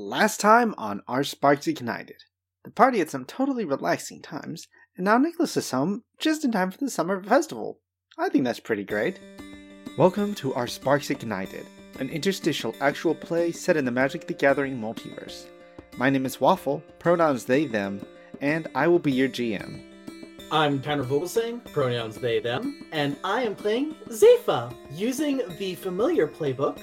Last 0.00 0.38
time 0.38 0.76
on 0.78 1.02
Our 1.08 1.24
Sparks 1.24 1.66
Ignited. 1.66 2.22
The 2.62 2.70
party 2.70 3.00
had 3.00 3.10
some 3.10 3.24
totally 3.24 3.64
relaxing 3.64 4.22
times, 4.22 4.68
and 4.96 5.04
now 5.04 5.18
Nicholas 5.18 5.56
is 5.56 5.72
home 5.72 6.04
just 6.20 6.44
in 6.44 6.52
time 6.52 6.70
for 6.70 6.78
the 6.78 6.88
summer 6.88 7.20
festival. 7.20 7.80
I 8.16 8.28
think 8.28 8.44
that's 8.44 8.60
pretty 8.60 8.84
great. 8.84 9.18
Welcome 9.98 10.36
to 10.36 10.54
Our 10.54 10.68
Sparks 10.68 11.10
Ignited, 11.10 11.66
an 11.98 12.10
interstitial 12.10 12.76
actual 12.80 13.12
play 13.12 13.50
set 13.50 13.76
in 13.76 13.84
the 13.84 13.90
Magic 13.90 14.28
the 14.28 14.34
Gathering 14.34 14.80
multiverse. 14.80 15.46
My 15.96 16.10
name 16.10 16.26
is 16.26 16.40
Waffle, 16.40 16.80
pronouns 17.00 17.44
they, 17.44 17.66
them, 17.66 18.00
and 18.40 18.68
I 18.76 18.86
will 18.86 19.00
be 19.00 19.10
your 19.10 19.28
GM. 19.28 19.82
I'm 20.52 20.80
Tanner 20.80 21.02
Vogelsang, 21.02 21.72
pronouns 21.72 22.14
they, 22.14 22.38
them, 22.38 22.86
and 22.92 23.16
I 23.24 23.42
am 23.42 23.56
playing 23.56 23.96
Zayfa, 24.10 24.72
using 24.92 25.42
the 25.58 25.74
familiar 25.74 26.28
playbook. 26.28 26.78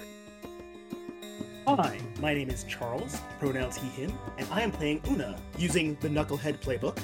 Hi, 1.68 2.00
my 2.20 2.32
name 2.36 2.52
is 2.52 2.63
Charles, 2.66 3.20
pronouns 3.39 3.75
he, 3.77 3.88
him, 3.88 4.13
and 4.38 4.48
I 4.52 4.61
am 4.61 4.71
playing 4.71 5.02
Una, 5.09 5.35
using 5.58 5.98
the 5.99 6.07
Knucklehead 6.07 6.59
playbook. 6.59 6.99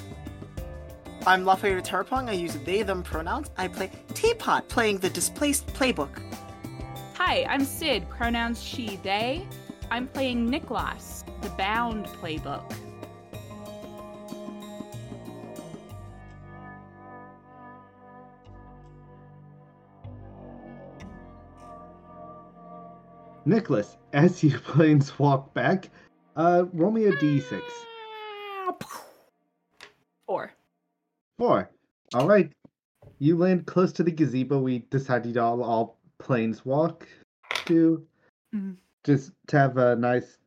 I'm 1.26 1.44
Lafayette 1.44 1.84
Tarpong. 1.84 2.28
I 2.28 2.32
use 2.34 2.54
they, 2.64 2.82
them 2.84 3.02
pronouns. 3.02 3.50
I 3.58 3.66
play 3.66 3.90
Teapot, 4.14 4.68
playing 4.68 4.98
the 4.98 5.10
Displaced 5.10 5.66
playbook. 5.74 6.22
Hi, 7.14 7.44
I'm 7.48 7.64
Cyd, 7.64 8.08
pronouns 8.08 8.62
she, 8.62 9.00
they. 9.02 9.44
I'm 9.90 10.06
playing 10.06 10.48
Niklas, 10.48 11.24
the 11.42 11.48
Bound 11.50 12.06
playbook. 12.06 12.72
Nicholas, 23.44 23.96
as 24.12 24.42
you 24.42 24.58
planes 24.58 25.18
walk 25.18 25.52
back, 25.54 25.90
uh, 26.36 26.64
roll 26.72 26.90
me 26.90 27.06
a 27.06 27.12
d6. 27.12 27.60
Four. 30.26 30.52
Four. 31.38 31.70
All 32.14 32.26
right. 32.26 32.50
You 33.18 33.36
land 33.36 33.66
close 33.66 33.92
to 33.94 34.02
the 34.02 34.10
gazebo 34.10 34.58
we 34.58 34.80
decided 34.90 35.36
all, 35.36 35.62
all 35.62 35.98
planes 36.18 36.64
walk 36.64 37.06
to. 37.66 38.06
Mhm. 38.54 38.76
Just 39.04 39.32
to 39.48 39.58
have 39.58 39.76
a 39.76 39.96
nice. 39.96 40.38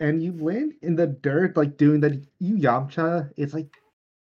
And 0.00 0.22
you 0.22 0.32
land 0.32 0.74
in 0.82 0.96
the 0.96 1.06
dirt, 1.06 1.56
like 1.56 1.76
doing 1.76 2.00
that. 2.00 2.24
you 2.38 2.56
Yamcha. 2.56 3.30
It's 3.36 3.52
like 3.52 3.76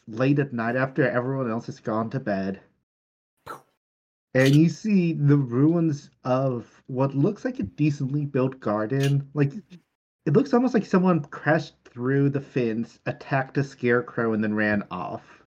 late 0.09 0.39
at 0.39 0.53
night 0.53 0.77
after 0.77 1.09
everyone 1.09 1.51
else 1.51 1.67
has 1.67 1.81
gone 1.81 2.11
to 2.11 2.21
bed. 2.21 2.61
And 4.34 4.55
you 4.55 4.69
see 4.69 5.15
the 5.15 5.37
ruins 5.37 6.11
of 6.25 6.83
what 6.87 7.15
looks 7.15 7.45
like 7.45 7.59
a 7.59 7.65
decently 7.65 8.27
built 8.27 8.61
garden. 8.61 9.29
Like 9.34 9.53
it 10.27 10.34
looks 10.34 10.53
almost 10.53 10.75
like 10.75 10.84
someone 10.84 11.25
crashed 11.25 11.75
through 11.84 12.31
the 12.31 12.41
fence, 12.41 13.01
attacked 13.06 13.56
a 13.59 13.65
scarecrow, 13.65 14.34
and 14.34 14.45
then 14.45 14.55
ran 14.55 14.84
off. 14.91 15.43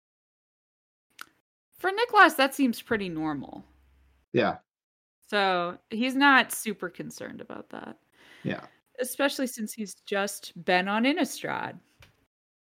For 1.78 1.92
Niklas, 1.92 2.36
that 2.38 2.54
seems 2.56 2.82
pretty 2.82 3.10
normal. 3.10 3.64
Yeah. 4.34 4.58
So 5.28 5.78
he's 5.90 6.16
not 6.16 6.52
super 6.52 6.90
concerned 6.90 7.42
about 7.42 7.70
that, 7.70 7.98
Yeah. 8.44 8.66
especially 9.00 9.48
since 9.48 9.74
he's 9.74 9.96
just 10.06 10.52
been 10.66 10.88
on 10.88 11.06
Innistrad. 11.06 11.80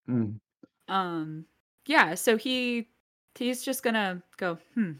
Mm. 0.07 0.39
Um, 0.87 1.45
yeah, 1.85 2.15
so 2.15 2.37
he 2.37 2.87
he's 3.35 3.63
just 3.63 3.83
gonna 3.83 4.23
go, 4.37 4.57
hmm, 4.73 4.93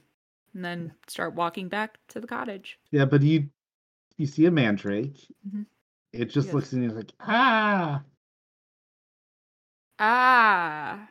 and 0.54 0.64
then 0.66 0.94
start 1.08 1.34
walking 1.36 1.68
back 1.70 1.98
to 2.10 2.20
the 2.20 2.28
cottage. 2.28 2.80
Yeah, 2.92 3.06
but 3.06 3.22
you 3.22 3.50
you 4.18 4.28
see 4.28 4.46
a 4.46 4.52
mandrake. 4.52 5.18
Mhm. 5.48 5.66
It 6.14 6.26
just 6.26 6.48
Yes. 6.48 6.54
looks 6.54 6.74
and 6.74 6.84
he's 6.84 6.94
like, 6.94 7.12
ah. 7.22 8.04
Ah, 10.00 11.08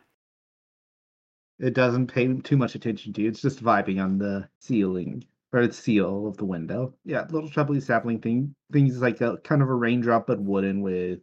It 1.58 1.74
doesn't 1.74 2.06
pay 2.08 2.26
too 2.40 2.56
much 2.56 2.74
attention 2.74 3.12
to 3.12 3.22
you. 3.22 3.28
It's 3.28 3.42
just 3.42 3.62
vibing 3.62 4.02
on 4.02 4.18
the 4.18 4.48
ceiling 4.60 5.24
or 5.52 5.66
the 5.66 5.72
seal 5.72 6.26
of 6.26 6.36
the 6.38 6.44
window. 6.44 6.94
Yeah, 7.04 7.26
little 7.30 7.50
trebly 7.50 7.80
sapling 7.80 8.20
thing. 8.20 8.54
Things 8.72 9.00
like 9.00 9.20
a 9.20 9.36
kind 9.38 9.62
of 9.62 9.68
a 9.68 9.74
raindrop, 9.74 10.26
but 10.26 10.40
wooden 10.40 10.80
with 10.80 11.20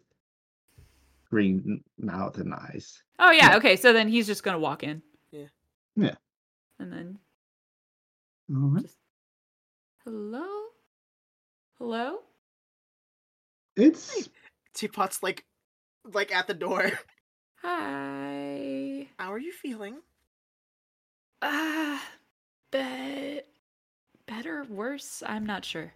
green 1.29 1.83
mouth 1.97 2.37
and 2.37 2.53
eyes. 2.53 3.01
oh 3.19 3.31
yeah, 3.31 3.51
Yeah. 3.51 3.57
okay. 3.57 3.75
So 3.75 3.91
then 3.93 4.07
he's 4.07 4.27
just 4.27 4.43
gonna 4.43 4.59
walk 4.59 4.83
in. 4.83 5.01
Yeah. 5.31 5.47
Yeah. 5.95 6.15
and 6.79 6.91
then 6.93 7.19
All 8.49 8.69
right. 8.69 8.85
hello, 10.05 10.47
hello. 11.77 12.19
It's 13.75 14.29
Teapot's 14.73 15.21
like, 15.21 15.43
like 16.13 16.31
at 16.33 16.47
the 16.47 16.53
door. 16.53 16.91
Hi. 17.61 19.09
How 19.19 19.33
are 19.33 19.37
you 19.39 19.51
feeling? 19.51 19.97
Ah, 21.41 22.01
bet 22.71 23.47
better, 24.25 24.63
worse. 24.69 25.21
I'm 25.25 25.45
not 25.45 25.65
sure. 25.65 25.93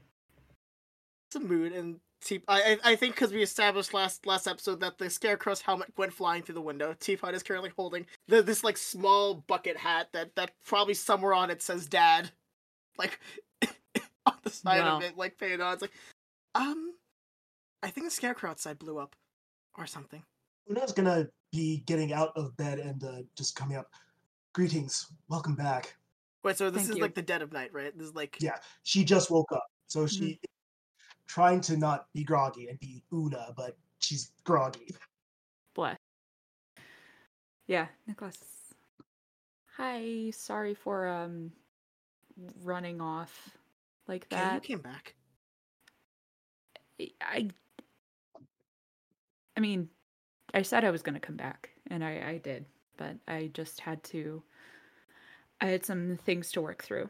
It's 1.27 1.35
a 1.37 1.39
mood, 1.39 1.71
and 1.71 1.99
Teap. 2.21 2.43
I 2.47 2.77
I, 2.83 2.91
I 2.91 2.95
think 2.95 3.15
because 3.15 3.31
we 3.31 3.41
established 3.41 3.93
last 3.93 4.25
last 4.25 4.47
episode 4.47 4.79
that 4.81 4.97
the 4.97 5.09
scarecrow's 5.09 5.61
helmet 5.61 5.91
went 5.97 6.13
flying 6.13 6.43
through 6.43 6.55
the 6.55 6.61
window. 6.61 6.93
Teapot 6.99 7.33
is 7.33 7.43
currently 7.43 7.71
holding 7.75 8.05
the, 8.27 8.43
this 8.43 8.63
like 8.63 8.77
small 8.77 9.33
bucket 9.35 9.77
hat 9.77 10.09
that 10.13 10.35
that 10.35 10.51
probably 10.65 10.93
somewhere 10.93 11.33
on 11.33 11.49
it 11.49 11.61
says 11.61 11.87
"Dad," 11.87 12.31
like 13.01 13.19
on 14.25 14.35
the 14.43 14.49
side 14.49 14.79
Wow. 14.79 14.97
of 14.97 15.03
it, 15.03 15.17
like 15.17 15.37
painted 15.37 15.61
on. 15.61 15.73
It's 15.73 15.81
like, 15.81 15.91
um, 16.55 16.93
I 17.83 17.89
think 17.89 18.05
the 18.07 18.11
scarecrow 18.11 18.51
outside 18.51 18.77
blew 18.79 18.99
up, 18.99 19.15
or 19.77 19.85
something. 19.87 20.23
Una's 20.69 20.91
gonna 20.93 21.27
be 21.51 21.83
getting 21.85 22.13
out 22.13 22.31
of 22.35 22.55
bed 22.57 22.79
and 22.79 23.03
uh, 23.03 23.21
just 23.35 23.55
coming 23.55 23.77
up. 23.77 23.89
Greetings, 24.53 25.07
welcome 25.29 25.55
back. 25.55 25.95
Wait, 26.43 26.57
so 26.57 26.69
this 26.69 26.83
Thank 26.83 26.91
is 26.91 26.95
you. 26.97 27.01
like 27.01 27.15
the 27.15 27.21
dead 27.21 27.41
of 27.41 27.51
night, 27.51 27.73
right? 27.73 27.97
This 27.97 28.07
is 28.07 28.15
like 28.15 28.37
Yeah, 28.39 28.57
she 28.83 29.03
just 29.03 29.31
woke 29.31 29.51
up, 29.51 29.65
so 29.87 30.07
she 30.07 30.39
trying 31.27 31.61
to 31.61 31.77
not 31.77 32.07
be 32.13 32.23
groggy 32.23 32.67
and 32.67 32.79
be 32.79 33.03
Una, 33.13 33.53
but 33.55 33.77
she's 33.99 34.31
groggy. 34.43 34.93
Bless. 35.73 35.97
Yeah, 37.67 37.87
Nicholas. 38.05 38.37
Hi, 39.77 40.31
sorry 40.31 40.73
for 40.75 41.07
um 41.07 41.51
running 42.63 43.01
off 43.01 43.57
like 44.07 44.29
that. 44.29 44.45
Okay, 44.47 44.55
you 44.55 44.61
came 44.61 44.79
back. 44.79 45.15
I 47.21 47.49
I 49.55 49.59
mean, 49.59 49.89
I 50.53 50.61
said 50.61 50.83
I 50.83 50.91
was 50.91 51.01
going 51.01 51.15
to 51.15 51.19
come 51.19 51.37
back 51.37 51.69
and 51.87 52.03
I 52.03 52.11
I 52.29 52.37
did, 52.37 52.65
but 52.97 53.17
I 53.27 53.49
just 53.53 53.79
had 53.81 54.03
to 54.05 54.43
I 55.61 55.67
had 55.67 55.85
some 55.85 56.17
things 56.17 56.51
to 56.53 56.61
work 56.61 56.83
through. 56.83 57.09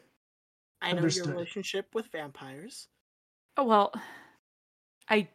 I 0.82 0.94
know 0.94 0.98
Understood. 0.98 1.26
your 1.28 1.36
relationship 1.36 1.94
with 1.96 2.08
vampires. 2.12 2.88
Oh 3.58 3.64
well, 3.66 3.94
I 5.10 5.28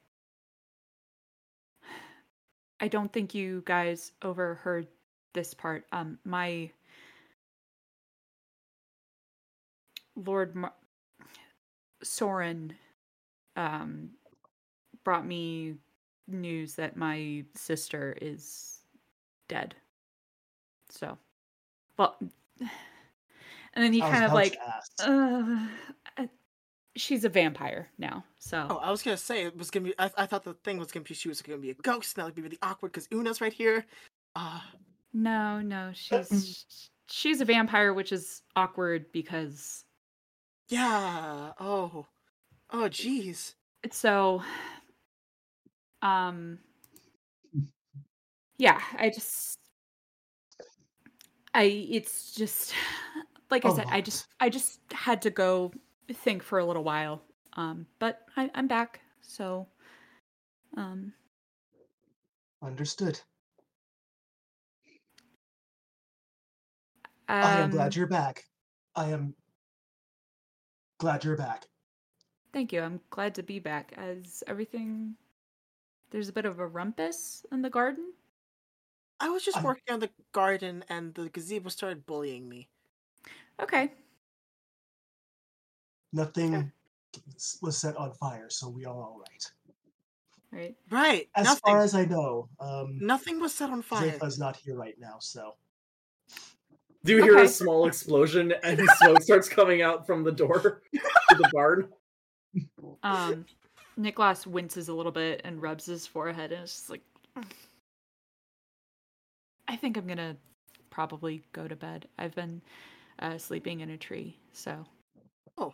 I 2.81 2.89
don't 2.89 3.13
think 3.13 3.35
you 3.35 3.63
guys 3.65 4.13
overheard 4.23 4.89
this 5.33 5.55
part. 5.55 5.87
Um 5.93 6.19
my 6.25 6.71
Lord 10.17 10.55
Mar- 10.55 10.75
Soren 12.03 12.75
um 13.57 14.11
brought 15.05 15.27
me 15.27 15.75
news 16.27 16.75
that 16.75 16.97
my 16.97 17.45
sister 17.55 18.17
is 18.21 18.81
dead. 19.49 19.75
So, 20.91 21.17
well, 21.97 22.17
and 22.21 23.85
then 23.85 23.93
he 23.93 24.03
I 24.03 24.11
kind 24.11 24.25
of 24.25 24.33
like 24.33 24.57
uh, 25.01 26.27
she's 26.97 27.25
a 27.25 27.29
vampire 27.29 27.89
now. 27.99 28.25
So 28.39 28.67
Oh, 28.71 28.77
I 28.77 28.91
was 28.91 29.03
gonna 29.03 29.17
say 29.17 29.45
it 29.45 29.57
was 29.57 29.71
gonna 29.71 29.87
be. 29.87 29.95
I, 29.99 30.11
I 30.17 30.27
thought 30.27 30.45
the 30.45 30.55
thing 30.55 30.79
was 30.79 30.91
gonna 30.93 31.05
be 31.05 31.15
she 31.15 31.29
was 31.29 31.43
gonna 31.43 31.59
be 31.59 31.71
a 31.71 31.75
ghost. 31.75 32.17
and 32.17 32.23
That 32.23 32.27
would 32.27 32.35
be 32.35 32.43
really 32.43 32.59
awkward 32.63 32.93
because 32.93 33.09
Una's 33.13 33.41
right 33.41 33.53
here. 33.53 33.85
Uh, 34.35 34.61
no, 35.13 35.61
no, 35.61 35.91
she's 35.95 36.89
she's 37.09 37.41
a 37.41 37.45
vampire, 37.45 37.95
which 37.95 38.13
is 38.13 38.43
awkward 38.55 39.11
because 39.13 39.85
yeah. 40.69 41.53
Oh, 41.61 42.07
oh, 42.71 42.89
jeez. 42.89 43.55
so 43.91 44.43
um 46.03 46.59
yeah, 48.59 48.81
I 48.99 49.11
just 49.11 49.59
I 51.55 51.65
it's 51.65 52.35
just 52.35 52.75
like 53.51 53.65
I 53.65 53.69
Oh. 53.69 53.77
said, 53.77 53.87
I 53.91 54.01
just 54.01 54.27
I 54.41 54.49
just 54.49 54.81
had 54.93 55.23
to 55.23 55.31
go 55.31 55.73
think 56.13 56.43
for 56.43 56.59
a 56.59 56.65
little 56.65 56.85
while. 56.85 57.23
Um 57.55 57.87
but 57.99 58.23
I, 58.37 58.51
I'm 58.55 58.69
back. 58.69 59.01
So 59.23 59.67
um 60.77 61.13
Understood. 62.63 63.21
I 67.29 67.53
am 67.55 67.65
um, 67.65 67.71
glad 67.71 67.95
you're 67.97 68.07
back. 68.07 68.45
I 68.95 69.11
am 69.11 69.35
glad 70.99 71.25
you're 71.25 71.37
back. 71.37 71.67
Thank 72.53 72.73
you. 72.73 72.81
I'm 72.83 73.01
glad 73.11 73.35
to 73.37 73.43
be 73.43 73.59
back. 73.59 73.93
As 73.97 74.43
everything 74.47 75.17
there's 76.11 76.29
a 76.29 76.33
bit 76.33 76.47
of 76.47 76.59
a 76.61 76.67
rumpus 76.67 77.45
in 77.53 77.63
the 77.63 77.71
garden. 77.71 78.13
I 79.21 79.29
was 79.29 79.45
just 79.45 79.57
I'm- 79.59 79.65
working 79.67 79.93
on 79.93 80.01
the 80.01 80.11
garden 80.33 80.85
and 80.89 81.13
the 81.15 81.29
gazebo 81.29 81.69
started 81.69 82.07
bullying 82.07 82.49
me. 82.49 82.69
Okay. 83.61 83.93
Nothing 86.13 86.73
s- 87.35 87.59
was 87.61 87.77
set 87.77 87.97
on 87.97 88.13
fire, 88.13 88.49
so 88.49 88.69
we 88.69 88.85
are 88.85 88.95
all 88.95 89.19
right. 89.19 89.51
Right. 90.53 90.77
Right. 90.91 91.29
As 91.35 91.45
nothing. 91.45 91.61
far 91.65 91.81
as 91.83 91.95
I 91.95 92.05
know, 92.05 92.49
um, 92.61 92.99
nothing 93.01 93.41
was 93.41 93.53
set 93.53 93.71
on 93.71 93.83
fire. 93.83 94.13
Zayfa's 94.13 94.39
not 94.39 94.57
here 94.57 94.77
right 94.77 94.99
now, 94.99 95.19
so 95.19 95.57
Do 97.07 97.13
you 97.13 97.23
hear 97.23 97.35
Okay. 97.37 97.45
a 97.45 97.49
small 97.49 97.87
explosion 97.87 98.53
and 98.65 98.81
smoke 98.99 99.23
starts 99.23 99.49
coming 99.49 99.81
out 99.81 100.05
from 100.07 100.25
the 100.25 100.33
door 100.33 100.83
to 100.91 101.35
the 101.37 101.49
barn? 101.53 101.89
Um, 103.05 103.47
Nicholas 103.97 104.45
winces 104.45 104.89
a 104.89 104.93
little 104.95 105.13
bit 105.13 105.41
and 105.45 105.63
rubs 105.63 105.87
his 105.87 106.05
forehead 106.05 106.51
and 106.51 106.65
is 106.65 106.73
just 106.73 106.91
like, 106.91 107.03
"Mm. 107.39 107.45
I 109.69 109.77
think 109.77 109.97
I'm 109.97 110.07
gonna 110.09 110.37
probably 110.91 111.45
go 111.53 111.69
to 111.69 111.77
bed. 111.77 112.09
I've 112.19 112.35
been 112.35 112.61
uh, 113.21 113.39
sleeping 113.39 113.81
in 113.81 113.91
a 113.91 113.97
tree, 113.97 114.37
so 114.53 114.85
Oh, 115.59 115.73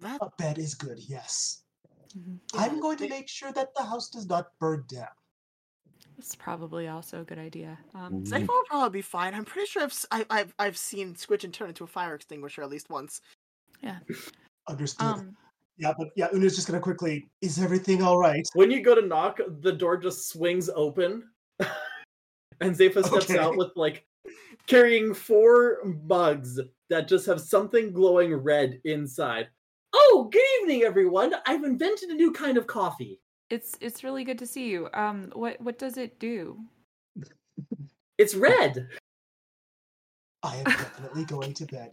that 0.00 0.20
a 0.22 0.30
bed 0.38 0.58
is 0.58 0.74
good. 0.74 0.98
Yes, 0.98 1.64
mhm. 2.16 2.38
I'm 2.54 2.80
going 2.80 2.96
to 2.98 3.08
make 3.08 3.28
sure 3.28 3.52
that 3.52 3.74
the 3.76 3.82
house 3.82 4.08
does 4.08 4.26
not 4.26 4.58
burn 4.58 4.84
down. 4.88 5.08
It's 6.22 6.36
probably 6.36 6.86
also 6.86 7.22
a 7.22 7.24
good 7.24 7.40
idea. 7.40 7.76
Um, 7.96 8.24
Zephyr 8.24 8.46
will 8.46 8.62
probably 8.68 8.98
be 8.98 9.02
fine. 9.02 9.34
I'm 9.34 9.44
pretty 9.44 9.66
sure 9.66 9.82
I've, 9.82 9.90
s- 9.90 10.06
I, 10.12 10.24
have 10.30 10.54
I've 10.56 10.76
seen 10.76 11.14
Squidgen 11.14 11.52
turn 11.52 11.70
into 11.70 11.82
a 11.82 11.86
fire 11.88 12.14
extinguisher 12.14 12.62
at 12.62 12.70
least 12.70 12.88
once. 12.90 13.22
Yeah. 13.82 13.98
Understood. 14.68 15.04
um, 15.04 15.36
yeah, 15.78 15.92
but 15.98 16.10
yeah, 16.14 16.28
Una's 16.32 16.54
just 16.54 16.68
gonna 16.68 16.78
quickly. 16.78 17.28
Is 17.40 17.58
everything 17.58 18.04
all 18.04 18.18
right? 18.20 18.46
When 18.54 18.70
you 18.70 18.82
go 18.84 18.94
to 18.94 19.04
knock, 19.04 19.40
the 19.62 19.72
door 19.72 19.96
just 19.96 20.28
swings 20.28 20.70
open, 20.76 21.28
and 22.60 22.76
Zayfa 22.76 23.04
steps 23.04 23.28
Okay. 23.28 23.38
out 23.40 23.56
with 23.56 23.72
like 23.74 24.06
carrying 24.68 25.14
four 25.14 25.78
mugs 26.06 26.60
that 26.88 27.08
just 27.08 27.26
have 27.26 27.40
something 27.40 27.92
glowing 27.92 28.32
red 28.32 28.80
inside. 28.84 29.48
Oh, 29.92 30.28
good 30.30 30.42
evening, 30.60 30.84
everyone! 30.84 31.34
I've 31.46 31.64
invented 31.64 32.10
a 32.10 32.14
new 32.14 32.30
kind 32.30 32.56
of 32.56 32.68
coffee. 32.68 33.18
It's 33.52 33.76
it's 33.80 34.02
really 34.02 34.24
good 34.24 34.38
to 34.38 34.46
see 34.46 34.68
you. 34.70 34.88
Um, 34.94 35.30
what 35.34 35.60
what 35.60 35.78
does 35.78 35.98
it 35.98 36.18
do? 36.18 36.58
It's 38.16 38.34
red. 38.34 38.88
I 40.42 40.56
am 40.56 40.64
definitely 40.64 41.24
going 41.26 41.52
to 41.54 41.66
bed. 41.66 41.90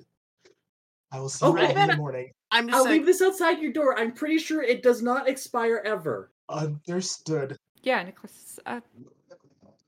I 1.12 1.20
will 1.20 1.30
see 1.30 1.46
you 1.46 1.52
Okay. 1.52 1.74
all 1.74 1.78
in 1.82 1.88
the 1.90 1.98
morning. 1.98 2.32
I'm 2.52 2.68
just 2.68 2.78
I'll 2.78 2.84
saying. 2.86 2.98
leave 2.98 3.06
this 3.06 3.22
outside 3.22 3.60
your 3.60 3.74
door. 3.74 4.00
I'm 4.00 4.12
pretty 4.14 4.38
sure 4.38 4.64
it 4.64 4.82
does 4.82 5.02
not 5.02 5.28
expire 5.28 5.82
ever. 5.86 6.32
Understood. 6.50 7.58
Yeah, 7.84 8.02
Nicholas. 8.04 8.60
Uh, 8.66 8.80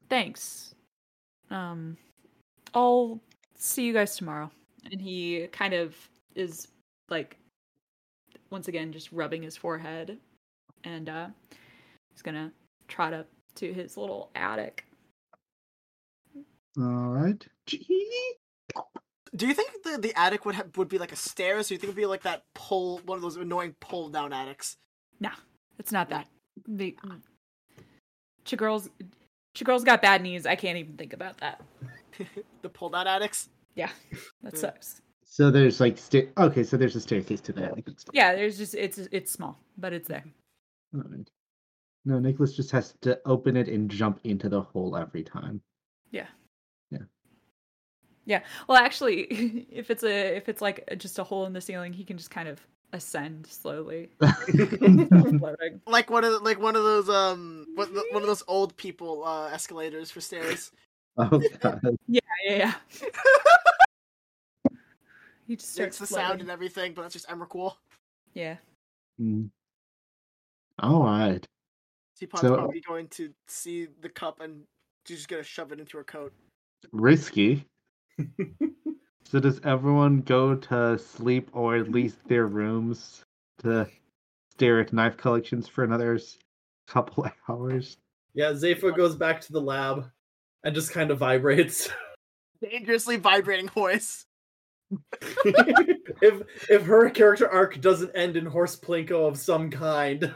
thanks. 0.09 0.75
Um, 1.50 1.97
I'll 2.73 3.19
see 3.57 3.85
you 3.85 3.94
guys 3.94 4.15
tomorrow. 4.15 4.51
And 4.91 5.01
he 5.01 5.47
kind 5.51 5.73
of 5.73 5.95
is 6.35 6.68
like, 7.09 7.38
once 8.50 8.68
again, 8.68 8.91
just 8.91 9.12
rubbing 9.12 9.41
his 9.44 9.56
forehead, 9.57 10.18
and 10.83 11.10
uh, 11.10 11.28
he's 12.12 12.22
gonna 12.22 12.51
trot 12.88 13.13
up 13.13 13.28
to 13.56 13.74
his 13.74 13.98
little 13.98 14.30
attic. 14.36 14.86
All 16.78 17.10
right. 17.10 17.45
Gee. 17.68 18.36
Do 19.36 19.48
you 19.48 19.54
think 19.54 19.72
the, 19.83 19.98
the 19.98 20.18
attic 20.19 20.45
would 20.45 20.56
have, 20.56 20.75
would 20.78 20.89
be 20.89 20.98
like 20.98 21.12
a 21.12 21.16
stairs? 21.18 21.68
Or 21.68 21.69
do 21.69 21.74
you 21.75 21.80
think 21.80 21.89
it 21.89 21.95
would 21.95 22.01
be 22.01 22.06
like 22.06 22.24
that 22.24 22.44
pull, 22.54 23.00
one 23.06 23.18
of 23.18 23.22
those 23.22 23.38
annoying 23.38 23.75
pull 23.80 24.10
down 24.10 24.33
attics? 24.33 24.75
Nah, 25.19 25.31
it's 25.80 25.92
not 25.92 26.10
that. 26.10 26.28
The 26.68 26.95
Chigirl's 28.45 28.89
Chigirl's 29.56 29.83
got 29.83 30.01
bad 30.01 30.22
knees. 30.22 30.45
I 30.45 30.56
can't 30.56 30.78
even 30.78 30.98
think 30.98 31.13
about 31.13 31.38
that. 31.39 31.62
the 32.62 32.69
pull 32.69 32.89
down 32.89 33.07
attics? 33.07 33.50
Yeah, 33.75 33.89
that 34.44 34.54
Yeah. 34.54 34.60
sucks. 34.60 35.01
So 35.24 35.50
there's 35.50 35.80
like 35.80 35.98
sta- 35.98 36.28
okay, 36.38 36.63
so 36.63 36.75
there's 36.75 36.98
a 36.98 37.01
staircase 37.01 37.39
to 37.42 37.54
that. 37.54 37.74
Yeah, 38.12 38.36
there's 38.36 38.57
just 38.57 38.75
it's 38.75 38.98
it's 38.98 39.31
small, 39.31 39.57
but 39.78 39.94
it's 39.94 40.10
there. 40.10 40.25
Alright. 40.96 41.30
No, 42.06 42.20
Nicholas 42.20 42.56
just 42.56 42.72
has 42.72 42.96
to 43.02 43.20
open 43.26 43.56
it 43.56 43.68
and 43.68 43.90
jump 43.90 44.20
into 44.24 44.50
the 44.50 44.62
hole 44.62 44.98
every 44.98 45.24
time. 45.24 45.62
Yeah. 46.12 46.28
Yeah. 46.90 47.00
Yeah. 48.26 48.42
Well, 48.68 48.78
actually, 48.78 49.22
if 49.72 49.92
it's 49.92 50.04
a 50.04 50.36
if 50.36 50.50
it's 50.50 50.62
like 50.62 50.88
just 50.98 51.20
a 51.20 51.24
hole 51.24 51.46
in 51.46 51.54
the 51.54 51.62
ceiling, 51.62 51.94
he 51.94 52.04
can 52.04 52.18
just 52.18 52.32
kind 52.32 52.48
of 52.48 52.60
ascend 52.94 53.48
slowly. 53.48 54.10
Like 55.86 56.10
one 56.10 56.24
of 56.24 56.32
the, 56.32 56.40
like 56.42 56.60
one 56.60 56.76
of 56.76 56.84
those 56.84 57.10
um 57.10 57.68
one 57.76 57.90
of 57.96 58.28
those 58.28 58.44
old 58.48 58.76
people 58.78 59.24
uh 59.24 59.50
escalators 59.50 60.12
for 60.12 60.22
stairs. 60.22 60.72
oh 61.18 61.42
god. 61.60 61.82
yeah, 62.08 62.20
yeah, 62.46 62.56
yeah. 62.56 62.74
he 65.48 65.56
just 65.56 65.74
starts 65.74 66.00
It's 66.00 66.10
the 66.10 66.16
sound 66.16 66.42
and 66.42 66.50
everything, 66.50 66.94
but 66.94 67.04
it's 67.04 67.14
just 67.14 67.28
Emrakul. 67.28 67.76
Yeah. 68.34 68.58
Mm. 69.20 69.50
All 70.81 71.04
right. 71.04 71.45
Teapot's 72.19 72.42
So- 72.42 72.56
probably 72.56 72.81
going 72.81 73.07
to 73.10 73.33
see 73.48 73.88
the 74.01 74.10
cup 74.10 74.42
and 74.42 74.63
she's 75.07 75.18
just 75.18 75.30
gonna 75.30 75.44
shove 75.44 75.72
it 75.72 75.80
into 75.80 75.98
her 75.98 76.04
coat. 76.04 76.33
Risky. 76.92 77.66
so 79.25 79.39
does 79.39 79.62
everyone 79.63 80.22
go 80.22 80.56
to 80.56 80.98
sleep 80.98 81.50
or 81.54 81.75
at 81.78 81.89
least 81.92 82.18
their 82.28 82.48
rooms 82.48 83.24
to 83.60 83.88
stare 84.51 84.80
at 84.80 84.92
knife 84.94 85.18
collections 85.18 85.68
for 85.68 85.83
another 85.83 86.19
couple 86.88 87.28
hours? 87.50 87.98
Yeah, 88.33 88.51
Zayfa 88.51 88.95
goes 88.95 89.16
back 89.16 89.42
to 89.42 89.51
the 89.54 89.62
lab 89.62 90.10
and 90.63 90.74
just 90.75 90.92
kind 90.92 91.12
of 91.12 91.18
vibrates. 91.19 91.89
Dangerously 92.62 93.18
vibrating 93.18 93.69
voice. 93.69 94.25
if 95.45 96.42
if 96.69 96.83
her 96.83 97.10
character 97.10 97.50
arc 97.50 97.80
doesn't 97.81 98.12
end 98.16 98.36
in 98.38 98.45
horse 98.45 98.75
plinko 98.75 99.28
of 99.28 99.38
some 99.38 99.69
kind. 99.72 100.33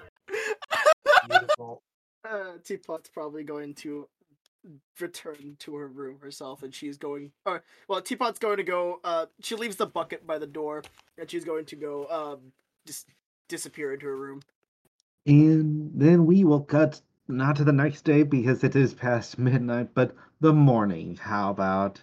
Beautiful. 2.25 2.51
Uh, 2.51 2.57
Teapot's 2.63 3.09
probably 3.09 3.43
going 3.43 3.73
to 3.75 4.07
return 4.99 5.55
to 5.59 5.75
her 5.75 5.87
room 5.87 6.17
herself, 6.21 6.63
and 6.63 6.73
she's 6.73 6.97
going. 6.97 7.31
Or 7.45 7.63
well, 7.87 8.01
Teapot's 8.01 8.39
going 8.39 8.57
to 8.57 8.63
go. 8.63 8.99
Uh, 9.03 9.27
she 9.41 9.55
leaves 9.55 9.75
the 9.75 9.85
bucket 9.85 10.25
by 10.25 10.37
the 10.39 10.47
door, 10.47 10.83
and 11.17 11.29
she's 11.29 11.45
going 11.45 11.65
to 11.65 11.75
go. 11.75 12.07
Um, 12.09 12.51
just 12.85 13.07
disappear 13.49 13.93
into 13.93 14.05
her 14.07 14.15
room. 14.15 14.41
And 15.27 15.91
then 15.93 16.25
we 16.25 16.43
will 16.43 16.61
cut 16.61 17.01
not 17.27 17.55
to 17.55 17.63
the 17.63 17.71
next 17.71 18.03
day 18.03 18.23
because 18.23 18.63
it 18.63 18.75
is 18.75 18.93
past 18.93 19.37
midnight, 19.39 19.89
but 19.93 20.15
the 20.41 20.53
morning. 20.53 21.15
How 21.15 21.49
about? 21.49 21.99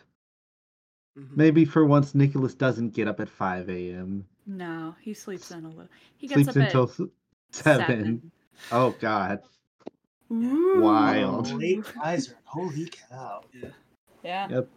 Mhm. 1.19 1.37
Maybe 1.37 1.65
for 1.65 1.85
once 1.85 2.15
Nicholas 2.15 2.55
doesn't 2.55 2.95
get 2.95 3.07
up 3.07 3.21
at 3.21 3.29
5 3.29 3.69
a.m. 3.69 4.25
No, 4.47 4.95
he 5.01 5.13
sleeps 5.15 5.51
in 5.51 5.65
a 5.65 5.69
little. 5.69 5.89
He 6.17 6.27
gets 6.27 6.43
Sleeps 6.43 6.57
up 6.57 6.57
until 6.57 6.85
at 6.85 6.91
s- 6.91 7.01
7. 7.51 8.33
Oh 8.71 8.93
god. 8.99 9.41
Ooh. 10.33 10.81
Wild. 10.81 11.53
Late 11.53 11.85
riser. 11.97 12.37
Holy 12.45 12.91
cow. 13.11 13.43
Yeah. 14.25 14.49
Yep. 14.49 14.69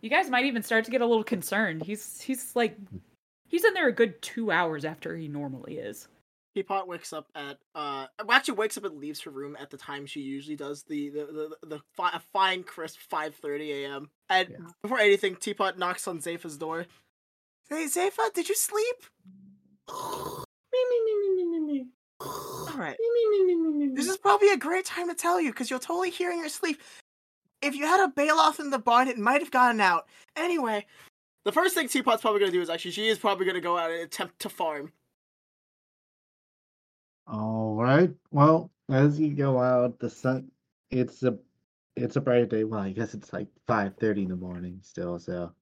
You 0.00 0.10
guys 0.10 0.30
might 0.30 0.46
even 0.46 0.62
start 0.62 0.84
to 0.86 0.90
get 0.90 1.00
a 1.00 1.06
little 1.06 1.24
concerned. 1.24 1.82
He's 1.84 2.20
he's 2.20 2.56
like 2.56 2.76
he's 3.46 3.64
in 3.64 3.74
there 3.74 3.88
a 3.88 3.92
good 3.92 4.20
two 4.22 4.50
hours 4.50 4.84
after 4.84 5.16
he 5.16 5.28
normally 5.28 5.76
is. 5.76 6.08
Teapot 6.56 6.88
wakes 6.88 7.12
up 7.12 7.28
at. 7.36 7.58
Uh, 7.76 8.06
well, 8.26 8.36
actually 8.36 8.54
wakes 8.54 8.76
up 8.76 8.84
and 8.84 8.98
leaves 8.98 9.20
her 9.20 9.30
room 9.30 9.56
at 9.60 9.70
the 9.70 9.76
time 9.76 10.04
she 10.06 10.20
usually 10.20 10.56
does. 10.56 10.82
The 10.82 11.10
the 11.10 11.56
the, 11.60 11.66
the, 11.76 11.80
fi- 11.94 12.18
fine 12.32 12.64
crisp 12.64 12.98
five 13.08 13.36
thirty 13.36 13.84
a.m. 13.84 14.10
And 14.28 14.48
Yeah. 14.50 14.56
before 14.82 14.98
anything, 14.98 15.36
Teapot 15.36 15.78
knocks 15.78 16.08
on 16.08 16.18
Zayfa's 16.18 16.56
door. 16.56 16.86
Hey, 17.68 17.84
Zayfa, 17.84 18.32
did 18.34 18.48
you 18.48 18.56
sleep? 18.56 18.96
All 19.86 20.44
right. 22.80 22.96
This 23.94 24.08
is 24.08 24.16
probably 24.16 24.50
a 24.50 24.56
great 24.56 24.84
time 24.84 25.08
to 25.08 25.14
tell 25.14 25.40
you 25.40 25.50
because 25.50 25.70
you'll 25.70 25.78
totally 25.78 26.10
hear 26.10 26.30
in 26.30 26.38
your 26.38 26.48
sleep. 26.48 26.80
If 27.62 27.74
you 27.74 27.86
had 27.86 28.02
a 28.02 28.08
bail 28.08 28.36
off 28.36 28.58
in 28.58 28.70
the 28.70 28.78
barn, 28.78 29.08
it 29.08 29.18
might 29.18 29.42
have 29.42 29.50
gotten 29.50 29.80
out. 29.80 30.06
Anyway, 30.34 30.86
the 31.44 31.52
first 31.52 31.74
thing 31.74 31.88
Teapot's 31.88 32.22
probably 32.22 32.40
gonna 32.40 32.52
do 32.52 32.62
is 32.62 32.70
actually 32.70 32.92
she 32.92 33.08
is 33.08 33.18
probably 33.18 33.46
gonna 33.46 33.60
go 33.60 33.76
out 33.76 33.90
and 33.90 34.00
attempt 34.00 34.38
to 34.40 34.48
farm. 34.48 34.92
All 37.26 37.76
right. 37.76 38.10
Well, 38.30 38.70
as 38.90 39.20
you 39.20 39.34
go 39.34 39.60
out, 39.60 39.98
the 39.98 40.10
sun 40.10 40.50
it's 40.90 41.22
a 41.22 41.38
it's 41.96 42.16
a 42.16 42.20
bright 42.20 42.48
day. 42.48 42.64
Well, 42.64 42.80
I 42.80 42.92
guess 42.92 43.14
it's 43.14 43.32
like 43.32 43.48
5:30 43.68 44.22
in 44.22 44.28
the 44.28 44.36
morning 44.36 44.80
still, 44.82 45.18
so 45.18 45.52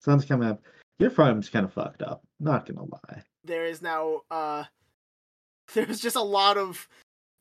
sun's 0.00 0.24
coming 0.24 0.48
up. 0.48 0.62
Your 0.98 1.10
farm's 1.10 1.48
kind 1.48 1.64
of 1.64 1.72
fucked 1.72 2.02
up, 2.02 2.22
not 2.40 2.66
gonna 2.66 2.84
lie. 2.84 3.22
There 3.44 3.66
is 3.66 3.82
now 3.82 4.22
uh 4.30 4.64
there's 5.74 6.00
just 6.00 6.16
a 6.16 6.22
lot 6.22 6.56
of 6.56 6.88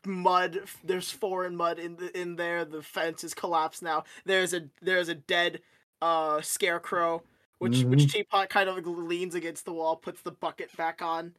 mud. 0.05 0.59
There's 0.83 1.11
foreign 1.11 1.55
mud 1.55 1.79
in 1.79 1.95
the 1.95 2.17
in 2.19 2.35
there. 2.35 2.65
The 2.65 2.81
fence 2.81 3.23
is 3.23 3.33
collapsed 3.33 3.83
now. 3.83 4.03
There's 4.25 4.53
a 4.53 4.63
there's 4.81 5.09
a 5.09 5.15
dead 5.15 5.61
uh 6.01 6.41
scarecrow 6.41 7.23
which 7.61 7.83
which 7.83 8.11
Teapot 8.11 8.49
kind 8.49 8.67
of 8.67 8.87
leans 8.87 9.35
against 9.35 9.65
the 9.65 9.73
wall, 9.73 9.95
puts 9.95 10.21
the 10.23 10.31
bucket 10.31 10.75
back 10.77 11.03
on, 11.03 11.35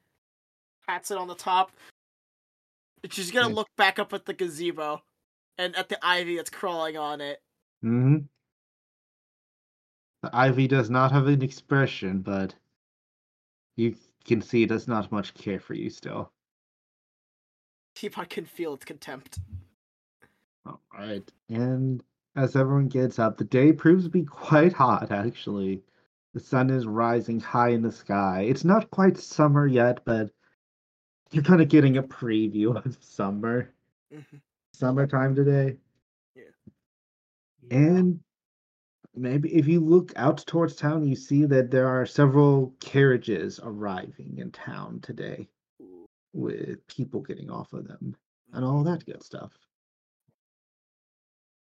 pats 0.86 1.10
it 1.10 1.18
on 1.18 1.26
the 1.26 1.34
top. 1.34 1.72
She's 3.10 3.32
gonna 3.32 3.48
Yeah. 3.48 3.54
look 3.56 3.68
back 3.76 3.98
up 3.98 4.12
at 4.12 4.24
the 4.24 4.32
gazebo 4.32 5.02
and 5.58 5.74
at 5.74 5.88
the 5.88 5.98
ivy 6.00 6.36
that's 6.36 6.48
crawling 6.48 6.96
on 6.96 7.20
it. 7.20 7.42
hmm 7.82 8.18
The 10.22 10.30
ivy 10.32 10.68
does 10.68 10.90
not 10.90 11.10
have 11.10 11.26
an 11.26 11.42
expression, 11.42 12.20
but 12.20 12.54
you 13.74 13.96
can 14.24 14.40
see 14.40 14.62
it 14.62 14.68
does 14.68 14.86
not 14.86 15.10
much 15.10 15.34
care 15.34 15.58
for 15.58 15.74
you 15.74 15.90
still. 15.90 16.32
Teapot 17.94 18.28
can 18.28 18.44
feel 18.44 18.74
its 18.74 18.84
contempt. 18.84 19.38
All 20.66 20.80
right. 20.92 21.28
And 21.48 22.02
as 22.36 22.56
everyone 22.56 22.88
gets 22.88 23.18
up, 23.18 23.36
the 23.36 23.44
day 23.44 23.72
proves 23.72 24.04
to 24.04 24.10
be 24.10 24.24
quite 24.24 24.72
hot, 24.72 25.10
actually. 25.10 25.82
The 26.34 26.40
sun 26.40 26.70
is 26.70 26.86
rising 26.86 27.40
high 27.40 27.70
in 27.70 27.82
the 27.82 27.92
sky. 27.92 28.46
It's 28.48 28.64
not 28.64 28.90
quite 28.90 29.18
summer 29.18 29.66
yet, 29.66 30.02
but 30.04 30.30
you're 31.30 31.44
kind 31.44 31.60
of 31.60 31.68
getting 31.68 31.98
a 31.98 32.02
preview 32.02 32.74
of 32.86 32.96
summer. 33.00 33.72
Mhm. 34.12 34.40
Summertime 34.72 35.34
today. 35.34 35.76
Yeah. 36.34 36.42
And 37.70 38.20
maybe 39.14 39.54
if 39.54 39.68
you 39.68 39.80
look 39.80 40.12
out 40.16 40.38
towards 40.46 40.76
town, 40.76 41.06
you 41.06 41.14
see 41.14 41.44
that 41.44 41.70
there 41.70 41.88
are 41.88 42.06
several 42.06 42.74
carriages 42.80 43.60
arriving 43.62 44.38
in 44.38 44.50
town 44.50 45.00
today 45.00 45.48
with 46.32 46.86
people 46.86 47.20
getting 47.20 47.50
off 47.50 47.72
of 47.72 47.86
them 47.86 48.16
and 48.52 48.64
all 48.64 48.82
mm-hmm. 48.82 48.92
that 48.92 49.06
good 49.06 49.22
stuff. 49.22 49.52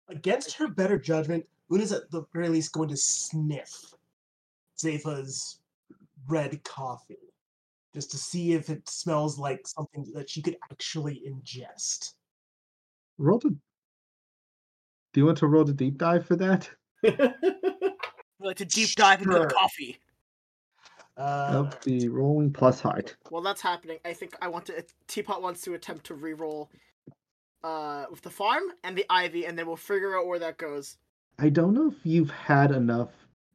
against 0.09 0.53
her 0.57 0.67
better 0.67 0.97
judgment, 0.97 1.45
Una's 1.69 1.91
at 1.91 2.11
the 2.11 2.23
very 2.33 2.49
least 2.49 2.73
going 2.73 2.89
to 2.89 2.97
sniff 2.97 3.93
Zayfa's 4.77 5.59
red 6.27 6.61
coffee 6.63 7.17
just 7.93 8.11
to 8.11 8.17
see 8.17 8.53
if 8.53 8.69
it 8.69 8.87
smells 8.89 9.37
like 9.37 9.67
something 9.67 10.05
that 10.13 10.29
she 10.29 10.41
could 10.41 10.57
actually 10.71 11.23
ingest. 11.27 12.13
Roll 13.17 13.39
the. 13.39 13.49
Do 15.13 15.19
you 15.19 15.25
want 15.25 15.37
to 15.39 15.47
roll 15.47 15.65
the 15.65 15.73
deep 15.73 15.97
dive 15.97 16.25
for 16.25 16.37
that? 16.37 16.69
Like 18.43 18.57
to 18.57 18.65
deep 18.65 18.89
dive 18.95 19.21
into 19.21 19.37
the 19.37 19.45
coffee. 19.45 19.99
Uh, 21.21 21.49
Nope, 21.53 21.81
the 21.83 22.07
rolling 22.09 22.51
plus 22.51 22.79
heart. 22.81 23.15
While 23.29 23.41
that's 23.43 23.61
happening, 23.61 23.99
I 24.03 24.13
think 24.13 24.33
I 24.41 24.47
want 24.47 24.65
to. 24.65 24.83
Teapot 25.07 25.41
wants 25.41 25.61
to 25.61 25.73
attempt 25.75 26.05
to 26.07 26.15
re-roll 26.15 26.69
uh, 27.63 28.05
with 28.09 28.21
the 28.21 28.29
farm 28.29 28.63
and 28.83 28.97
the 28.97 29.05
ivy, 29.09 29.45
and 29.45 29.57
then 29.57 29.67
we'll 29.67 29.75
figure 29.75 30.17
out 30.17 30.25
where 30.25 30.39
that 30.39 30.57
goes. 30.57 30.97
I 31.37 31.49
don't 31.49 31.73
know 31.73 31.87
if 31.91 31.97
you've 32.03 32.31
had 32.31 32.71
enough 32.71 33.09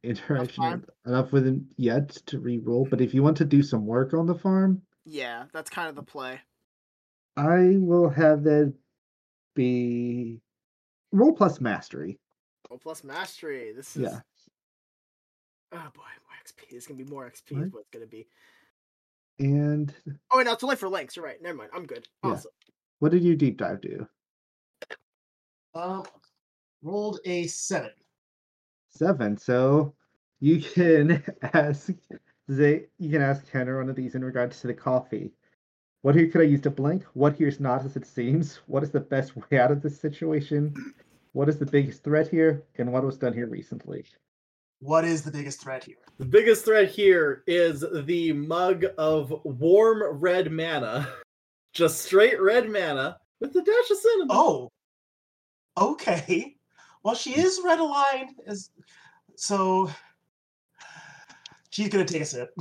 interaction 0.05 0.63
with- 0.71 0.91
enough 1.07 1.33
with 1.33 1.47
him 1.47 1.69
yet 1.77 2.11
to 2.27 2.39
re-roll, 2.39 2.87
but 2.89 3.01
if 3.01 3.13
you 3.15 3.23
want 3.23 3.37
to 3.39 3.45
do 3.45 3.63
some 3.63 3.85
work 3.87 4.15
on 4.15 4.27
the 4.27 4.35
farm, 4.35 4.83
Yeah, 5.05 5.47
that's 5.53 5.71
kind 5.71 5.89
of 5.89 5.97
the 5.97 6.03
play. 6.03 6.41
I 7.37 7.77
will 7.79 8.09
have 8.11 8.45
that 8.45 8.73
be 9.55 10.41
roll 11.13 11.33
plus 11.33 11.61
mastery. 11.61 12.19
Oh, 12.71 12.79
plus 12.79 13.03
mastery. 13.05 13.73
This 13.73 13.97
is. 13.97 14.03
Yeah. 14.03 14.21
Oh 15.73 15.89
boy, 15.95 16.03
XP. 16.47 16.71
This 16.71 16.83
is 16.83 16.87
gonna 16.87 17.03
be 17.03 17.11
more 17.11 17.29
XP. 17.29 17.62
Is 17.65 17.73
what 17.73 17.81
it's 17.81 17.91
gonna 17.91 18.07
be. 18.07 18.26
And 19.38 19.93
Oh, 20.31 20.38
wait, 20.38 20.45
no, 20.47 20.53
it's 20.53 20.65
only 20.65 20.76
for 20.76 20.88
links. 20.88 21.17
You're 21.17 21.25
right. 21.25 21.41
Never 21.43 21.59
mind. 21.59 21.71
I'm 21.75 21.87
good. 21.87 22.07
Yeah. 22.25 22.31
Awesome. 22.33 22.53
what 23.00 23.12
did 23.12 23.23
you 23.23 23.37
deep 23.37 23.59
dive 23.59 23.81
do? 23.81 24.07
um, 25.75 26.05
rolled 26.83 27.21
a 27.26 27.47
seven. 27.47 27.91
Seven. 28.88 29.37
So 29.37 29.95
you 30.41 30.61
can 30.61 31.23
ask 31.55 31.91
Zay, 32.50 32.87
you 32.99 33.11
can 33.11 33.21
ask 33.23 33.50
Tanner 33.50 33.79
one 33.79 33.91
of 33.91 33.97
these 33.97 34.15
in 34.15 34.25
regards 34.25 34.61
to 34.61 34.67
the 34.69 34.75
coffee. 34.75 35.33
What 36.03 36.15
here 36.15 36.29
could 36.31 36.41
I 36.41 36.45
use 36.45 36.61
to 36.62 36.71
blink? 36.71 37.05
What 37.15 37.37
here's 37.37 37.59
not 37.61 37.85
as 37.85 37.97
it 37.97 38.07
seems? 38.07 38.57
What 38.67 38.83
is 38.85 38.91
the 38.93 39.00
best 39.00 39.37
way 39.37 39.59
out 39.59 39.73
of 39.73 39.83
this 39.83 39.99
situation? 40.00 40.73
What 41.33 41.49
is 41.49 41.59
the 41.59 41.67
biggest 41.67 42.05
threat 42.05 42.29
here? 42.29 42.62
And 42.79 42.93
what 42.93 43.05
was 43.05 43.19
done 43.19 43.35
here 43.35 43.49
recently? 43.49 44.07
What 44.87 45.05
is 45.05 45.23
the 45.23 45.33
biggest 45.33 45.61
threat 45.61 45.83
here? 45.83 45.97
The 46.19 46.25
biggest 46.25 46.64
threat 46.64 46.88
here 46.88 47.43
is 47.49 47.85
the 48.05 48.33
mug 48.33 48.85
of 48.97 49.35
warm 49.43 50.21
red 50.21 50.52
mana. 50.52 51.09
Just 51.73 52.02
straight 52.02 52.40
red 52.40 52.71
mana 52.71 53.19
with 53.40 53.50
a 53.57 53.62
dash 53.62 53.90
of 53.90 53.97
cinnamon. 53.97 54.28
Oh, 54.31 54.71
okay. 55.76 56.55
Well, 57.02 57.16
she 57.16 57.37
is 57.37 57.61
red 57.64 57.81
aligned, 57.81 58.37
as 58.47 58.71
so 59.35 59.90
she's 61.71 61.88
gonna 61.88 62.05
take 62.05 62.23
a 62.23 62.25
sip. 62.25 62.55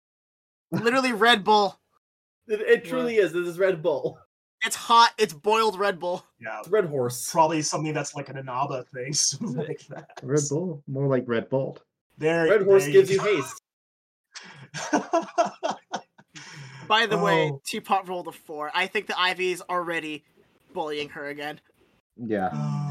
Literally 0.72 1.12
Red 1.12 1.44
Bull. 1.44 1.78
It, 2.48 2.60
it 2.62 2.84
truly 2.86 3.18
is. 3.18 3.34
This 3.34 3.46
is 3.46 3.58
Red 3.58 3.82
Bull. 3.82 4.18
It's 4.64 4.76
hot. 4.76 5.12
It's 5.18 5.32
boiled 5.32 5.78
Red 5.78 5.98
Bull. 5.98 6.24
yeah, 6.40 6.60
Red 6.68 6.84
Horse. 6.86 7.30
probably 7.30 7.62
something 7.62 7.94
that's 7.94 8.14
like 8.14 8.28
an 8.28 8.36
Anaba 8.36 8.86
thing, 8.88 9.12
something 9.14 9.56
like 9.56 9.80
that. 9.88 10.10
Red 10.22 10.40
Bull? 10.48 10.82
More 10.86 11.06
like 11.06 11.24
Red 11.26 11.48
Bolt. 11.48 11.82
There, 12.18 12.44
Red 12.46 12.62
Horse 12.62 12.84
there 12.84 12.92
gives 12.92 13.10
you 13.10 13.18
go. 13.18 13.24
haste. 13.24 13.62
By 16.88 17.06
the 17.06 17.18
way, 17.18 17.50
Oh. 17.52 17.60
Teapot 17.64 18.08
rolled 18.08 18.26
a 18.28 18.32
four. 18.32 18.70
I 18.74 18.86
think 18.86 19.06
the 19.06 19.18
Ivy 19.18 19.52
is 19.52 19.62
already 19.70 20.24
bullying 20.74 21.08
her 21.10 21.28
again. 21.28 21.60
Yeah. 22.16 22.50
Uh, 22.52 22.89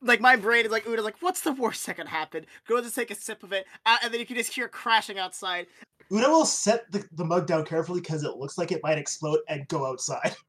No. 0.00 0.06
man. 0.06 0.12
Like 0.12 0.20
my 0.20 0.36
brain 0.36 0.64
is 0.64 0.72
like, 0.72 0.86
Una's 0.86 1.04
like, 1.04 1.20
what's 1.20 1.40
the 1.42 1.52
worst 1.52 1.86
that 1.86 1.96
could 1.96 2.08
happen? 2.08 2.46
Go 2.68 2.80
to 2.82 2.90
take 2.90 3.10
a 3.10 3.14
sip 3.14 3.42
of 3.42 3.52
it, 3.52 3.66
uh, 3.84 3.98
and 4.02 4.12
then 4.12 4.20
you 4.20 4.26
can 4.26 4.36
just 4.36 4.52
hear 4.54 4.66
it 4.66 4.72
crashing 4.72 5.18
outside. 5.18 5.66
Una 6.12 6.28
will 6.30 6.44
set 6.46 6.90
the, 6.92 7.04
the 7.12 7.24
mug 7.24 7.46
down 7.46 7.64
carefully 7.64 8.00
because 8.00 8.22
it 8.24 8.36
looks 8.36 8.58
like 8.58 8.72
it 8.72 8.82
might 8.82 8.98
explode 8.98 9.40
and 9.48 9.66
go 9.68 9.86
outside. 9.86 10.34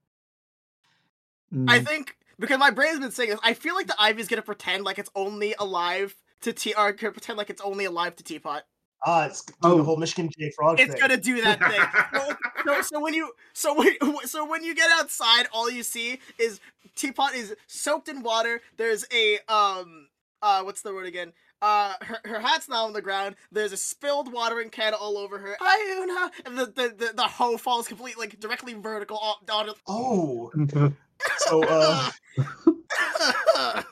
I 1.67 1.79
Mm, 1.79 1.85
think 1.85 2.15
because 2.39 2.59
my 2.59 2.71
brain's 2.71 2.99
been 2.99 3.11
saying 3.11 3.31
this, 3.31 3.39
I 3.43 3.53
feel 3.53 3.75
like 3.75 3.87
the 3.87 3.99
Ivy's 3.99 4.27
gonna 4.27 4.41
pretend 4.41 4.83
like 4.83 4.99
it's 4.99 5.09
only 5.15 5.55
alive 5.59 6.15
to 6.41 6.53
T 6.53 6.73
or 6.77 6.91
gonna 6.91 7.11
pretend 7.11 7.37
like 7.37 7.49
it's 7.49 7.61
only 7.61 7.85
alive 7.85 8.15
to 8.17 8.23
Teapot. 8.23 8.63
Ah, 9.05 9.25
it's 9.25 9.43
doing 9.43 9.55
Oh. 9.63 9.77
the 9.77 9.83
whole 9.83 9.97
Michigan 9.97 10.29
J 10.37 10.51
Frog 10.51 10.77
thing. 10.77 10.85
It's 10.87 10.93
thing. 10.95 11.01
gonna 11.01 11.17
do 11.21 11.41
that 11.41 11.59
thing. 11.59 12.31
so, 12.65 12.73
so, 12.75 12.81
so 12.81 12.99
when 12.99 13.13
you 13.13 13.31
so 13.53 13.73
when 13.75 13.95
so 14.25 14.45
when 14.45 14.63
you 14.63 14.73
get 14.75 14.89
outside, 14.91 15.47
all 15.51 15.69
you 15.69 15.83
see 15.83 16.19
is 16.39 16.59
Teapot 16.95 17.35
is 17.35 17.55
soaked 17.67 18.09
in 18.09 18.23
water. 18.23 18.61
There's 18.77 19.05
a 19.13 19.37
um 19.47 20.07
uh 20.41 20.63
what's 20.63 20.81
the 20.81 20.93
word 20.93 21.05
again? 21.05 21.33
Uh, 21.59 21.93
her, 22.01 22.19
her 22.25 22.39
hat's 22.39 22.69
now 22.69 22.85
on 22.85 22.93
the 22.93 23.01
ground. 23.01 23.35
There's 23.51 23.71
a 23.71 23.77
spilled 23.77 24.31
watering 24.31 24.69
can 24.69 24.93
all 24.93 25.17
over 25.17 25.39
her. 25.39 25.57
Hi, 25.59 26.03
Una! 26.03 26.31
And 26.45 26.55
the, 26.55 26.65
the, 26.67 26.93
the, 26.95 27.13
the 27.15 27.23
hoe 27.23 27.57
falls 27.57 27.87
completely, 27.87 28.25
like, 28.27 28.39
directly 28.39 28.75
vertical 28.75 29.17
on, 29.17 29.35
on 29.51 29.73
Oh, 29.87 30.51
so 31.39 31.63
uh, 31.63 32.11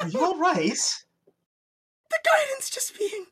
are 0.00 0.08
you 0.08 0.24
all 0.24 0.36
right? 0.38 0.72
The 2.10 2.18
guidance 2.24 2.68
just 2.68 2.98
being 2.98 3.26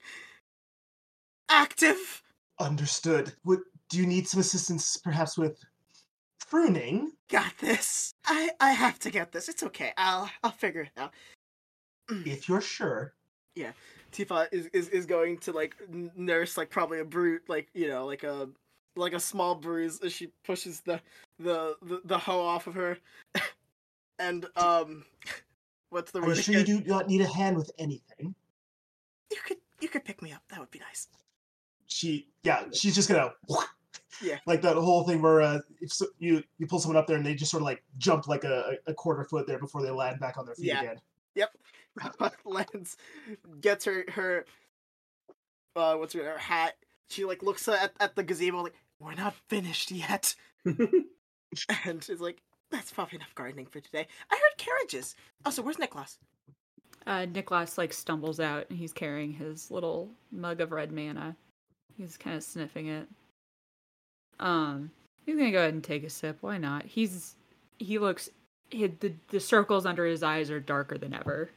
active. 1.52 2.22
Understood. 2.58 3.32
Would 3.44 3.60
do 3.88 3.98
you 3.98 4.06
need 4.06 4.26
some 4.26 4.40
assistance, 4.40 4.96
perhaps 4.96 5.36
with 5.36 5.62
pruning? 6.48 7.12
Got 7.28 7.52
this. 7.58 8.14
I 8.26 8.50
I 8.60 8.72
have 8.72 8.98
to 9.00 9.10
get 9.10 9.32
this. 9.32 9.48
It's 9.48 9.62
okay. 9.62 9.92
I'll 9.96 10.30
I'll 10.42 10.50
figure 10.50 10.82
it 10.82 10.90
out. 10.96 11.12
If 12.08 12.48
you're 12.48 12.60
sure. 12.60 13.14
Yeah. 13.54 13.72
Tifa 14.12 14.48
is, 14.52 14.66
is 14.72 14.88
is 14.88 15.06
going 15.06 15.38
to 15.38 15.52
like 15.52 15.76
nurse 16.16 16.56
like 16.56 16.70
probably 16.70 17.00
a 17.00 17.04
brute 17.04 17.42
like 17.48 17.68
you 17.74 17.88
know 17.88 18.04
like 18.06 18.24
a 18.24 18.48
like 18.96 19.14
a 19.14 19.20
small 19.20 19.54
bruise 19.54 20.00
as 20.00 20.12
she 20.12 20.28
pushes 20.44 20.80
the 20.80 21.00
the 21.38 21.76
the, 21.82 22.00
the 22.04 22.18
hoe 22.18 22.40
off 22.42 22.66
of 22.66 22.74
her, 22.74 22.98
and 24.18 24.46
um, 24.56 25.04
what's 25.90 26.12
the 26.12 26.20
Are 26.20 26.22
you 26.22 26.28
word? 26.28 26.38
sure 26.38 26.54
you 26.56 26.64
do 26.64 26.80
not 26.82 27.08
need 27.08 27.22
a 27.22 27.26
hand 27.26 27.56
with 27.56 27.70
anything? 27.78 28.34
You 29.30 29.38
could 29.46 29.56
you 29.80 29.88
could 29.88 30.04
pick 30.04 30.20
me 30.22 30.32
up. 30.32 30.42
That 30.50 30.60
would 30.60 30.70
be 30.70 30.78
nice. 30.80 31.08
She, 31.92 32.26
yeah, 32.42 32.64
she's 32.72 32.94
just 32.94 33.08
gonna. 33.08 33.32
Yeah. 34.20 34.38
Like 34.46 34.62
that 34.62 34.76
whole 34.76 35.02
thing 35.02 35.20
where 35.20 35.40
uh, 35.40 35.58
if 35.80 35.92
so, 35.92 36.06
you 36.20 36.44
you 36.58 36.68
pull 36.68 36.78
someone 36.78 36.96
up 36.96 37.08
there 37.08 37.16
and 37.16 37.26
they 37.26 37.34
just 37.34 37.50
sort 37.50 37.62
of 37.62 37.64
like 37.64 37.82
jump 37.98 38.28
like 38.28 38.44
a, 38.44 38.76
a 38.86 38.94
quarter 38.94 39.24
foot 39.24 39.48
there 39.48 39.58
before 39.58 39.82
they 39.82 39.90
land 39.90 40.20
back 40.20 40.38
on 40.38 40.46
their 40.46 40.54
feet 40.54 40.66
Yeah. 40.66 40.80
again. 40.80 41.00
Yep. 41.34 41.56
Lance 42.44 42.96
gets 43.60 43.84
her 43.86 44.04
her 44.12 44.44
uh 45.74 45.96
what's 45.96 46.12
her, 46.14 46.22
her 46.22 46.38
hat. 46.38 46.74
She 47.08 47.24
like 47.24 47.42
looks 47.42 47.66
at 47.66 47.94
at 47.98 48.14
the 48.14 48.22
gazebo 48.22 48.62
like 48.62 48.74
we're 49.00 49.14
not 49.14 49.34
finished 49.48 49.90
yet, 49.90 50.36
and 50.64 52.04
she's 52.04 52.20
like 52.20 52.42
that's 52.70 52.92
probably 52.92 53.16
enough 53.16 53.34
gardening 53.34 53.66
for 53.66 53.80
today. 53.80 54.06
I 54.30 54.34
heard 54.36 54.56
carriages. 54.58 55.16
Oh, 55.44 55.50
so 55.50 55.62
where's 55.62 55.80
Nicholas? 55.80 56.18
Uh, 57.06 57.24
Nicholas 57.24 57.76
like 57.76 57.92
stumbles 57.92 58.38
out 58.38 58.66
and 58.70 58.78
he's 58.78 58.92
carrying 58.92 59.32
his 59.32 59.70
little 59.70 60.10
mug 60.30 60.60
of 60.60 60.70
red 60.70 60.92
mana. 60.92 61.34
He's 61.96 62.16
kind 62.16 62.36
of 62.36 62.42
sniffing 62.42 62.88
it. 62.88 63.08
Um, 64.40 64.90
he's 65.24 65.36
gonna 65.36 65.50
go 65.50 65.58
ahead 65.58 65.74
and 65.74 65.84
take 65.84 66.04
a 66.04 66.10
sip. 66.10 66.38
Why 66.40 66.58
not? 66.58 66.84
He's 66.84 67.34
he 67.78 67.98
looks 67.98 68.30
he, 68.70 68.86
the 68.86 69.12
the 69.28 69.40
circles 69.40 69.86
under 69.86 70.04
his 70.04 70.22
eyes 70.22 70.50
are 70.50 70.60
darker 70.60 70.98
than 70.98 71.14
ever. 71.14 71.50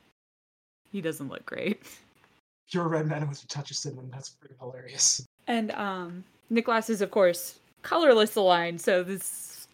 He 0.91 1.01
doesn't 1.01 1.29
look 1.29 1.45
great. 1.45 1.81
Pure 2.71 2.87
red 2.87 3.07
mana 3.07 3.27
with 3.27 3.43
a 3.43 3.47
touch 3.47 3.69
of 3.69 3.77
cinnamon. 3.77 4.09
That's 4.11 4.29
pretty 4.29 4.55
hilarious. 4.59 5.23
And 5.47 5.71
um, 5.71 6.23
Nicholas 6.49 6.89
is 6.89 7.01
of 7.01 7.11
course 7.11 7.59
colorless 7.83 8.35
aligned, 8.35 8.81
so 8.81 9.03
this 9.03 9.67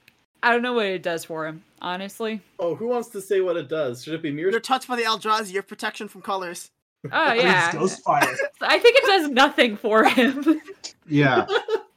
I 0.43 0.51
don't 0.51 0.61
know 0.61 0.73
what 0.73 0.87
it 0.87 1.03
does 1.03 1.25
for 1.25 1.45
him, 1.45 1.63
honestly. 1.81 2.41
Oh, 2.59 2.75
who 2.75 2.87
wants 2.87 3.09
to 3.09 3.21
say 3.21 3.41
what 3.41 3.57
it 3.57 3.69
does? 3.69 4.03
Should 4.03 4.15
it 4.15 4.23
be 4.23 4.31
mirror? 4.31 4.51
You're 4.51 4.59
touched 4.59 4.87
by 4.87 4.95
the 4.95 5.03
Eldrazi, 5.03 5.49
you 5.51 5.57
have 5.57 5.67
protection 5.67 6.07
from 6.07 6.21
colors. 6.21 6.69
Oh 7.11 7.33
yeah. 7.33 7.71
Ghostfire. 7.71 8.35
I 8.61 8.77
think 8.79 8.97
it 8.97 9.05
does 9.05 9.29
nothing 9.29 9.77
for 9.77 10.03
him. 10.05 10.61
Yeah. 11.07 11.45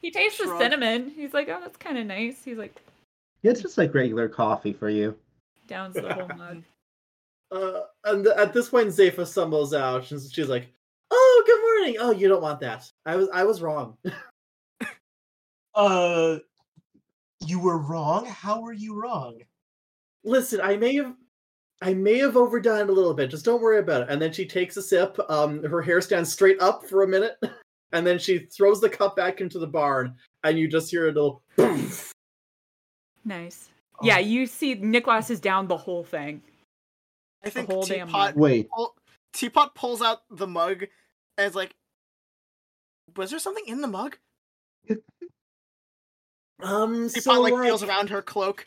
he 0.01 0.11
tastes 0.11 0.39
the 0.39 0.57
cinnamon. 0.57 1.09
He's 1.15 1.33
like, 1.33 1.47
oh, 1.47 1.59
that's 1.61 1.77
kind 1.77 1.97
of 1.97 2.05
nice. 2.05 2.43
He's 2.43 2.57
like, 2.57 2.75
yeah, 3.43 3.51
It's 3.51 3.61
just 3.61 3.77
like 3.77 3.93
regular 3.93 4.27
coffee 4.27 4.73
for 4.73 4.89
you. 4.89 5.15
downs 5.67 5.93
the 5.93 6.13
whole 6.13 6.27
mug. 6.35 6.63
Uh, 7.49 7.81
and 8.03 8.27
at 8.27 8.51
this 8.51 8.67
point, 8.69 8.91
Zephyr 8.91 9.23
stumbles 9.23 9.73
out, 9.73 10.11
and 10.11 10.19
she's 10.21 10.49
like, 10.49 10.67
"Oh, 11.11 11.43
good 11.45 11.61
morning. 11.61 11.97
Oh, 12.01 12.11
you 12.11 12.27
don't 12.27 12.41
want 12.41 12.59
that. 12.61 12.91
I 13.05 13.15
was, 13.15 13.29
I 13.31 13.43
was 13.45 13.61
wrong. 13.61 13.95
Uh, 15.75 16.39
you 17.45 17.59
were 17.59 17.77
wrong. 17.77 18.25
How 18.25 18.59
were 18.61 18.73
you 18.73 18.99
wrong? 19.01 19.39
Listen, 20.23 20.59
I 20.61 20.75
may 20.75 20.95
have, 20.95 21.13
I 21.81 21.93
may 21.93 22.17
have 22.19 22.37
overdone 22.37 22.81
it 22.81 22.89
a 22.89 22.93
little 22.93 23.13
bit. 23.13 23.29
Just 23.29 23.45
don't 23.45 23.61
worry 23.61 23.79
about 23.79 24.03
it." 24.03 24.09
And 24.09 24.21
then 24.21 24.31
she 24.31 24.45
takes 24.45 24.77
a 24.77 24.81
sip. 24.81 25.17
Um, 25.29 25.63
her 25.63 25.81
hair 25.81 26.01
stands 26.01 26.31
straight 26.31 26.61
up 26.61 26.85
for 26.87 27.03
a 27.03 27.07
minute, 27.07 27.37
and 27.91 28.05
then 28.05 28.19
she 28.19 28.39
throws 28.39 28.81
the 28.81 28.89
cup 28.89 29.15
back 29.15 29.41
into 29.41 29.59
the 29.59 29.67
barn, 29.67 30.15
and 30.43 30.57
you 30.57 30.67
just 30.67 30.89
hear 30.91 31.05
a 31.05 31.11
little. 31.11 31.41
poof. 31.55 32.11
Nice. 33.25 33.69
Oh. 33.99 34.05
Yeah, 34.05 34.19
you 34.19 34.45
see 34.45 34.75
Nicholas 34.75 35.29
is 35.29 35.39
down 35.39 35.67
the 35.67 35.77
whole 35.77 36.03
thing. 36.03 36.41
I 37.43 37.49
think 37.49 37.69
whole 37.69 37.83
Teapot, 37.83 38.09
mug. 38.11 38.35
Wait, 38.35 38.69
pull, 38.69 38.95
Teapot 39.33 39.75
pulls 39.75 40.01
out 40.01 40.19
the 40.29 40.47
mug 40.47 40.85
and 41.37 41.47
is 41.47 41.55
like, 41.55 41.71
was 43.15 43.29
there 43.29 43.39
something 43.39 43.65
in 43.67 43.81
the 43.81 43.87
mug? 43.87 44.17
Um, 46.63 47.09
Teapot 47.09 47.23
so 47.23 47.41
like 47.41 47.53
like, 47.53 47.65
feels 47.65 47.83
around 47.83 48.09
her 48.09 48.21
cloak. 48.21 48.65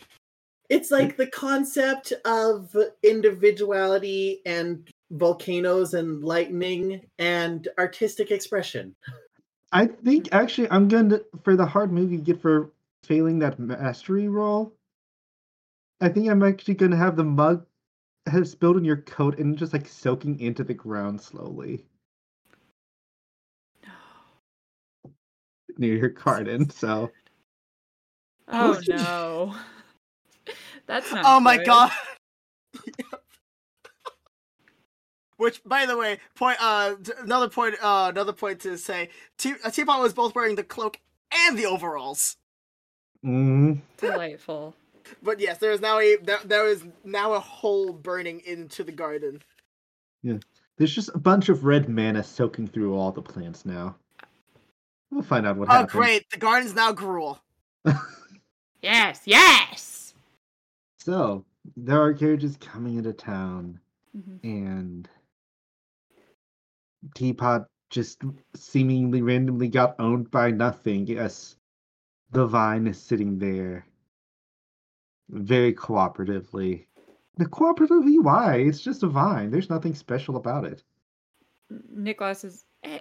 It's 0.68 0.90
like 0.90 1.16
the 1.16 1.26
concept 1.26 2.12
of 2.24 2.76
individuality 3.02 4.42
and 4.44 4.88
volcanoes 5.12 5.94
and 5.94 6.22
lightning 6.22 7.00
and 7.18 7.68
artistic 7.78 8.30
expression. 8.30 8.94
I 9.72 9.86
think 9.86 10.28
actually 10.32 10.70
I'm 10.70 10.88
going 10.88 11.10
to 11.10 11.24
for 11.42 11.56
the 11.56 11.66
hard 11.66 11.92
movie 11.92 12.18
get 12.18 12.40
for 12.40 12.72
failing 13.04 13.38
that 13.40 13.58
mastery 13.58 14.28
roll. 14.28 14.74
I 16.00 16.08
think 16.08 16.28
I'm 16.28 16.42
actually 16.42 16.74
going 16.74 16.92
to 16.92 16.96
have 16.98 17.16
the 17.16 17.24
mug 17.24 17.66
has 18.26 18.50
spilled 18.50 18.76
in 18.76 18.84
your 18.84 18.98
coat 18.98 19.38
and 19.38 19.56
just 19.56 19.72
like 19.72 19.88
soaking 19.88 20.38
into 20.40 20.62
the 20.62 20.74
ground 20.74 21.20
slowly 21.20 21.86
No. 23.86 23.92
near 25.78 25.94
your 25.96 26.10
garden. 26.10 26.68
So 26.70 27.10
Oh 28.48 28.80
no. 28.88 29.54
That's 30.88 31.12
not 31.12 31.24
Oh 31.24 31.38
my 31.38 31.58
good. 31.58 31.66
god. 31.66 31.92
Which, 35.36 35.62
by 35.64 35.86
the 35.86 35.96
way, 35.96 36.18
point 36.34 36.56
uh 36.60 36.96
another 37.22 37.48
point 37.48 37.76
uh 37.80 38.08
another 38.10 38.32
point 38.32 38.58
to 38.60 38.76
say, 38.76 39.10
Te- 39.36 39.54
uh, 39.64 39.70
Teapot 39.70 40.00
was 40.00 40.12
both 40.12 40.34
wearing 40.34 40.56
the 40.56 40.64
cloak 40.64 40.98
and 41.32 41.56
the 41.56 41.66
overalls. 41.66 42.36
mm, 43.24 43.78
Delightful. 43.98 44.74
But 45.22 45.40
yes, 45.40 45.56
there 45.56 45.70
is 45.70 45.80
now 45.80 45.98
a 46.00 46.16
there, 46.16 46.40
there 46.44 46.66
is 46.66 46.84
now 47.02 47.32
a 47.32 47.40
hole 47.40 47.94
burning 47.94 48.40
into 48.44 48.84
the 48.84 48.92
garden. 48.92 49.40
Yeah, 50.22 50.36
there's 50.76 50.94
just 50.94 51.08
a 51.14 51.18
bunch 51.18 51.48
of 51.48 51.64
red 51.64 51.88
mana 51.88 52.22
soaking 52.22 52.66
through 52.66 52.94
all 52.94 53.10
the 53.10 53.22
plants 53.22 53.64
now. 53.64 53.96
We'll 55.10 55.22
find 55.22 55.46
out 55.46 55.56
what 55.56 55.68
Oh 55.70 55.72
happens. 55.72 55.92
great, 55.92 56.28
the 56.30 56.36
garden's 56.36 56.74
now 56.74 56.92
gruel. 56.92 57.40
Yes, 58.82 59.22
yes. 59.24 59.97
So 60.98 61.44
there 61.76 62.02
are 62.02 62.12
carriages 62.12 62.56
coming 62.58 62.96
into 62.96 63.12
town, 63.12 63.80
Mhm. 64.16 64.40
and 64.44 65.08
Teapot 67.14 67.68
just 67.90 68.22
seemingly 68.54 69.22
randomly 69.22 69.68
got 69.68 69.98
owned 69.98 70.30
by 70.30 70.50
nothing. 70.50 71.06
Yes, 71.06 71.56
the 72.30 72.46
vine 72.46 72.86
is 72.86 73.00
sitting 73.00 73.38
there 73.38 73.86
very 75.30 75.72
cooperatively. 75.72 76.86
The 77.36 77.46
cooperatively 77.46 78.22
why? 78.22 78.56
It's 78.56 78.80
just 78.80 79.02
a 79.02 79.08
vine. 79.08 79.50
There's 79.50 79.70
nothing 79.70 79.94
special 79.94 80.36
about 80.36 80.64
it. 80.64 80.82
Nicholas 81.70 82.44
is 82.44 82.64
eh, 82.82 83.00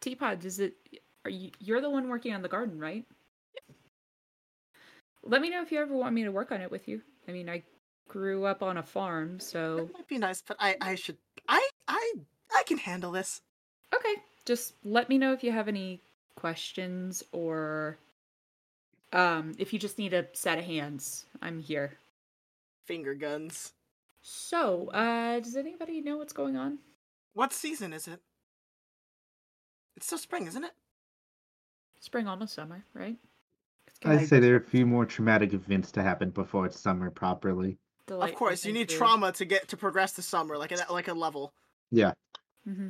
Teapot, 0.00 0.44
Is 0.44 0.58
it 0.58 0.76
are 1.24 1.30
you 1.30 1.50
you're 1.60 1.80
the 1.80 1.90
one 1.90 2.08
working 2.08 2.32
on 2.34 2.42
the 2.42 2.48
garden, 2.48 2.78
right? 2.78 3.06
Let 5.24 5.40
me 5.40 5.50
know 5.50 5.62
if 5.62 5.70
you 5.72 5.78
ever 5.80 5.94
want 5.96 6.14
me 6.14 6.24
to 6.24 6.32
work 6.32 6.50
on 6.52 6.60
it 6.60 6.70
with 6.70 6.88
you. 6.88 7.00
I 7.28 7.32
mean, 7.32 7.48
I 7.48 7.62
grew 8.08 8.44
up 8.44 8.62
on 8.62 8.76
a 8.76 8.82
farm, 8.82 9.38
so 9.40 9.76
That 9.76 9.92
might 9.92 10.08
be 10.08 10.18
nice, 10.18 10.42
but 10.42 10.56
I 10.60 10.76
I 10.80 10.94
should 10.96 11.16
I 11.48 11.66
I 11.88 12.12
I 12.54 12.62
can 12.66 12.78
handle 12.78 13.12
this. 13.12 13.40
okay. 13.94 14.14
Just 14.44 14.74
let 14.84 15.08
me 15.08 15.18
know 15.18 15.32
if 15.32 15.44
you 15.44 15.52
have 15.52 15.68
any 15.68 16.02
questions 16.34 17.22
or 17.32 17.98
um 19.12 19.52
if 19.58 19.72
you 19.72 19.78
just 19.78 19.98
need 19.98 20.12
a 20.14 20.26
set 20.32 20.58
of 20.58 20.64
hands. 20.64 21.26
I'm 21.40 21.60
here. 21.60 21.98
Finger 22.86 23.14
guns. 23.14 23.72
So, 24.20 24.88
uh 24.88 25.38
does 25.40 25.56
anybody 25.56 26.00
know 26.00 26.16
what's 26.18 26.32
going 26.32 26.56
on? 26.56 26.78
What 27.34 27.52
season 27.52 27.92
is 27.92 28.08
it? 28.08 28.20
It's 29.96 30.06
still 30.06 30.18
spring, 30.18 30.46
isn't 30.46 30.64
it? 30.64 30.72
Spring 32.00 32.26
almost 32.26 32.54
summer, 32.54 32.84
right? 32.94 33.16
It's 34.02 34.08
I'd 34.10 34.14
gonna 34.16 34.26
say 34.26 34.40
there 34.40 34.54
are 34.54 34.58
a 34.58 34.60
few 34.60 34.84
more 34.84 35.06
traumatic 35.06 35.52
events 35.52 35.92
to 35.92 36.02
happen 36.02 36.30
before 36.30 36.66
it's 36.66 36.78
summer 36.80 37.08
properly. 37.08 37.78
Of 38.10 38.34
course, 38.34 38.64
you 38.64 38.72
need 38.72 38.88
trauma 38.88 39.30
to 39.32 39.44
get 39.44 39.68
to 39.68 39.76
progress 39.76 40.12
to 40.14 40.22
summer, 40.22 40.58
like 40.58 40.72
a 40.72 40.92
like 40.92 41.06
a 41.06 41.12
level. 41.14 41.52
Yeah. 41.92 42.12
hmm 42.64 42.88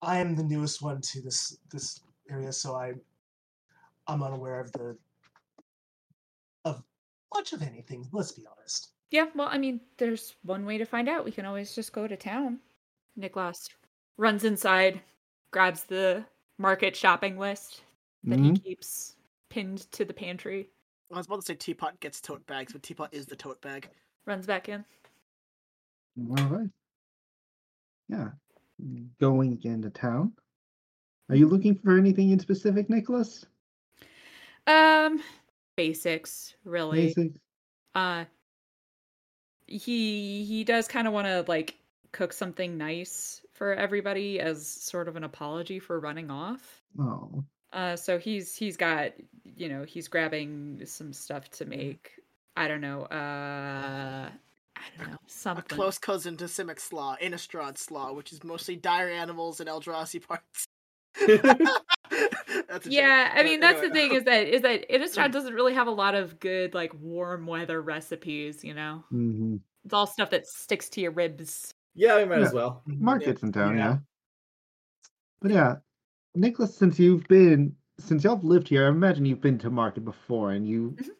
I 0.00 0.18
am 0.18 0.34
the 0.34 0.42
newest 0.42 0.80
one 0.80 1.02
to 1.02 1.20
this 1.20 1.58
this 1.70 2.00
area, 2.30 2.50
so 2.50 2.74
I 2.74 2.94
I'm 4.06 4.22
unaware 4.22 4.58
of 4.60 4.72
the 4.72 4.96
of 6.64 6.82
much 7.34 7.52
of 7.52 7.62
anything. 7.62 8.08
Let's 8.10 8.32
be 8.32 8.44
honest. 8.50 8.92
Yeah, 9.10 9.26
well, 9.34 9.48
I 9.50 9.58
mean, 9.58 9.80
there's 9.98 10.34
one 10.44 10.64
way 10.64 10.78
to 10.78 10.86
find 10.86 11.08
out. 11.10 11.26
We 11.26 11.32
can 11.32 11.44
always 11.44 11.74
just 11.74 11.92
go 11.92 12.06
to 12.06 12.16
town. 12.16 12.60
Nicholas 13.16 13.68
runs 14.16 14.44
inside, 14.44 15.02
grabs 15.50 15.84
the 15.84 16.24
market 16.56 16.96
shopping 16.96 17.36
list 17.38 17.82
that 18.24 18.38
Mhm. 18.38 18.56
he 18.56 18.62
keeps 18.62 19.16
pinned 19.50 19.90
to 19.92 20.04
the 20.04 20.14
pantry, 20.14 20.70
I 21.12 21.16
was 21.18 21.26
about 21.26 21.40
to 21.40 21.46
say 21.46 21.54
Teapot 21.54 22.00
gets 22.00 22.20
tote 22.20 22.46
bags, 22.46 22.72
but 22.72 22.82
Teapot 22.82 23.12
is 23.12 23.26
the 23.26 23.36
tote 23.36 23.60
bag. 23.60 23.88
runs 24.26 24.46
back 24.46 24.68
in. 24.68 24.84
All 26.18 26.46
right. 26.46 26.70
Yeah. 28.08 28.28
Going 29.20 29.60
into 29.62 29.90
town. 29.90 30.32
Are 31.28 31.36
you 31.36 31.48
looking 31.48 31.74
for 31.74 31.98
anything 31.98 32.30
in 32.30 32.38
specific, 32.38 32.88
Nicholas? 32.88 33.44
Um, 34.66 35.22
basics, 35.76 36.54
really. 36.64 37.06
Basic? 37.06 37.32
Uh, 37.94 38.24
he 39.66 40.44
he 40.44 40.64
does 40.64 40.88
kind 40.88 41.06
of 41.06 41.12
want 41.12 41.26
to 41.26 41.44
like 41.46 41.76
cook 42.12 42.32
something 42.32 42.76
nice 42.76 43.40
for 43.52 43.74
everybody 43.74 44.40
as 44.40 44.66
sort 44.66 45.06
of 45.06 45.16
an 45.16 45.24
apology 45.24 45.78
for 45.78 46.00
running 46.00 46.30
off. 46.30 46.82
Oh. 46.98 47.44
Uh, 47.72 47.96
so 47.96 48.18
he's 48.18 48.54
he's 48.56 48.76
got 48.76 49.12
you 49.44 49.68
know 49.68 49.84
he's 49.84 50.08
grabbing 50.08 50.82
some 50.86 51.12
stuff 51.12 51.48
to 51.50 51.64
make 51.64 52.12
I 52.56 52.66
don't 52.68 52.80
know 52.80 53.02
uh 53.04 54.30
I 54.76 54.82
don't 54.98 55.10
know 55.10 55.18
A 55.56 55.62
close 55.62 55.98
cousin 55.98 56.36
to 56.38 56.44
Simic 56.44 56.80
Slaw, 56.80 57.16
Innistrad 57.22 57.78
Slaw, 57.78 58.12
which 58.12 58.32
is 58.32 58.42
mostly 58.44 58.76
dire 58.76 59.08
animals 59.08 59.60
and 59.60 59.68
Eldrazi 59.68 60.20
parts. 60.26 60.66
That's 62.68 62.86
a 62.86 62.90
joke. 62.90 62.94
yeah 62.94 63.32
I 63.34 63.42
But 63.42 63.44
mean 63.44 63.60
that's 63.60 63.80
the 63.80 63.90
thing 63.90 64.12
is 64.12 64.24
that 64.24 64.46
is 64.46 64.62
that 64.62 64.88
Innistrad 64.90 65.32
doesn't 65.32 65.54
really 65.54 65.74
have 65.74 65.86
a 65.86 65.92
lot 65.92 66.14
of 66.14 66.38
good 66.40 66.74
like 66.74 66.92
warm 66.94 67.46
weather 67.46 67.80
recipes 67.80 68.64
you 68.64 68.74
know 68.74 69.04
hmm 69.10 69.56
it's 69.84 69.94
all 69.94 70.06
stuff 70.06 70.30
that 70.30 70.46
sticks 70.46 70.88
to 70.90 71.00
your 71.00 71.12
ribs 71.12 71.74
Yeah, 71.94 72.16
we 72.16 72.24
might 72.24 72.40
Yeah. 72.40 72.46
as 72.46 72.52
well. 72.52 72.82
Markets 72.86 73.42
in 73.42 73.52
town, 73.52 73.76
Yeah. 73.76 73.84
yeah. 73.84 73.98
But 75.40 75.50
yeah, 75.50 75.76
Nicholas, 76.34 76.74
since 76.76 76.98
you've 76.98 77.26
been 77.28 77.76
since 77.98 78.24
y'all 78.24 78.36
have 78.36 78.44
lived 78.44 78.68
here, 78.68 78.86
I 78.86 78.88
imagine 78.88 79.26
you've 79.26 79.42
been 79.42 79.58
to 79.58 79.70
market 79.70 80.04
before, 80.04 80.52
and 80.52 80.66
you 80.66 80.92
Mhm. 80.92 81.10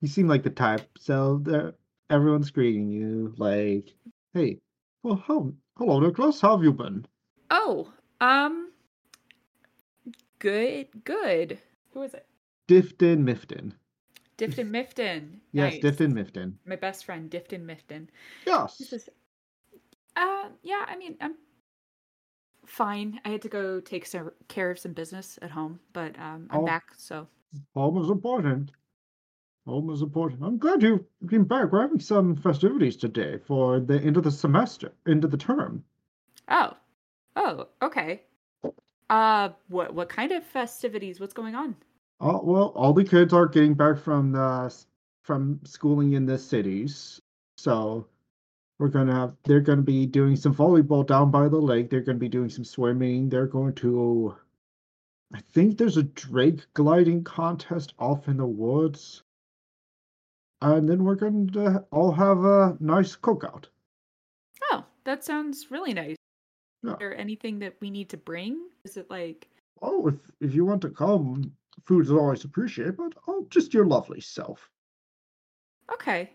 you 0.00 0.08
seem 0.08 0.26
like 0.28 0.42
the 0.42 0.50
type. 0.50 0.88
So 0.98 1.38
there, 1.38 1.74
everyone's 2.08 2.50
greeting 2.50 2.88
you 2.90 3.34
like, 3.36 3.94
"Hey, 4.34 4.60
well, 5.02 5.16
how, 5.16 5.52
hello, 5.76 6.00
Nicholas. 6.00 6.40
How 6.40 6.56
have 6.56 6.64
you 6.64 6.72
been?" 6.72 7.06
oh 7.52 7.92
um 8.20 8.70
good 10.38 10.86
good 11.04 11.58
who 11.92 12.02
is 12.02 12.14
it 12.14 12.26
Difton 12.68 13.22
Mifton. 13.24 13.72
Difton 14.38 14.70
Mifton 14.70 15.40
Yes, 15.52 15.74
nice. 15.74 15.82
Difton 15.82 16.12
Mifton. 16.12 16.54
my 16.64 16.76
best 16.76 17.04
friend 17.04 17.30
Difton 17.30 17.64
Mifton 17.66 18.08
Yes. 18.46 18.80
Is, 18.80 19.08
uh, 20.16 20.48
yeah. 20.62 20.84
I 20.88 20.96
mean, 20.96 21.16
I'm 21.20 21.34
fine. 22.70 23.20
I 23.24 23.30
had 23.30 23.42
to 23.42 23.48
go 23.48 23.80
take 23.80 24.06
some, 24.06 24.30
care 24.48 24.70
of 24.70 24.78
some 24.78 24.92
business 24.92 25.38
at 25.42 25.50
home, 25.50 25.80
but 25.92 26.18
um, 26.18 26.46
I'm 26.50 26.64
back. 26.64 26.84
So 26.96 27.26
Home 27.74 28.02
is 28.02 28.10
important. 28.10 28.70
Home 29.66 29.90
is 29.90 30.02
important. 30.02 30.42
I'm 30.42 30.58
glad 30.58 30.82
you 30.82 31.04
came 31.28 31.44
back. 31.44 31.70
We're 31.70 31.82
having 31.82 32.00
some 32.00 32.36
festivities 32.36 32.96
today 32.96 33.38
for 33.46 33.80
the 33.80 34.00
end 34.00 34.16
of 34.16 34.24
the 34.24 34.30
semester, 34.30 34.92
end 35.06 35.24
of 35.24 35.30
the 35.30 35.36
term. 35.36 35.84
Oh. 36.48 36.72
Oh, 37.36 37.68
okay. 37.82 38.22
Uh 39.08 39.50
what 39.68 39.94
what 39.94 40.08
kind 40.08 40.32
of 40.32 40.44
festivities? 40.44 41.20
What's 41.20 41.34
going 41.34 41.54
on? 41.54 41.76
Oh 42.20 42.40
well, 42.42 42.72
all 42.76 42.92
the 42.92 43.04
kids 43.04 43.32
are 43.32 43.46
getting 43.46 43.74
back 43.74 43.98
from 43.98 44.32
the 44.32 44.74
from 45.22 45.60
schooling 45.64 46.12
in 46.12 46.26
the 46.26 46.38
cities, 46.38 47.20
so 47.56 48.06
we're 48.80 48.88
gonna 48.88 49.14
have. 49.14 49.36
They're 49.44 49.60
gonna 49.60 49.82
be 49.82 50.06
doing 50.06 50.36
some 50.36 50.54
volleyball 50.54 51.06
down 51.06 51.30
by 51.30 51.48
the 51.48 51.58
lake. 51.58 51.90
They're 51.90 52.00
gonna 52.00 52.18
be 52.18 52.30
doing 52.30 52.48
some 52.48 52.64
swimming. 52.64 53.28
They're 53.28 53.46
going 53.46 53.74
to. 53.74 54.34
I 55.34 55.40
think 55.52 55.76
there's 55.76 55.98
a 55.98 56.02
drake 56.02 56.62
gliding 56.72 57.22
contest 57.22 57.92
off 57.98 58.26
in 58.26 58.38
the 58.38 58.46
woods, 58.46 59.22
and 60.62 60.88
then 60.88 61.04
we're 61.04 61.14
going 61.14 61.48
to 61.50 61.84
all 61.92 62.10
have 62.10 62.42
a 62.42 62.76
nice 62.80 63.14
cookout. 63.14 63.66
Oh, 64.72 64.84
that 65.04 65.24
sounds 65.24 65.70
really 65.70 65.92
nice. 65.92 66.16
Yeah. 66.82 66.92
Is 66.92 66.98
there 67.00 67.16
anything 67.18 67.58
that 67.58 67.76
we 67.80 67.90
need 67.90 68.08
to 68.08 68.16
bring? 68.16 68.70
Is 68.84 68.96
it 68.96 69.10
like 69.10 69.46
Oh, 69.82 70.08
if 70.08 70.14
if 70.40 70.54
you 70.54 70.64
want 70.64 70.80
to 70.82 70.90
come, 70.90 71.52
food 71.84 72.06
is 72.06 72.10
always 72.10 72.44
appreciated. 72.44 72.96
But 72.96 73.12
oh, 73.28 73.46
just 73.50 73.74
your 73.74 73.84
lovely 73.84 74.22
self. 74.22 74.70
Okay. 75.92 76.30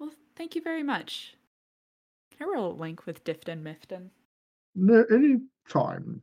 Well, 0.00 0.10
thank 0.34 0.56
you 0.56 0.60
very 0.60 0.82
much. 0.82 1.33
Can 2.36 2.48
I 2.48 2.52
roll 2.52 2.72
a 2.72 2.74
link 2.74 3.06
with 3.06 3.24
Difton 3.24 3.62
Mifton? 3.62 4.10
N- 4.76 5.06
Any 5.10 5.40
time. 5.68 6.22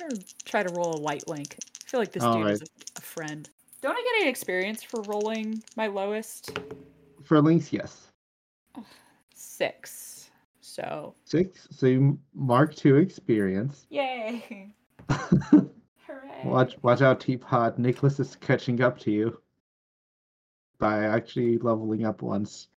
I'm 0.00 0.08
gonna 0.08 0.20
try 0.44 0.62
to 0.62 0.72
roll 0.74 0.96
a 0.96 1.00
white 1.00 1.28
link. 1.28 1.56
I 1.84 1.88
feel 1.88 2.00
like 2.00 2.12
this 2.12 2.22
All 2.22 2.34
dude 2.42 2.50
is 2.50 2.62
a, 2.62 2.66
a 2.96 3.00
friend. 3.00 3.48
Don't 3.80 3.92
I 3.96 4.02
get 4.02 4.20
any 4.20 4.28
experience 4.28 4.82
for 4.82 5.02
rolling 5.02 5.62
my 5.76 5.86
lowest? 5.86 6.58
For 7.22 7.40
links, 7.40 7.72
yes. 7.72 8.08
Six. 9.34 10.30
So 10.60 11.14
Six. 11.24 11.68
So 11.70 11.86
you 11.86 12.18
mark 12.34 12.74
two 12.74 12.96
experience. 12.96 13.86
yay! 13.90 14.72
Hooray! 15.10 15.70
watch 16.44 16.76
watch 16.82 17.02
out, 17.02 17.20
Teapot. 17.20 17.78
Nicholas 17.78 18.20
is 18.20 18.36
catching 18.36 18.80
up 18.82 18.98
to 19.00 19.10
you 19.10 19.40
by 20.78 21.04
actually 21.04 21.58
leveling 21.58 22.06
up 22.06 22.22
once. 22.22 22.68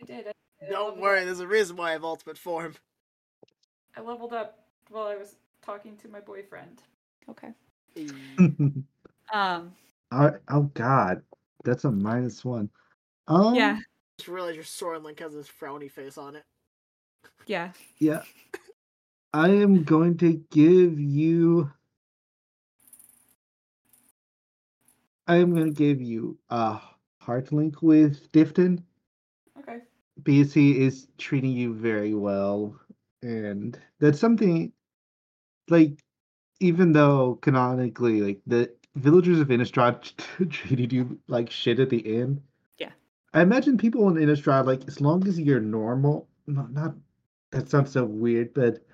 I 0.00 0.04
did. 0.04 0.26
I, 0.28 0.32
I 0.64 0.70
Don't 0.70 0.84
leveled 0.86 1.00
worry, 1.02 1.20
up- 1.20 1.24
there's 1.26 1.40
a 1.40 1.46
reason 1.46 1.76
why 1.76 1.90
I 1.90 1.92
have 1.92 2.04
ultimate 2.04 2.38
form. 2.38 2.74
I 3.96 4.00
leveled 4.00 4.32
up 4.32 4.58
while 4.90 5.06
I 5.06 5.16
was 5.16 5.36
talking 5.62 5.96
to 5.98 6.08
my 6.08 6.20
boyfriend. 6.20 6.82
Okay. 7.28 7.52
Um. 9.32 9.72
I, 10.10 10.32
oh 10.48 10.70
God, 10.74 11.22
that's 11.64 11.84
a 11.84 11.90
minus 11.90 12.44
one. 12.44 12.68
Um, 13.26 13.54
Yeah. 13.54 13.78
Just 14.18 14.28
realize 14.28 14.54
your 14.54 14.64
Soren 14.64 15.02
Link 15.02 15.18
has 15.20 15.32
this 15.32 15.48
frowny 15.48 15.90
face 15.90 16.18
on 16.18 16.36
it. 16.36 16.44
Yeah. 17.46 17.72
yeah. 17.98 18.22
I 19.32 19.48
am 19.48 19.82
going 19.82 20.18
to 20.18 20.34
give 20.50 21.00
you. 21.00 21.72
I 25.26 25.36
am 25.36 25.54
going 25.54 25.66
to 25.66 25.72
give 25.72 26.02
you 26.02 26.38
a 26.50 26.78
heart 27.20 27.50
link 27.50 27.80
with 27.80 28.30
Difton. 28.30 28.82
He 30.26 30.80
is 30.80 31.08
treating 31.18 31.52
you 31.52 31.74
very 31.74 32.14
well 32.14 32.78
and 33.22 33.78
that's 33.98 34.20
something 34.20 34.72
like 35.68 36.04
even 36.60 36.92
though 36.92 37.36
canonically 37.42 38.20
like 38.20 38.40
the 38.46 38.70
villagers 38.96 39.40
of 39.40 39.48
innistrad 39.48 40.02
treated 40.50 40.92
you 40.92 41.18
like 41.26 41.50
shit 41.50 41.80
at 41.80 41.90
the 41.90 42.18
end 42.20 42.40
Yeah. 42.78 42.92
i 43.32 43.42
imagine 43.42 43.76
people 43.78 44.08
in 44.08 44.16
innistrad 44.16 44.66
like 44.66 44.86
as 44.86 45.00
long 45.00 45.26
as 45.26 45.38
you're 45.40 45.60
normal 45.60 46.28
not, 46.46 46.72
not 46.72 46.94
that 47.50 47.68
sounds 47.68 47.90
so 47.90 48.04
weird 48.04 48.52
but 48.54 48.84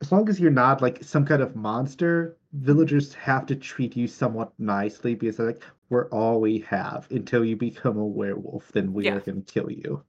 as 0.00 0.12
long 0.12 0.28
as 0.28 0.38
you're 0.38 0.50
not 0.50 0.80
like 0.80 1.02
some 1.02 1.24
kind 1.24 1.42
of 1.42 1.56
monster 1.56 2.36
villagers 2.52 3.14
have 3.14 3.46
to 3.46 3.56
treat 3.56 3.96
you 3.96 4.06
somewhat 4.06 4.52
nicely 4.58 5.14
because 5.14 5.36
they're 5.38 5.46
like 5.46 5.62
we're 5.90 6.08
all 6.10 6.40
we 6.40 6.58
have 6.60 7.06
until 7.10 7.44
you 7.44 7.56
become 7.56 7.96
a 7.98 8.06
werewolf 8.06 8.70
then 8.72 8.92
we 8.92 9.06
Yeah. 9.06 9.14
are 9.16 9.20
going 9.20 9.42
to 9.42 9.52
kill 9.52 9.70
you 9.70 10.04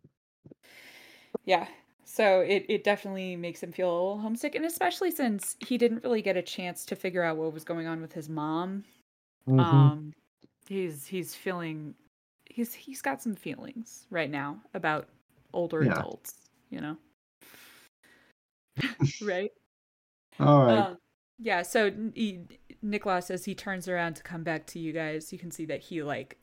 Yeah. 1.49 1.65
So 2.05 2.41
it, 2.41 2.67
it 2.69 2.83
definitely 2.83 3.35
makes 3.35 3.63
him 3.63 3.71
feel 3.71 3.89
a 3.89 3.91
little 3.91 4.17
homesick, 4.19 4.53
and 4.53 4.65
especially 4.65 5.09
since 5.09 5.57
he 5.59 5.79
didn't 5.79 6.03
really 6.03 6.21
get 6.21 6.37
a 6.37 6.43
chance 6.43 6.85
to 6.85 6.95
figure 6.95 7.23
out 7.23 7.37
what 7.37 7.53
was 7.53 7.63
going 7.63 7.87
on 7.87 8.01
with 8.01 8.13
his 8.13 8.29
mom. 8.29 8.83
Mhm. 9.47 9.59
Um, 9.59 10.13
he's 10.67 11.07
he's 11.07 11.33
feeling 11.33 11.95
he's 12.45 12.75
he's 12.75 13.01
got 13.01 13.19
some 13.23 13.33
feelings 13.35 14.05
right 14.11 14.29
now 14.29 14.59
about 14.75 15.09
older 15.51 15.83
Yeah. 15.83 15.93
adults. 15.93 16.35
You 16.69 16.81
know. 16.81 16.97
right. 19.23 19.51
All 20.39 20.63
right. 20.65 20.77
Um, 20.77 20.97
yeah. 21.39 21.63
So 21.63 21.91
he, 22.13 22.41
Nicholas, 22.83 23.31
as 23.31 23.43
he 23.45 23.55
turns 23.55 23.87
around 23.87 24.17
to 24.17 24.23
come 24.23 24.43
back 24.43 24.67
to 24.67 24.79
you 24.79 24.93
guys, 24.93 25.33
you 25.33 25.39
can 25.39 25.49
see 25.49 25.65
that 25.65 25.81
he 25.81 26.03
like. 26.03 26.37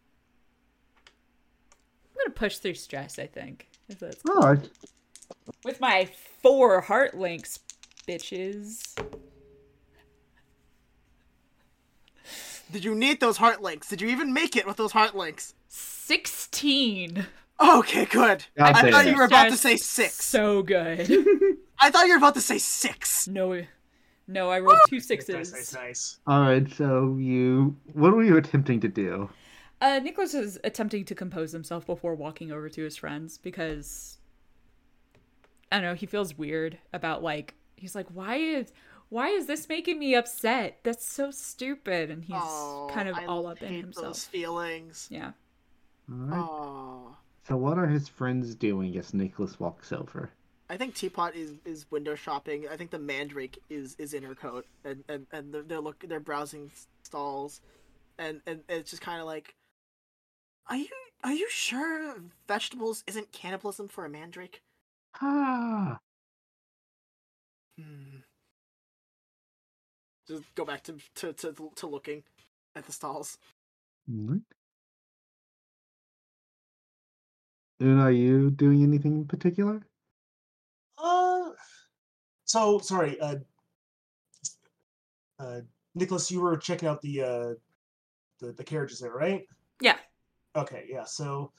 I'm 1.07 2.25
gonna 2.25 2.35
push 2.35 2.59
through 2.59 2.75
stress. 2.75 3.21
I 3.21 3.29
think. 3.29 3.69
If 3.89 4.01
that's 4.01 4.21
All 4.29 4.55
right. 4.55 4.69
With 5.65 5.81
my 5.81 6.09
four 6.43 6.81
heart 6.81 7.15
links, 7.15 7.61
bitches. 8.07 8.99
Did 12.73 12.85
you 12.85 12.95
need 12.95 13.21
those 13.21 13.37
heart 13.37 13.63
links? 13.63 13.89
Did 13.89 14.01
you 14.01 14.09
even 14.09 14.33
make 14.33 14.57
it 14.57 14.67
with 14.67 14.77
those 14.77 14.93
heart 14.93 15.15
links? 15.15 15.55
16. 15.69 17.27
Okay, 17.61 18.05
good. 18.07 18.45
God 18.57 18.75
I 18.75 18.91
thought 18.91 19.07
you 19.07 19.17
were 19.17 19.25
about 19.25 19.51
to 19.51 19.57
say 19.57 19.77
six. 19.77 20.25
So 20.25 20.63
good. 20.63 21.01
I 21.81 21.91
thought 21.91 22.07
you 22.07 22.13
were 22.13 22.19
about 22.19 22.35
to 22.35 22.41
say 22.41 22.59
six. 22.59 23.29
no, 23.29 23.63
no, 24.29 24.51
I 24.51 24.59
rolled 24.59 24.79
two 24.89 24.97
Nice, 24.99 25.29
nice, 25.29 25.75
nice. 25.75 26.19
All 26.27 26.41
right. 26.41 26.71
So 26.73 27.17
you, 27.19 27.77
what 27.93 28.13
were 28.15 28.25
you 28.25 28.37
attempting 28.37 28.81
to 28.81 28.89
do? 28.89 29.31
Uh, 29.81 30.01
Nicholas 30.03 30.35
is 30.35 30.59
attempting 30.65 31.05
to 31.05 31.15
compose 31.15 31.53
himself 31.53 31.87
before 31.87 32.15
walking 32.15 32.51
over 32.51 32.69
to 32.69 32.83
his 32.83 32.97
friends 32.97 33.39
because 33.39 34.19
I 35.71 35.77
don't 35.77 35.85
know. 35.85 35.95
He 35.95 36.07
feels 36.07 36.37
weird 36.37 36.79
about 36.93 37.23
like 37.23 37.55
he's 37.77 37.95
like, 37.95 38.07
why 38.13 38.37
is 38.37 38.73
why 39.09 39.29
is 39.29 39.47
this 39.47 39.69
making 39.69 39.99
me 39.99 40.15
upset? 40.15 40.79
That's 40.83 41.07
so 41.07 41.31
stupid, 41.31 42.11
and 42.11 42.25
he's 42.25 42.37
oh, 42.37 42.91
kind 42.93 43.09
of 43.09 43.17
I 43.17 43.27
all 43.27 43.47
up 43.47 43.63
in 43.63 43.73
himself. 43.73 44.07
Those 44.07 44.25
feelings. 44.25 45.09
Yeah. 45.11 45.33
All 46.11 46.17
right. 46.17 46.39
Oh. 46.39 47.17
So 47.47 47.57
what 47.57 47.79
are 47.79 47.87
his 47.87 48.09
friends 48.09 48.55
doing 48.57 48.97
as 48.99 49.15
Nicholas 49.15 49.61
walks 49.61 49.93
over? 49.93 50.31
I 50.69 50.77
think 50.77 50.95
Teapot 50.95 51.37
is, 51.37 51.53
is 51.65 51.87
window 51.93 52.17
shopping. 52.17 52.67
I 52.69 52.77
think 52.77 52.91
the 52.91 52.99
Mandrake 52.99 53.63
is, 53.71 53.95
is 54.01 54.15
in 54.15 54.25
her 54.25 54.35
coat, 54.35 54.67
and 54.85 55.05
and, 55.09 55.27
and 55.31 55.55
they're, 55.55 55.63
they're 55.63 55.81
look 55.81 56.05
they're 56.09 56.19
browsing 56.19 56.73
stalls, 57.05 57.61
and, 58.19 58.41
and 58.47 58.63
it's 58.69 58.91
just 58.91 59.03
kind 59.03 59.21
of 59.21 59.27
like, 59.27 59.55
are 60.69 60.77
you 60.77 60.89
are 61.23 61.33
you 61.33 61.49
sure 61.49 62.17
vegetables 62.49 63.05
isn't 63.07 63.31
cannibalism 63.31 63.87
for 63.87 64.05
a 64.05 64.09
Mandrake? 64.09 64.61
Ah. 65.21 65.99
Hmm. 67.79 68.19
Just 70.29 70.55
go 70.55 70.65
back 70.65 70.83
to 70.85 70.97
to 71.17 71.33
to, 71.33 71.71
to 71.77 71.87
looking 71.87 72.23
at 72.75 72.85
the 72.85 72.93
stalls. 72.93 73.39
All 74.09 74.33
right. 74.33 74.41
And 77.79 78.01
are 78.01 78.11
you 78.11 78.51
doing 78.51 78.83
anything 78.83 79.17
in 79.17 79.27
particular? 79.27 79.87
Uh, 80.97 81.51
so 82.45 82.79
sorry, 82.79 83.21
uh, 83.21 83.37
uh, 85.39 85.61
Nicholas, 85.95 86.31
you 86.31 86.41
were 86.41 86.57
checking 86.57 86.89
out 86.89 87.03
the 87.03 87.23
uh, 87.23 87.55
the 88.41 88.53
the 88.53 88.65
carriages 88.65 89.01
there, 89.01 89.13
right? 89.13 89.47
Yeah. 89.81 89.97
Okay, 90.55 90.87
yeah. 90.89 91.05
So, 91.05 91.53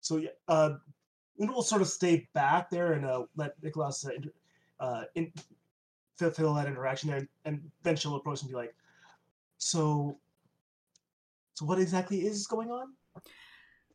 so 0.00 0.18
yeah, 0.18 0.30
uh, 0.46 0.74
Will 1.36 1.62
sort 1.62 1.82
of 1.82 1.88
stay 1.88 2.28
back 2.34 2.70
there 2.70 2.92
and 2.92 3.04
uh, 3.04 3.24
let 3.36 3.60
Nicholas 3.62 4.06
uh, 4.06 4.84
uh, 4.84 5.04
in, 5.14 5.32
fulfill 6.16 6.54
that 6.54 6.66
interaction 6.66 7.10
there, 7.10 7.28
and 7.44 7.60
then 7.82 7.96
she'll 7.96 8.16
approach 8.16 8.42
and 8.42 8.50
be 8.50 8.56
like, 8.56 8.74
"So, 9.58 10.18
so 11.54 11.64
what 11.64 11.78
exactly 11.78 12.26
is 12.26 12.46
going 12.46 12.70
on?" 12.70 12.92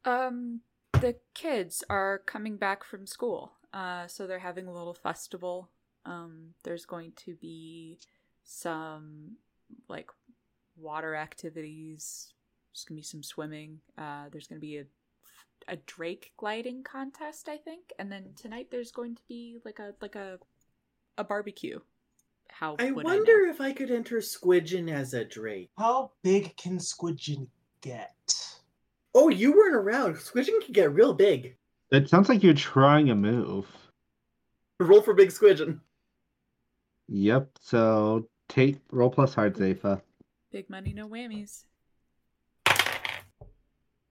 Um, 0.04 0.62
the 0.93 1.15
kids 1.34 1.84
are 1.89 2.19
coming 2.26 2.58
back 2.58 2.84
from 2.84 3.06
school. 3.06 3.54
Uh, 3.73 4.08
so 4.08 4.26
they're 4.26 4.39
having 4.39 4.67
a 4.67 4.73
little 4.73 4.93
festival. 4.93 5.69
Um, 6.06 6.54
there's 6.63 6.86
going 6.86 7.12
to 7.26 7.36
be 7.36 8.00
some 8.43 9.36
like 9.89 10.10
water 10.78 11.15
activities. 11.15 12.34
There's 12.71 12.86
gonna 12.86 12.97
be 12.97 13.04
some 13.04 13.23
swimming. 13.23 13.80
Uh, 13.97 14.26
there's 14.32 14.47
gonna 14.47 14.62
be 14.62 14.78
a 14.78 14.86
a 15.67 15.75
drake 15.77 16.32
gliding 16.38 16.84
contest, 16.84 17.49
I 17.49 17.58
think, 17.58 17.93
and 17.99 18.12
then 18.12 18.30
tonight 18.36 18.67
there's 18.71 18.91
going 18.91 19.15
to 19.15 19.21
be 19.27 19.60
like 19.65 19.80
a 19.80 19.93
like 20.01 20.15
a 20.15 20.39
a 21.17 21.23
barbecue, 21.23 21.80
how 22.49 22.75
I 22.80 22.91
would 22.91 23.06
know? 23.06 23.13
wonder 23.13 23.45
if 23.47 23.62
I 23.62 23.71
could 23.71 23.91
enter 23.91 24.17
Squidgen 24.17 24.91
as 24.91 25.13
a 25.13 25.23
Drake. 25.23 25.69
How 25.77 26.12
big 26.23 26.56
can 26.58 26.77
Squidgen 26.77 27.47
get? 27.82 28.13
Oh, 29.13 29.30
you 29.30 29.51
weren't 29.51 29.75
around. 29.75 30.15
Squidgen 30.15 30.63
can 30.63 30.73
get 30.73 30.93
real 30.93 31.13
big. 31.13 31.56
It 31.91 32.10
sounds 32.10 32.30
like 32.30 32.43
you're 32.43 32.53
trying 32.53 33.10
a 33.10 33.15
move. 33.15 33.65
Roll 34.80 35.01
for 35.01 35.13
big 35.13 35.30
Squidgen. 35.30 35.80
Yep. 37.08 37.49
So 37.62 38.27
take 38.49 38.80
roll 38.91 39.10
plus 39.10 39.34
heart, 39.34 39.56
Zayfa. 39.56 40.01
Big 40.51 40.69
money, 40.69 40.93
no 40.93 41.08
whammies. 41.08 41.63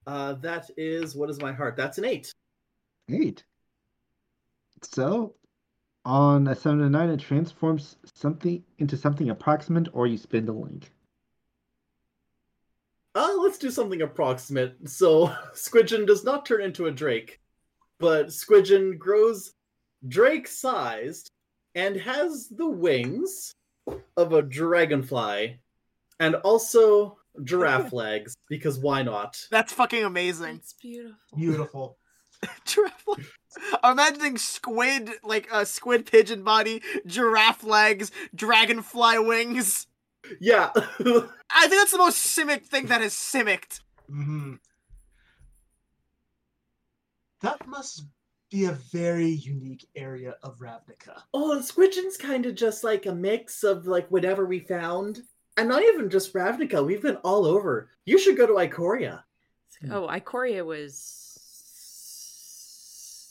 Uh, 0.06 0.34
that 0.34 0.70
is 0.76 1.16
what 1.16 1.30
is 1.30 1.40
my 1.40 1.52
heart? 1.52 1.76
That's 1.76 1.98
an 1.98 2.04
eight. 2.04 2.32
Eight. 3.10 3.44
So, 4.82 5.34
on 6.04 6.46
a 6.48 6.54
seven 6.54 6.78
to 6.78 6.90
nine, 6.90 7.10
it 7.10 7.20
transforms 7.20 7.96
something 8.04 8.62
into 8.78 8.96
something 8.96 9.30
approximate, 9.30 9.88
or 9.92 10.06
you 10.06 10.16
spend 10.16 10.48
a 10.48 10.52
link. 10.52 10.92
Uh, 13.16 13.34
let's 13.38 13.56
do 13.56 13.70
something 13.70 14.02
approximate. 14.02 14.76
So 14.88 15.28
Squidgen 15.54 16.06
does 16.06 16.22
not 16.22 16.44
turn 16.44 16.62
into 16.62 16.86
a 16.86 16.92
Drake, 16.92 17.40
but 17.98 18.26
Squidgen 18.26 18.98
grows 18.98 19.54
Drake-sized 20.06 21.30
and 21.74 21.96
has 21.96 22.48
the 22.48 22.68
wings 22.68 23.54
of 24.16 24.32
a 24.32 24.42
dragonfly, 24.42 25.58
and 26.20 26.34
also 26.36 27.18
giraffe 27.42 27.92
legs. 27.94 28.35
Because 28.48 28.78
why 28.78 29.02
not? 29.02 29.40
That's 29.50 29.72
fucking 29.72 30.04
amazing. 30.04 30.56
It's 30.56 30.72
beautiful. 30.74 31.36
Beautiful. 31.36 31.98
Giraffe. 32.64 33.32
I'm 33.82 33.92
imagining 33.92 34.36
squid, 34.36 35.08
like 35.24 35.48
a 35.52 35.64
squid 35.64 36.04
pigeon 36.06 36.44
body, 36.44 36.82
giraffe 37.06 37.64
legs, 37.64 38.10
dragonfly 38.34 39.18
wings. 39.20 39.86
Yeah. 40.40 40.70
I 40.74 40.80
think 41.00 41.70
that's 41.70 41.92
the 41.92 41.98
most 41.98 42.26
simic 42.26 42.64
thing 42.66 42.86
that 42.86 43.00
is 43.00 43.14
simicked. 43.14 43.80
hmm 44.08 44.54
That 47.42 47.66
must 47.66 48.04
be 48.50 48.66
a 48.66 48.72
very 48.92 49.28
unique 49.30 49.86
area 49.96 50.36
of 50.42 50.58
Ravnica. 50.58 51.22
oh, 51.34 51.58
Squidgen's 51.60 52.16
kind 52.16 52.46
of 52.46 52.54
just 52.54 52.84
like 52.84 53.06
a 53.06 53.14
mix 53.14 53.64
of 53.64 53.86
like 53.86 54.08
whatever 54.10 54.44
we 54.46 54.60
found. 54.60 55.22
And 55.56 55.68
not 55.68 55.82
even 55.82 56.10
just 56.10 56.34
Ravnica, 56.34 56.84
we've 56.84 57.02
been 57.02 57.16
all 57.16 57.46
over. 57.46 57.90
You 58.04 58.18
should 58.18 58.36
go 58.36 58.46
to 58.46 58.52
Ikoria. 58.54 59.22
Oh, 59.90 60.06
Ikoria 60.08 60.64
was 60.64 61.26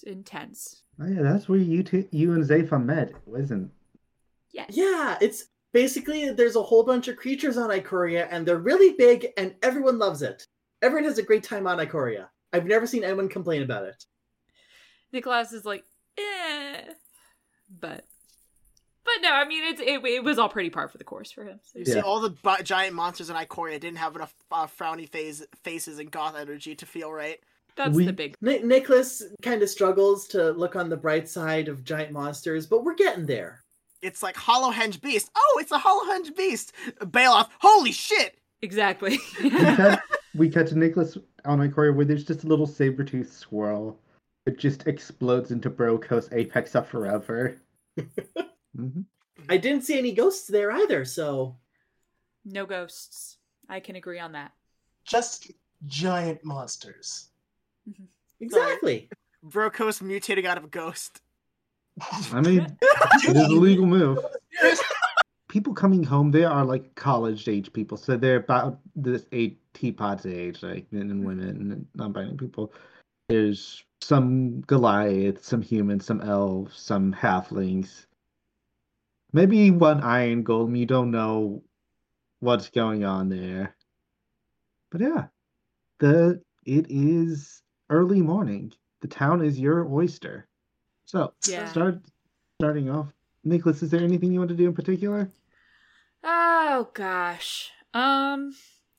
intense. 0.05 0.81
Oh 0.99 1.07
yeah, 1.07 1.21
that's 1.21 1.49
where 1.49 1.59
you 1.59 1.83
two, 1.83 2.07
you 2.11 2.33
and 2.33 2.43
Zayfa 2.43 2.83
met, 2.83 3.13
wasn't? 3.25 3.71
Yes. 4.51 4.71
Yeah, 4.73 5.17
it's 5.21 5.45
basically 5.73 6.29
there's 6.31 6.55
a 6.55 6.61
whole 6.61 6.83
bunch 6.83 7.07
of 7.07 7.17
creatures 7.17 7.57
on 7.57 7.69
Ikoria, 7.69 8.27
and 8.31 8.45
they're 8.45 8.57
really 8.57 8.93
big, 8.93 9.27
and 9.38 9.55
everyone 9.61 9.99
loves 9.99 10.21
it. 10.21 10.47
Everyone 10.81 11.03
has 11.05 11.17
a 11.17 11.23
great 11.23 11.43
time 11.43 11.67
on 11.67 11.79
Ikoria. 11.79 12.27
I've 12.53 12.65
never 12.65 12.88
seen 12.88 13.03
anyone 13.03 13.27
complain 13.27 13.63
about 13.63 13.85
it. 13.85 14.05
Nicholas 15.11 15.51
is 15.51 15.65
like, 15.65 15.83
eh, 16.17 16.81
but, 17.81 18.05
but 19.15 19.21
no, 19.28 19.34
I 19.34 19.45
mean 19.47 19.63
it's 19.65 19.82
it, 19.82 20.04
it 20.06 20.23
was 20.23 20.38
all 20.39 20.49
pretty 20.49 20.69
par 20.69 20.88
for 20.88 20.97
the 20.97 21.04
course 21.04 21.32
for 21.32 21.43
him. 21.45 21.60
So. 21.63 21.80
You 21.80 21.86
Yeah. 21.88 21.93
see, 21.95 21.99
all 22.01 22.19
the 22.19 22.30
bu- 22.32 22.63
giant 22.63 22.95
monsters 22.95 23.30
in 23.30 23.36
Ikoria 23.36 23.80
didn't 23.80 23.97
have 23.97 24.15
enough 24.15 24.34
uh, 24.51 24.67
frowny 24.67 25.10
phase- 25.10 25.45
faces 25.63 25.99
and 25.99 26.12
goth 26.12 26.36
energy 26.36 26.75
to 26.75 26.86
feel 26.86 27.12
right. 27.12 27.39
That's 27.75 27.95
We- 27.95 28.06
the 28.06 28.13
big. 28.13 28.36
Ni- 28.41 28.60
Nicholas 28.63 29.21
kind 29.41 29.62
of 29.62 29.69
struggles 29.69 30.28
to 30.30 30.51
look 30.51 30.75
on 30.75 30.89
the 30.89 30.97
bright 30.97 31.28
side 31.28 31.67
of 31.67 31.84
giant 31.84 32.12
monsters, 32.12 32.65
but 32.65 32.84
we're 32.84 32.95
getting 32.95 33.25
there. 33.25 33.62
It's 34.01 34.21
like 34.23 34.36
Hollowhenge 34.36 35.01
Beast. 35.01 35.30
Oh, 35.36 35.58
it's 35.60 35.71
a 35.71 35.80
Hollowhenge 35.80 36.36
Beast. 36.38 36.73
Bailoff. 37.01 37.49
Holy 37.60 37.91
shit! 37.91 38.38
Exactly. 38.62 39.19
We 39.41 39.49
cut, 39.49 40.01
we 40.36 40.49
cut 40.49 40.67
to 40.67 40.78
Nicholas 40.78 41.17
on 41.45 41.60
Ikoria 41.60 41.95
where 41.95 42.06
there's 42.06 42.25
just 42.25 42.43
a 42.43 42.47
little 42.47 42.67
saber 42.67 43.04
tooth 43.04 43.32
squirrel. 43.32 43.99
It 44.45 44.60
just 44.60 44.86
explodes 44.88 45.51
into 45.51 45.69
Brokkos 45.69 46.32
Apex 46.34 46.75
of 46.75 46.88
Forever. 46.88 47.56
Hmm 48.75 49.01
I 49.49 49.57
didn't 49.57 49.83
see 49.83 49.97
any 49.97 50.11
ghosts 50.11 50.47
there 50.47 50.71
either, 50.71 51.05
so 51.05 51.57
no 52.45 52.65
ghosts. 52.65 53.38
I 53.69 53.79
can 53.79 53.95
agree 53.95 54.19
on 54.19 54.31
that. 54.33 54.51
Just 55.03 55.51
giant 55.85 56.43
monsters. 56.43 57.29
exactly. 58.39 59.09
Brokkos 59.45 60.01
mutating 60.01 60.45
out 60.45 60.57
of 60.57 60.63
a 60.63 60.67
ghost. 60.67 61.21
I 62.33 62.41
mean, 62.41 62.77
it 62.81 63.35
is 63.35 63.47
a 63.47 63.55
legal 63.55 63.85
move. 63.85 64.19
People 65.47 65.73
coming 65.73 66.03
home, 66.03 66.31
they 66.31 66.43
are 66.43 66.65
like 66.65 66.93
college 66.95 67.47
age 67.47 67.71
people, 67.71 67.97
so 67.97 68.17
they're 68.17 68.38
about 68.38 68.79
this 68.95 69.25
eight 69.31 69.59
teapots 69.73 70.25
age, 70.25 70.61
like 70.63 70.91
men 70.91 71.11
and 71.11 71.25
women 71.25 71.49
and 71.49 71.88
non-binary 71.95 72.35
people. 72.35 72.73
There's 73.29 73.83
some 74.01 74.61
Goliaths, 74.61 75.47
some 75.47 75.61
humans, 75.61 76.05
some 76.05 76.21
elves, 76.21 76.77
some 76.77 77.13
halflings. 77.13 78.05
Maybe 79.36 79.69
one 79.69 80.00
iron 80.00 80.45
golem. 80.45 80.80
You 80.80 80.86
don't 80.86 81.12
know 81.12 81.62
what's 82.39 82.69
going 82.69 83.04
on 83.04 83.28
there. 83.28 83.76
But 84.89 85.02
yeah, 85.02 85.26
the 86.00 86.41
it 86.65 86.86
is 86.89 87.62
early 87.89 88.21
morning. 88.21 88.71
The 89.02 89.10
town 89.10 89.43
is 89.43 89.60
your 89.60 89.86
oyster. 89.93 90.48
So 91.04 91.34
Yeah. 91.45 91.69
start 91.69 92.00
starting 92.62 92.89
off. 92.89 93.12
Nicholas, 93.43 93.84
is 93.84 93.91
there 93.91 94.00
anything 94.00 94.32
you 94.32 94.39
want 94.39 94.52
to 94.52 94.56
do 94.56 94.67
in 94.67 94.74
particular? 94.74 95.30
Oh 96.24 96.89
gosh. 96.93 97.71
Um, 97.93 98.56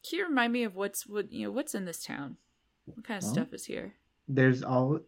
can 0.06 0.18
you 0.18 0.26
remind 0.26 0.52
me 0.52 0.64
of 0.64 0.76
what's 0.76 1.06
what 1.06 1.32
you 1.32 1.46
know 1.46 1.50
what's 1.50 1.74
in 1.74 1.86
this 1.86 2.04
town? 2.04 2.36
What 2.84 3.06
kind 3.06 3.16
of 3.16 3.24
Well, 3.24 3.32
stuff 3.32 3.54
is 3.54 3.64
here? 3.64 3.94
There's 4.28 4.62
all. 4.62 5.00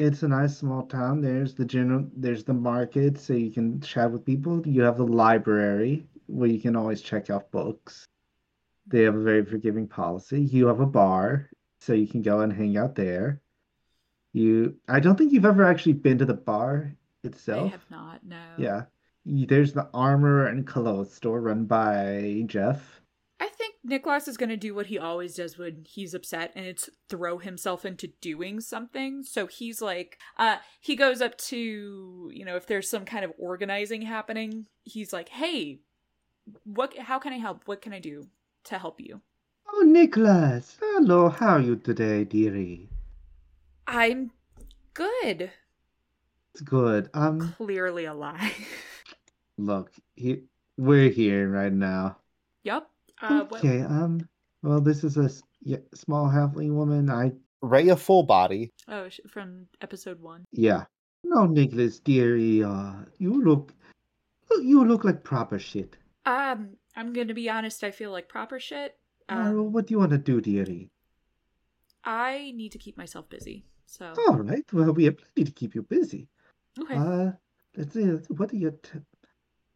It's 0.00 0.22
a 0.22 0.28
nice 0.28 0.56
small 0.56 0.84
town. 0.86 1.20
There's 1.20 1.54
the 1.54 1.66
general. 1.66 2.06
There's 2.16 2.42
the 2.42 2.54
market, 2.54 3.18
so 3.18 3.34
you 3.34 3.50
can 3.50 3.82
chat 3.82 4.10
with 4.10 4.24
people. 4.24 4.66
You 4.66 4.80
have 4.80 4.96
the 4.96 5.06
library 5.06 6.06
where 6.26 6.48
you 6.48 6.58
can 6.58 6.74
always 6.74 7.02
check 7.02 7.28
out 7.28 7.50
books. 7.50 8.06
They 8.86 9.02
have 9.02 9.14
a 9.14 9.22
very 9.22 9.44
forgiving 9.44 9.86
policy. 9.86 10.40
You 10.40 10.68
have 10.68 10.80
a 10.80 10.86
bar, 10.86 11.50
so 11.80 11.92
you 11.92 12.06
can 12.06 12.22
go 12.22 12.40
and 12.40 12.50
hang 12.50 12.78
out 12.78 12.94
there. 12.94 13.42
You, 14.32 14.76
I 14.88 15.00
don't 15.00 15.16
think 15.16 15.32
you've 15.32 15.44
ever 15.44 15.64
actually 15.64 15.92
been 15.92 16.16
to 16.16 16.24
the 16.24 16.32
bar 16.32 16.96
itself. 17.22 17.66
I 17.66 17.68
have 17.68 17.90
not. 17.90 18.24
No. 18.24 18.42
Yeah. 18.56 18.84
There's 19.26 19.74
the 19.74 19.90
armor 19.92 20.46
and 20.46 20.66
clothes 20.66 21.12
store 21.12 21.42
run 21.42 21.66
by 21.66 22.44
Jeff. 22.46 22.99
Nicholas 23.82 24.28
is 24.28 24.36
going 24.36 24.50
to 24.50 24.56
do 24.56 24.74
what 24.74 24.86
he 24.86 24.98
always 24.98 25.34
does 25.34 25.56
when 25.56 25.84
he's 25.88 26.12
upset, 26.12 26.52
and 26.54 26.66
it's 26.66 26.90
throw 27.08 27.38
himself 27.38 27.84
into 27.84 28.08
doing 28.20 28.60
something. 28.60 29.22
So 29.22 29.46
he's 29.46 29.80
like, 29.80 30.18
uh, 30.36 30.56
he 30.80 30.96
goes 30.96 31.22
up 31.22 31.38
to, 31.38 32.30
you 32.32 32.44
know, 32.44 32.56
if 32.56 32.66
there's 32.66 32.90
some 32.90 33.04
kind 33.06 33.24
of 33.24 33.32
organizing 33.38 34.02
happening, 34.02 34.66
he's 34.84 35.12
like, 35.12 35.30
hey, 35.30 35.80
what, 36.64 36.96
how 36.98 37.18
can 37.18 37.32
I 37.32 37.38
help? 37.38 37.62
What 37.66 37.80
can 37.80 37.92
I 37.94 38.00
do 38.00 38.28
to 38.64 38.78
help 38.78 39.00
you? 39.00 39.22
Oh, 39.72 39.82
Nicholas. 39.86 40.76
Hello, 40.80 41.28
how 41.30 41.54
are 41.54 41.60
you 41.60 41.76
today, 41.76 42.24
dearie? 42.24 42.90
I'm 43.86 44.32
good. 44.92 45.52
It's 46.52 46.60
good. 46.62 47.08
Um, 47.14 47.40
I'm 47.40 47.52
Clearly 47.52 48.04
a 48.04 48.12
lie. 48.12 48.52
look, 49.56 49.92
he, 50.16 50.42
we're 50.76 51.10
here 51.10 51.48
right 51.48 51.72
now. 51.72 52.18
yup. 52.62 52.89
Uh, 53.22 53.44
what, 53.44 53.58
Okay, 53.64 53.80
um, 53.82 54.26
well, 54.62 54.80
this 54.80 55.04
is 55.04 55.16
a 55.16 55.28
yeah, 55.62 55.78
small 55.94 56.26
halfling 56.28 56.72
woman. 56.74 57.10
I, 57.10 57.32
Rhea 57.62 57.96
full 57.96 58.22
body. 58.22 58.70
oh, 58.88 59.08
from 59.28 59.66
episode 59.80 60.20
one. 60.20 60.44
yeah. 60.52 60.84
No, 61.22 61.44
Nicholas, 61.44 61.98
dearie, 62.00 62.64
uh, 62.64 62.94
you 63.18 63.42
look, 63.44 63.74
you 64.62 64.82
look 64.86 65.04
like 65.04 65.22
proper 65.22 65.58
shit. 65.58 65.98
Um, 66.24 66.70
I'm 66.96 67.12
gonna 67.12 67.34
be 67.34 67.50
honest. 67.50 67.84
I 67.84 67.90
feel 67.90 68.10
like 68.10 68.26
proper 68.28 68.58
shit. 68.58 68.96
Uh, 69.28 69.34
Um, 69.52 69.72
what 69.72 69.86
do 69.86 69.92
you 69.92 69.98
want 69.98 70.12
to 70.12 70.18
do, 70.18 70.40
dearie? 70.40 70.88
I 72.04 72.52
need 72.56 72.72
to 72.72 72.78
keep 72.78 72.96
myself 72.96 73.28
busy. 73.28 73.66
So 73.84 74.14
All 74.28 74.38
right, 74.38 74.64
well, 74.72 74.92
we 74.94 75.04
have 75.04 75.18
plenty 75.18 75.44
to 75.44 75.52
keep 75.52 75.74
you 75.74 75.82
busy. 75.82 76.28
okay. 76.80 76.94
Uh, 76.96 77.32
let's 77.76 77.92
see, 77.92 78.04
what 78.28 78.48
do 78.50 78.56
you, 78.56 78.70
t- 78.82 78.90
do 78.98 79.02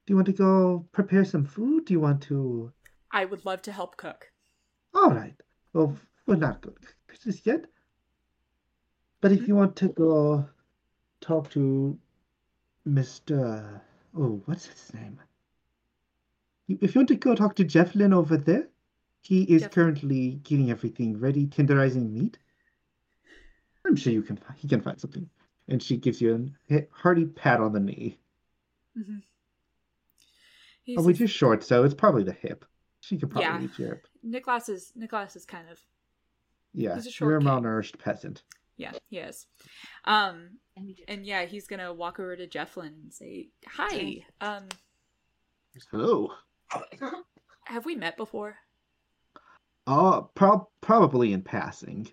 you 0.07 0.15
want 0.17 0.27
to 0.27 0.33
go 0.33 0.87
prepare 0.93 1.25
some 1.27 1.45
food? 1.45 1.85
Do 1.87 1.93
you 1.93 2.01
want 2.01 2.23
to? 2.23 2.73
I 3.15 3.25
would 3.25 3.45
love 3.45 3.63
to 3.63 3.73
help 3.73 3.97
cook. 3.97 4.31
All 4.93 5.11
right. 5.11 5.35
Well, 5.73 5.97
we're 6.27 6.35
not 6.35 6.61
good 6.61 6.77
Christmas 7.07 7.41
yet. 7.47 7.65
But 9.21 9.31
if 9.31 9.47
you 9.47 9.55
want 9.55 9.77
to 9.77 9.89
go 9.89 10.49
talk 11.21 11.49
to 11.51 11.97
Mr. 12.87 13.81
Oh, 14.19 14.43
what's 14.47 14.67
his 14.67 14.93
name? 14.93 15.21
If 16.69 16.95
you 16.95 16.99
want 16.99 17.09
to 17.09 17.15
go 17.15 17.35
talk 17.37 17.55
to 17.57 17.65
Jeff 17.65 17.95
Lynn 17.95 18.13
over 18.13 18.37
there, 18.37 18.69
he 19.23 19.45
is 19.45 19.63
Jeff- 19.63 19.71
currently 19.71 20.41
getting 20.43 20.71
everything 20.73 21.19
ready, 21.19 21.47
tenderizing 21.47 22.11
meat. 22.11 22.39
I'm 23.87 23.95
sure 23.97 24.13
you 24.13 24.23
can. 24.23 24.41
He 24.57 24.67
can 24.67 24.81
find 24.81 25.01
something. 25.01 25.31
And 25.69 25.81
she 25.83 25.97
gives 25.97 26.21
you 26.21 26.51
a 26.71 26.87
hearty 26.91 27.27
pat 27.27 27.61
on 27.61 27.73
the 27.73 27.81
knee. 27.81 28.19
Mhm. 28.97 29.23
He's 30.83 30.99
Oh, 30.99 31.03
which 31.03 31.21
is 31.21 31.31
short, 31.31 31.63
so 31.63 31.85
it's 31.85 31.95
probably 31.95 32.25
the 32.25 32.33
hip. 32.33 32.65
She 33.05 33.19
could 33.19 33.31
probably 33.31 33.49
Yeah. 33.51 33.59
reach 33.59 33.79
your. 33.79 34.03
Nicholas 34.23 34.69
is 34.71 34.93
Nicholas 34.97 35.37
is 35.37 35.45
kind 35.45 35.69
of 35.69 35.79
Yeah, 36.73 36.95
He's 36.95 37.05
a 37.07 37.11
you're 37.25 37.39
a 37.39 37.41
short 37.41 37.43
king. 37.43 37.49
malnourished 37.49 37.99
peasant. 37.99 38.43
yeah, 38.79 38.93
he 39.11 39.19
is. 39.19 39.47
Um 40.07 40.59
and 41.07 41.27
yeah, 41.27 41.45
he's 41.45 41.67
gonna 41.67 41.93
walk 41.93 42.19
over 42.19 42.35
to 42.35 42.47
Jefflin 42.47 42.87
and 43.03 43.13
say, 43.13 43.51
Hi. 43.67 44.25
Um 44.41 44.69
Hello. 45.91 46.31
have 47.65 47.85
we 47.85 47.95
met 47.95 48.17
before? 48.17 48.57
Uh, 49.87 50.23
prob 50.23 50.69
probably 50.81 51.33
in 51.35 51.43
passing. 51.43 52.09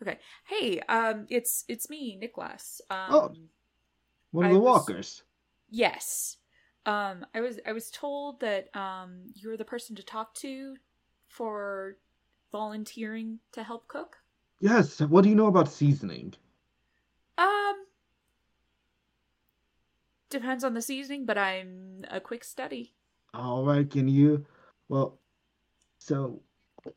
Okay. 0.00 0.18
Hey, 0.44 0.80
um 0.88 1.26
it's 1.28 1.64
it's 1.68 1.90
me, 1.90 2.16
Nicholas. 2.16 2.80
Um 2.90 3.08
Oh. 3.10 3.34
One 4.30 4.44
of 4.46 4.50
I 4.50 4.54
the 4.54 4.60
was- 4.60 4.66
walkers. 4.66 5.22
Yes. 5.68 6.36
Um 6.88 7.26
I 7.34 7.42
was 7.42 7.60
I 7.66 7.72
was 7.72 7.90
told 7.90 8.40
that 8.40 8.74
um 8.74 9.26
you're 9.34 9.58
the 9.58 9.64
person 9.64 9.94
to 9.96 10.02
talk 10.02 10.34
to 10.36 10.74
for 11.28 11.98
volunteering 12.50 13.40
to 13.52 13.62
help 13.62 13.88
cook. 13.88 14.16
Yes. 14.60 14.98
What 15.00 15.22
do 15.22 15.28
you 15.28 15.36
know 15.36 15.48
about 15.48 15.70
seasoning? 15.70 16.32
Um 17.36 17.74
depends 20.30 20.64
on 20.64 20.72
the 20.72 20.82
seasoning, 20.82 21.26
but 21.26 21.36
I'm 21.36 22.04
a 22.10 22.20
quick 22.20 22.42
study. 22.42 22.94
All 23.34 23.66
right. 23.66 23.88
Can 23.88 24.08
you? 24.08 24.46
Well, 24.88 25.20
so 25.98 26.40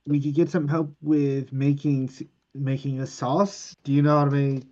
we 0.06 0.22
could 0.22 0.36
get 0.36 0.50
some 0.50 0.70
help 0.70 0.96
with 1.02 1.52
making 1.52 2.12
making 2.56 3.02
a 3.02 3.08
sauce. 3.08 3.76
Do 3.84 3.92
you 3.92 4.02
know 4.02 4.20
how 4.20 4.26
to 4.26 4.32
make 4.32 4.64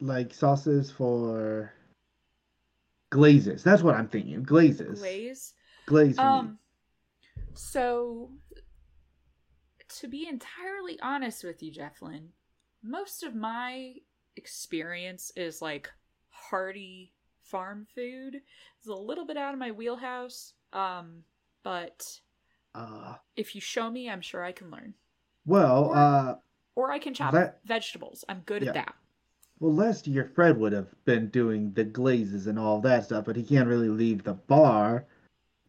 like 0.00 0.34
sauces 0.34 0.90
for 0.90 1.72
glazes? 3.14 3.62
That's 3.62 3.82
what 3.82 3.94
I'm 3.94 4.08
thinking. 4.08 4.42
Glazes. 4.42 4.98
Glaze. 4.98 5.52
Glaze. 5.86 6.18
Um 6.18 6.58
so 7.54 8.30
to 10.00 10.08
be 10.08 10.26
entirely 10.28 10.98
honest 11.00 11.44
with 11.44 11.62
you, 11.62 11.70
Jefflin, 11.72 12.26
most 12.82 13.22
of 13.22 13.34
my 13.36 13.94
experience 14.36 15.30
is 15.36 15.62
like 15.62 15.88
hearty 16.30 17.12
farm 17.42 17.86
food. 17.94 18.40
It's 18.78 18.88
a 18.88 18.92
little 18.92 19.24
bit 19.26 19.36
out 19.36 19.52
of 19.54 19.60
my 19.60 19.70
wheelhouse. 19.70 20.54
Um, 20.72 21.22
but 21.62 22.20
Uh. 22.74 23.14
if 23.36 23.54
you 23.54 23.60
show 23.60 23.88
me, 23.88 24.10
I'm 24.10 24.20
sure 24.20 24.42
I 24.42 24.50
can 24.50 24.70
learn. 24.70 24.94
Well. 25.46 25.84
Or- 25.90 25.96
Uh. 25.96 26.34
Or 26.74 26.90
I 26.90 26.98
can 26.98 27.14
chop 27.14 27.32
That- 27.32 27.60
vegetables. 27.64 28.24
I'm 28.28 28.40
good 28.40 28.62
Yeah. 28.62 28.70
at 28.70 28.74
that. 28.74 28.94
Well, 29.64 29.72
last 29.72 30.06
year 30.06 30.30
Fred 30.34 30.58
would 30.58 30.74
have 30.74 30.88
been 31.06 31.30
doing 31.30 31.72
the 31.72 31.84
glazes 31.84 32.46
and 32.48 32.58
all 32.58 32.82
that 32.82 33.04
stuff, 33.04 33.24
but 33.24 33.34
he 33.34 33.42
can't 33.42 33.66
really 33.66 33.88
leave 33.88 34.22
the 34.22 34.34
bar. 34.34 35.06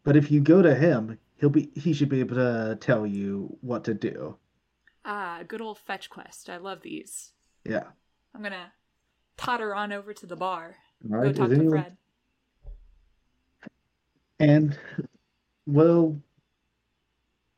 But 0.04 0.16
if 0.16 0.30
you 0.30 0.42
go 0.42 0.60
to 0.60 0.74
him, 0.74 1.18
he'll 1.36 1.48
be 1.48 1.70
he 1.74 1.94
should 1.94 2.10
be 2.10 2.20
able 2.20 2.36
to 2.36 2.76
tell 2.78 3.06
you 3.06 3.56
what 3.62 3.84
to 3.84 3.94
do. 3.94 4.36
Ah, 5.06 5.40
good 5.48 5.62
old 5.62 5.78
fetch 5.78 6.10
quest. 6.10 6.50
I 6.50 6.58
love 6.58 6.82
these. 6.82 7.32
Yeah. 7.64 7.84
I'm 8.34 8.42
gonna 8.42 8.70
totter 9.38 9.74
on 9.74 9.94
over 9.94 10.12
to 10.12 10.26
the 10.26 10.36
bar. 10.36 10.76
All 11.04 11.12
Go 11.12 11.16
right. 11.16 11.34
talk 11.34 11.50
Is 11.50 11.56
to 11.56 11.64
anyone 11.64 11.80
Fred. 11.80 11.96
and 14.40 14.78
well 15.64 16.20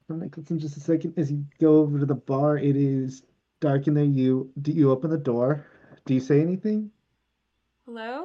Nicholson 0.08 0.60
just 0.60 0.76
a 0.76 0.80
second 0.80 1.14
as 1.16 1.32
you 1.32 1.44
go 1.58 1.78
over 1.78 1.98
to 1.98 2.06
the 2.06 2.14
bar, 2.14 2.58
it 2.58 2.76
is 2.76 3.24
dark 3.58 3.88
in 3.88 3.94
there. 3.94 4.04
You 4.04 4.52
do 4.62 4.70
you 4.70 4.92
open 4.92 5.10
the 5.10 5.18
door? 5.18 5.66
Do 6.08 6.14
you 6.14 6.20
say 6.20 6.40
anything? 6.40 6.90
Hello? 7.84 8.24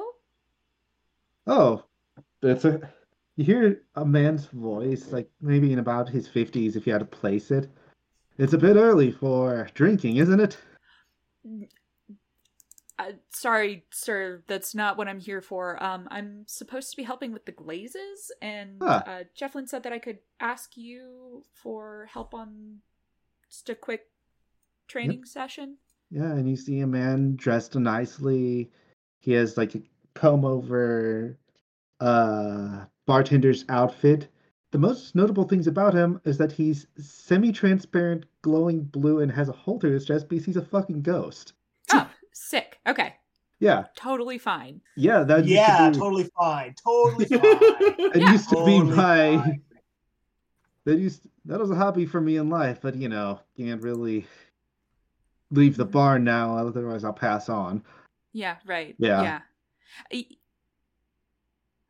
Oh, 1.46 1.84
that's 2.40 2.64
a 2.64 2.80
you 3.36 3.44
hear 3.44 3.82
a 3.96 4.06
man's 4.06 4.46
voice, 4.46 5.12
like 5.12 5.28
maybe 5.42 5.70
in 5.70 5.78
about 5.78 6.08
his 6.08 6.26
fifties 6.26 6.76
if 6.76 6.86
you 6.86 6.94
had 6.94 7.00
to 7.00 7.04
place 7.04 7.50
it. 7.50 7.68
It's 8.38 8.54
a 8.54 8.58
bit 8.58 8.76
early 8.76 9.12
for 9.12 9.68
drinking, 9.74 10.16
isn't 10.16 10.40
it? 10.40 10.56
Uh, 12.98 13.12
sorry, 13.28 13.84
sir. 13.92 14.42
That's 14.46 14.74
not 14.74 14.96
what 14.96 15.06
I'm 15.06 15.20
here 15.20 15.42
for. 15.42 15.82
Um, 15.82 16.08
I'm 16.10 16.44
supposed 16.46 16.90
to 16.92 16.96
be 16.96 17.02
helping 17.02 17.34
with 17.34 17.44
the 17.44 17.52
glazes, 17.52 18.32
and 18.40 18.78
Ah. 18.80 19.04
uh, 19.06 19.24
Jefflin 19.38 19.68
said 19.68 19.82
that 19.82 19.92
I 19.92 19.98
could 19.98 20.20
ask 20.40 20.74
you 20.78 21.44
for 21.52 22.08
help 22.10 22.32
on 22.32 22.80
just 23.50 23.68
a 23.68 23.74
quick 23.74 24.08
training 24.88 25.26
session. 25.26 25.76
Yeah, 26.10 26.32
and 26.32 26.48
you 26.48 26.56
see 26.56 26.80
a 26.80 26.86
man 26.86 27.36
dressed 27.36 27.74
nicely. 27.74 28.70
He 29.20 29.32
has 29.32 29.56
like 29.56 29.74
a 29.74 29.82
comb 30.14 30.44
over 30.44 31.36
uh 32.00 32.84
bartender's 33.06 33.64
outfit. 33.68 34.28
The 34.72 34.78
most 34.78 35.14
notable 35.14 35.44
things 35.44 35.66
about 35.68 35.94
him 35.94 36.20
is 36.24 36.36
that 36.38 36.50
he's 36.50 36.88
semi-transparent, 36.98 38.26
glowing 38.42 38.82
blue, 38.82 39.20
and 39.20 39.30
has 39.30 39.48
a 39.48 39.52
hole 39.52 39.78
through 39.78 39.92
his 39.92 40.04
chest 40.04 40.28
because 40.28 40.44
he's 40.44 40.56
a 40.56 40.64
fucking 40.64 41.02
ghost. 41.02 41.52
Oh, 41.92 42.10
sick. 42.32 42.80
Okay, 42.86 43.14
Yeah, 43.60 43.84
totally 43.96 44.36
fine. 44.38 44.80
yeah, 44.96 45.22
that 45.22 45.44
used 45.46 45.50
to 45.50 45.70
yeah, 45.70 45.90
be- 45.90 45.98
totally 45.98 46.28
fine. 46.36 46.74
Totally 46.82 47.26
fine. 47.26 47.40
It 48.14 48.22
Yeah. 48.22 48.32
used 48.32 48.48
to 48.50 48.64
be 48.64 48.80
my 48.82 49.36
fine. 49.38 49.62
that 50.86 50.98
used 50.98 51.26
that 51.44 51.60
was 51.60 51.70
a 51.70 51.76
hobby 51.76 52.04
for 52.06 52.20
me 52.20 52.36
in 52.36 52.48
life, 52.50 52.80
but 52.82 52.96
you 52.96 53.08
know, 53.08 53.38
can't 53.56 53.80
really 53.82 54.26
leave 55.54 55.76
the 55.76 55.86
Mhm. 55.86 55.92
bar 55.92 56.18
now, 56.18 56.56
otherwise 56.56 57.04
I'll 57.04 57.12
pass 57.12 57.48
on. 57.48 57.82
Yeah, 58.32 58.56
right. 58.66 58.94
Yeah. 58.98 59.40
Yeah. 60.10 60.22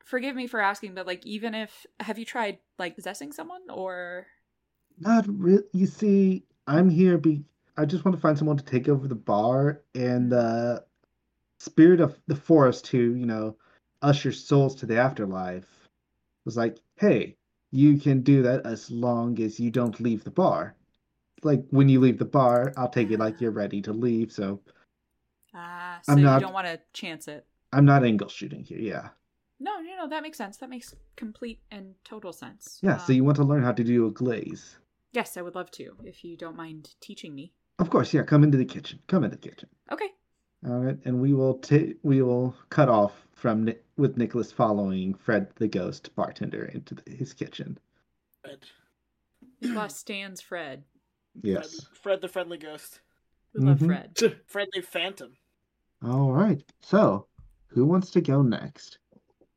Forgive 0.05 0.37
me 0.37 0.47
for 0.47 0.61
asking, 0.61 0.95
but 0.95 1.07
like, 1.07 1.25
even 1.27 1.55
if 1.55 1.87
have 2.01 2.19
you 2.19 2.25
tried 2.25 2.59
like 2.79 2.95
possessing 2.95 3.33
someone 3.33 3.63
or? 3.71 4.27
Not 4.99 5.27
really. 5.27 5.65
You 5.73 5.87
see, 5.87 6.45
I'm 6.67 6.91
here 6.91 7.19
be 7.19 7.45
I 7.77 7.85
just 7.85 8.05
want 8.05 8.17
to 8.17 8.21
find 8.21 8.39
someone 8.39 8.57
to 8.57 8.65
take 8.65 8.89
over 8.89 9.09
the 9.09 9.17
bar 9.17 9.83
and 9.95 10.31
the 10.31 10.85
spirit 11.59 12.01
of 12.01 12.21
the 12.27 12.37
forest 12.37 12.85
to, 12.87 12.99
you 12.99 13.27
know, 13.27 13.57
usher 14.03 14.31
souls 14.31 14.77
to 14.77 14.87
the 14.87 14.99
afterlife. 14.99 15.89
Was 16.45 16.57
like, 16.57 16.79
hey, 16.97 17.37
you 17.73 17.99
can 17.99 18.21
do 18.21 18.43
that 18.43 18.67
as 18.67 18.91
long 18.91 19.41
as 19.41 19.59
you 19.59 19.71
don't 19.71 19.99
leave 19.99 20.23
the 20.23 20.31
bar. 20.31 20.77
Like 21.45 21.65
when 21.71 21.89
you 21.89 22.01
leave 22.01 22.19
the 22.19 22.25
bar, 22.25 22.73
I'll 22.77 22.89
take 22.89 23.11
it 23.11 23.19
like 23.21 23.41
you're 23.41 23.51
ready 23.51 23.81
to 23.83 23.93
leave. 23.93 24.33
So 24.33 24.61
Ah, 25.55 26.01
so 26.03 26.13
I'm 26.13 26.19
you 26.19 26.25
not- 26.25 26.41
don't 26.41 26.53
want 26.53 26.67
to 26.67 26.81
chance 26.93 27.29
it. 27.29 27.47
I'm 27.73 27.85
not 27.85 28.05
angle 28.05 28.29
shooting 28.29 28.63
here. 28.65 28.79
Yeah, 28.79 29.09
No, 29.61 29.81
no, 29.81 29.97
no. 29.97 30.09
That 30.09 30.23
makes 30.23 30.39
sense. 30.39 30.57
That 30.59 30.71
makes 30.71 30.95
complete 31.17 31.61
and 31.71 31.95
total 32.05 32.33
sense. 32.33 32.79
yeah. 32.83 32.97
So 32.99 33.13
Um, 33.13 33.17
you 33.17 33.25
want 33.25 33.37
to 33.37 33.45
learn 33.45 33.63
how 33.63 33.73
to 33.73 33.85
do 33.85 34.07
a 34.07 34.11
glaze? 34.11 34.79
Yes, 35.13 35.37
I 35.37 35.43
would 35.43 35.55
love 35.55 35.71
to 35.73 35.97
if 36.05 36.25
you 36.25 36.37
don't 36.37 36.57
mind 36.57 36.95
teaching 37.01 37.35
me. 37.35 37.53
Of 37.79 37.91
course, 37.91 38.13
yeah. 38.15 38.23
Come 38.23 38.43
into 38.45 38.57
the 38.59 38.65
kitchen. 38.65 39.01
Come 39.07 39.25
in 39.25 39.31
the 39.31 39.37
kitchen. 39.37 39.69
Okay. 39.91 40.11
All 40.67 40.79
right, 40.81 40.99
and 41.05 41.21
we 41.21 41.35
will 41.35 41.55
ta- 41.59 41.93
we 42.03 42.23
will 42.23 42.57
cut 42.71 42.89
off 42.89 43.27
from 43.33 43.65
Ni- 43.65 43.79
with 43.97 44.17
Nicholas 44.17 44.51
following 44.51 45.13
Fred 45.15 45.51
the 45.57 45.69
ghost 45.69 46.15
bartender 46.15 46.65
into 46.67 46.95
the, 46.95 47.11
his 47.11 47.33
kitchen. 47.35 47.79
Fred. 48.41 48.65
Nicholas 49.61 49.97
stands 49.97 50.41
Fred. 50.41 50.85
Yes. 51.43 51.75
Fred, 51.75 51.99
Fred 52.03 52.21
the 52.21 52.29
friendly 52.29 52.59
ghost. 52.59 53.01
We 53.55 53.65
love 53.65 53.79
Mhm. 53.79 53.87
Fred. 53.87 54.41
Friendly 54.47 54.81
phantom. 54.83 55.37
All 56.03 56.33
right. 56.33 56.63
So, 56.83 57.27
who 57.69 57.85
wants 57.85 58.11
to 58.11 58.21
go 58.21 58.43
next? 58.43 58.99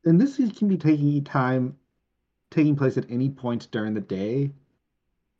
And 0.04 0.20
this 0.20 0.36
can 0.36 0.68
be 0.68 0.78
taking 0.78 1.22
time, 1.24 1.76
taking 2.50 2.76
place 2.76 2.96
at 2.96 3.10
any 3.10 3.28
point 3.28 3.70
during 3.70 3.94
the 3.94 4.00
day. 4.00 4.52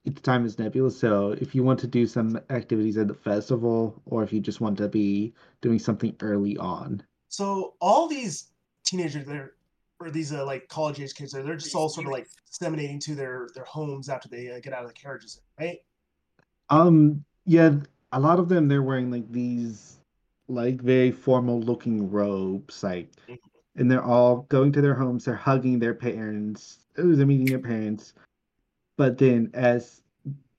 Each 0.05 0.21
time 0.23 0.45
is 0.45 0.59
nebulous. 0.59 0.99
So, 0.99 1.33
if 1.33 1.55
you 1.55 1.63
want 1.63 1.81
to 1.81 1.87
do 1.87 2.07
some 2.07 2.39
activities 2.51 2.99
at 2.99 3.09
the 3.09 3.15
festival, 3.15 4.01
or 4.07 4.23
if 4.23 4.33
you 4.33 4.41
just 4.41 4.61
want 4.61 4.77
to 4.79 4.89
be 4.89 5.35
doing 5.61 5.79
something 5.79 6.15
early 6.21 6.57
on. 6.57 7.03
So 7.29 7.75
all 7.81 8.09
these 8.09 8.49
teenagers, 8.85 9.27
they're 9.27 9.53
or 10.01 10.11
these 10.11 10.33
uh, 10.33 10.45
like 10.47 10.69
college 10.69 11.01
age 11.01 11.15
kids, 11.15 11.33
they're 11.33 11.43
they're 11.43 11.57
just 11.57 11.75
all 11.75 11.89
sort 11.89 12.07
of 12.07 12.13
like 12.13 12.29
disseminating 12.47 13.01
to 13.01 13.15
their 13.15 13.49
their 13.55 13.65
homes 13.65 14.09
after 14.09 14.29
they 14.29 14.51
uh, 14.51 14.61
get 14.61 14.73
out 14.73 14.83
of 14.83 14.89
the 14.89 14.95
carriages, 14.95 15.41
right? 15.59 15.79
Um, 16.71 17.25
yeah, 17.45 17.77
a 18.13 18.21
lot 18.21 18.39
of 18.39 18.49
them 18.49 18.69
they're 18.69 18.83
wearing 18.83 19.11
like 19.11 19.31
these 19.31 19.99
like 20.49 20.81
very 20.81 21.11
formal 21.11 21.61
looking 21.61 22.11
robes, 22.11 22.83
like 22.83 23.13
and 23.77 23.91
they're 23.91 24.05
all 24.05 24.47
going 24.49 24.73
to 24.73 24.81
their 24.81 24.95
homes, 24.95 25.25
they're 25.25 25.35
hugging 25.35 25.79
their 25.79 25.95
parents, 25.95 26.81
oh, 26.99 27.15
they're 27.15 27.27
meeting 27.27 27.47
their 27.47 27.59
parents. 27.59 28.15
But 28.97 29.19
then 29.19 29.51
as 29.55 30.03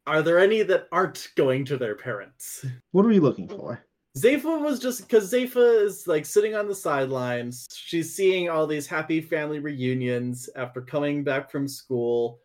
Are 0.07 0.21
there 0.21 0.39
any 0.39 0.63
that 0.63 0.87
aren't 0.91 1.29
going 1.35 1.65
to 1.65 1.77
their 1.77 1.95
parents? 1.95 2.65
what 2.91 3.05
are 3.05 3.09
we 3.09 3.19
looking 3.19 3.47
for? 3.47 3.83
Zayfa 4.17 4.59
was 4.59 4.79
just 4.79 5.01
because 5.01 5.31
Zayfa 5.31 5.83
is 5.83 6.07
like 6.07 6.25
sitting 6.25 6.55
on 6.55 6.67
the 6.67 6.75
sidelines. 6.75 7.67
She's 7.71 8.15
seeing 8.15 8.49
all 8.49 8.65
these 8.65 8.87
happy 8.87 9.21
family 9.21 9.59
reunions 9.59 10.49
after 10.55 10.81
coming 10.81 11.23
back 11.23 11.51
from 11.51 11.67
school. 11.67 12.39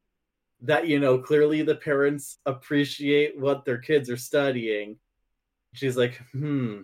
That, 0.64 0.88
you 0.88 0.98
know, 0.98 1.18
clearly 1.18 1.62
the 1.62 1.76
parents 1.76 2.38
appreciate 2.46 3.38
what 3.38 3.64
their 3.64 3.78
kids 3.78 4.10
are 4.10 4.16
studying. 4.16 4.96
She's 5.72 5.96
like, 5.96 6.20
hmm, 6.32 6.82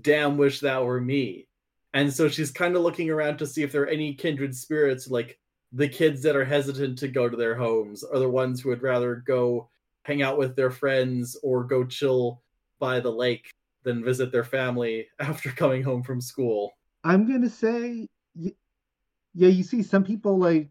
damn, 0.00 0.36
wish 0.36 0.60
that 0.60 0.84
were 0.84 1.00
me. 1.00 1.48
And 1.94 2.12
so 2.12 2.28
she's 2.28 2.50
kind 2.50 2.74
of 2.74 2.82
looking 2.82 3.10
around 3.10 3.38
to 3.38 3.46
see 3.46 3.62
if 3.62 3.72
there 3.72 3.82
are 3.82 3.88
any 3.88 4.14
kindred 4.14 4.56
spirits 4.56 5.08
like 5.08 5.38
the 5.72 5.88
kids 5.88 6.22
that 6.22 6.36
are 6.36 6.44
hesitant 6.44 6.98
to 6.98 7.08
go 7.08 7.28
to 7.28 7.36
their 7.36 7.54
homes 7.54 8.04
are 8.04 8.18
the 8.18 8.28
ones 8.28 8.60
who 8.60 8.68
would 8.70 8.82
rather 8.82 9.16
go 9.16 9.68
hang 10.04 10.22
out 10.22 10.38
with 10.38 10.56
their 10.56 10.70
friends 10.70 11.36
or 11.42 11.64
go 11.64 11.84
chill 11.84 12.42
by 12.78 13.00
the 13.00 13.10
lake 13.10 13.50
than 13.82 14.04
visit 14.04 14.32
their 14.32 14.44
family 14.44 15.06
after 15.18 15.50
coming 15.50 15.82
home 15.82 16.02
from 16.02 16.20
school. 16.20 16.72
I'm 17.04 17.30
gonna 17.30 17.50
say, 17.50 18.08
yeah, 18.34 18.50
you 19.48 19.62
see 19.62 19.82
some 19.82 20.04
people 20.04 20.38
like, 20.38 20.68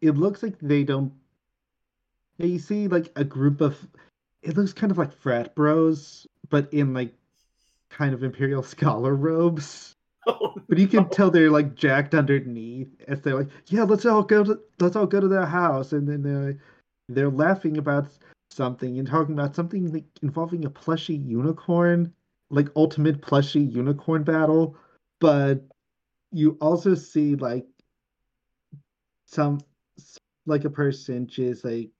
it 0.00 0.12
looks 0.12 0.42
like 0.42 0.58
they 0.60 0.84
don't. 0.84 1.12
Yeah, 2.38 2.46
you 2.46 2.58
see 2.58 2.88
like 2.88 3.10
a 3.16 3.24
group 3.24 3.60
of, 3.60 3.78
it 4.42 4.56
looks 4.56 4.72
kind 4.72 4.90
of 4.90 4.98
like 4.98 5.12
frat 5.12 5.54
bros, 5.54 6.26
but 6.50 6.72
in 6.72 6.92
like, 6.92 7.14
kind 7.88 8.12
of 8.14 8.22
imperial 8.22 8.62
scholar 8.74 9.14
robes. 9.14 9.94
Oh, 10.26 10.54
But 10.68 10.78
you 10.78 10.88
can 10.88 11.04
no. 11.04 11.08
tell 11.08 11.30
they're 11.30 11.50
like 11.50 11.74
jacked 11.76 12.14
underneath 12.14 12.88
as 13.06 13.20
they're 13.20 13.36
like, 13.36 13.48
yeah, 13.68 13.84
let's 13.84 14.04
all 14.04 14.22
go 14.22 14.42
to 14.44 14.60
let's 14.80 14.96
all 14.96 15.06
go 15.06 15.20
to 15.20 15.28
their 15.28 15.46
house, 15.46 15.92
and 15.92 16.08
then 16.08 16.22
they're 16.22 16.58
they're 17.08 17.30
laughing 17.30 17.78
about 17.78 18.08
something 18.50 18.98
and 18.98 19.06
talking 19.06 19.34
about 19.34 19.54
something 19.54 19.92
like 19.92 20.04
involving 20.22 20.64
a 20.64 20.70
plushy 20.70 21.14
unicorn, 21.14 22.12
like 22.50 22.68
ultimate 22.74 23.22
plushy 23.22 23.60
unicorn 23.60 24.24
battle. 24.24 24.76
But 25.20 25.62
you 26.32 26.58
also 26.60 26.94
see 26.96 27.36
like 27.36 27.66
some 29.26 29.60
like 30.46 30.64
a 30.64 30.70
person 30.70 31.26
just 31.26 31.64
like 31.64 31.90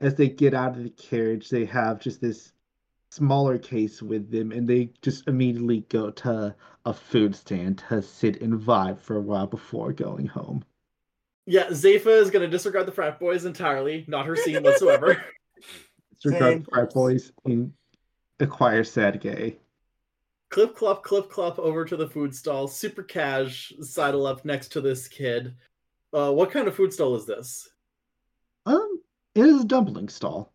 as 0.00 0.14
they 0.16 0.28
get 0.28 0.52
out 0.52 0.76
of 0.76 0.82
the 0.82 0.90
carriage, 0.90 1.48
they 1.48 1.64
have 1.64 2.00
just 2.00 2.20
this 2.20 2.52
smaller 3.10 3.58
case 3.58 4.02
with 4.02 4.30
them, 4.30 4.50
and 4.52 4.68
they 4.68 4.90
just 5.00 5.28
immediately 5.28 5.80
go 5.88 6.10
to 6.10 6.54
a 6.84 6.92
food 6.92 7.36
stand 7.36 7.78
to 7.88 8.02
sit 8.02 8.42
and 8.42 8.60
vibe 8.60 8.98
for 8.98 9.16
a 9.16 9.20
while 9.20 9.46
before 9.46 9.92
going 9.92 10.26
home. 10.26 10.64
Yeah, 11.46 11.66
Zayfa 11.66 12.20
is 12.20 12.30
going 12.30 12.42
to 12.42 12.48
disregard 12.48 12.86
the 12.86 12.92
frat 12.92 13.20
boys 13.20 13.44
entirely, 13.44 14.04
not 14.08 14.26
her 14.26 14.36
scene 14.36 14.62
whatsoever. 14.62 15.22
Disregard 16.22 16.52
Same. 16.52 16.66
frat 16.72 16.94
boys 16.94 17.32
and 17.44 17.72
acquire 18.40 18.84
sad 18.84 19.20
gay. 19.20 19.56
clip 20.50 20.74
clop, 20.76 21.02
clip 21.02 21.30
clop 21.30 21.58
over 21.58 21.84
to 21.84 21.96
the 21.96 22.08
food 22.08 22.34
stall. 22.34 22.66
Super 22.66 23.02
cash 23.02 23.72
sidle 23.80 24.26
up 24.26 24.44
next 24.44 24.68
to 24.72 24.80
this 24.80 25.06
kid. 25.06 25.54
Uh, 26.12 26.30
what 26.32 26.50
kind 26.50 26.68
of 26.68 26.74
food 26.74 26.92
stall 26.92 27.14
is 27.16 27.26
this? 27.26 27.68
Um, 28.66 29.00
it 29.34 29.46
is 29.46 29.62
a 29.62 29.64
dumpling 29.64 30.08
stall. 30.08 30.52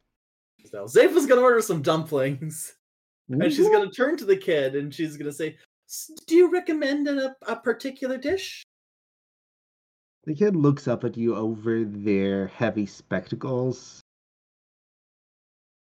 So 0.69 0.85
going 1.27 1.39
to 1.39 1.43
order 1.43 1.61
some 1.61 1.81
dumplings. 1.81 2.73
And 3.29 3.51
she's 3.51 3.67
going 3.67 3.83
to 3.89 3.93
turn 3.93 4.15
to 4.17 4.23
the 4.25 4.37
kid 4.37 4.73
and 4.73 4.95
she's 4.95 5.17
going 5.17 5.29
to 5.29 5.35
say, 5.35 5.57
"S- 5.89 6.11
Do 6.27 6.35
you 6.35 6.49
recommend 6.49 7.09
a, 7.09 7.35
a 7.45 7.57
particular 7.57 8.17
dish? 8.17 8.63
The 10.23 10.33
kid 10.33 10.55
looks 10.55 10.87
up 10.87 11.03
at 11.03 11.17
you 11.17 11.35
over 11.35 11.83
their 11.83 12.47
heavy 12.47 12.85
spectacles, 12.85 13.99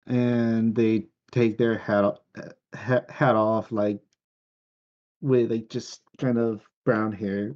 and 0.07 0.73
they 0.73 1.07
take 1.33 1.57
their 1.57 1.77
hat 1.77 2.19
hat 3.09 3.35
off, 3.35 3.73
like 3.73 3.99
with 5.19 5.51
like 5.51 5.69
just 5.69 6.01
kind 6.17 6.37
of 6.37 6.61
brown 6.85 7.11
hair, 7.11 7.55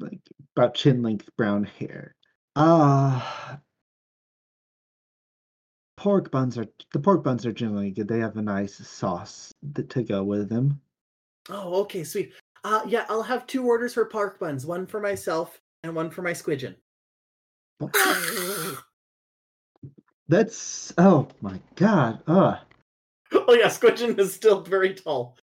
like 0.00 0.20
about 0.56 0.74
chin 0.74 1.02
length 1.02 1.28
brown 1.36 1.64
hair. 1.64 2.14
Ah, 2.56 3.60
pork 5.96 6.30
buns 6.30 6.58
are 6.58 6.66
the 6.92 6.98
pork 6.98 7.22
buns 7.22 7.46
are 7.46 7.52
generally 7.52 7.90
good. 7.90 8.08
They 8.08 8.20
have 8.20 8.36
a 8.36 8.42
nice 8.42 8.74
sauce 8.74 9.54
th- 9.74 9.88
to 9.90 10.02
go 10.02 10.24
with 10.24 10.48
them. 10.48 10.80
Oh, 11.48 11.80
okay, 11.82 12.04
sweet. 12.04 12.32
Uh, 12.64 12.82
yeah, 12.86 13.06
I'll 13.08 13.22
have 13.22 13.46
two 13.46 13.66
orders 13.66 13.94
for 13.94 14.04
pork 14.04 14.38
buns 14.38 14.66
one 14.66 14.86
for 14.86 15.00
myself 15.00 15.60
and 15.82 15.94
one 15.94 16.10
for 16.10 16.22
my 16.22 16.32
squidgen. 16.32 16.74
That's 20.28 20.92
oh 20.98 21.28
my 21.40 21.58
god. 21.76 22.22
Uh 22.26 22.56
oh, 23.32 23.54
yeah, 23.54 23.66
squidgen 23.68 24.18
is 24.18 24.34
still 24.34 24.60
very 24.60 24.94
tall. 24.94 25.36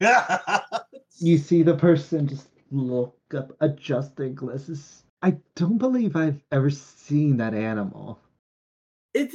you 1.18 1.38
see 1.38 1.62
the 1.62 1.74
person 1.74 2.26
just 2.28 2.48
look 2.70 3.16
up, 3.34 3.56
adjust 3.60 4.16
their 4.16 4.30
glasses. 4.30 5.04
I 5.22 5.36
don't 5.54 5.78
believe 5.78 6.16
I've 6.16 6.42
ever 6.52 6.70
seen 6.70 7.36
that 7.38 7.54
animal. 7.54 8.20
It's 9.14 9.34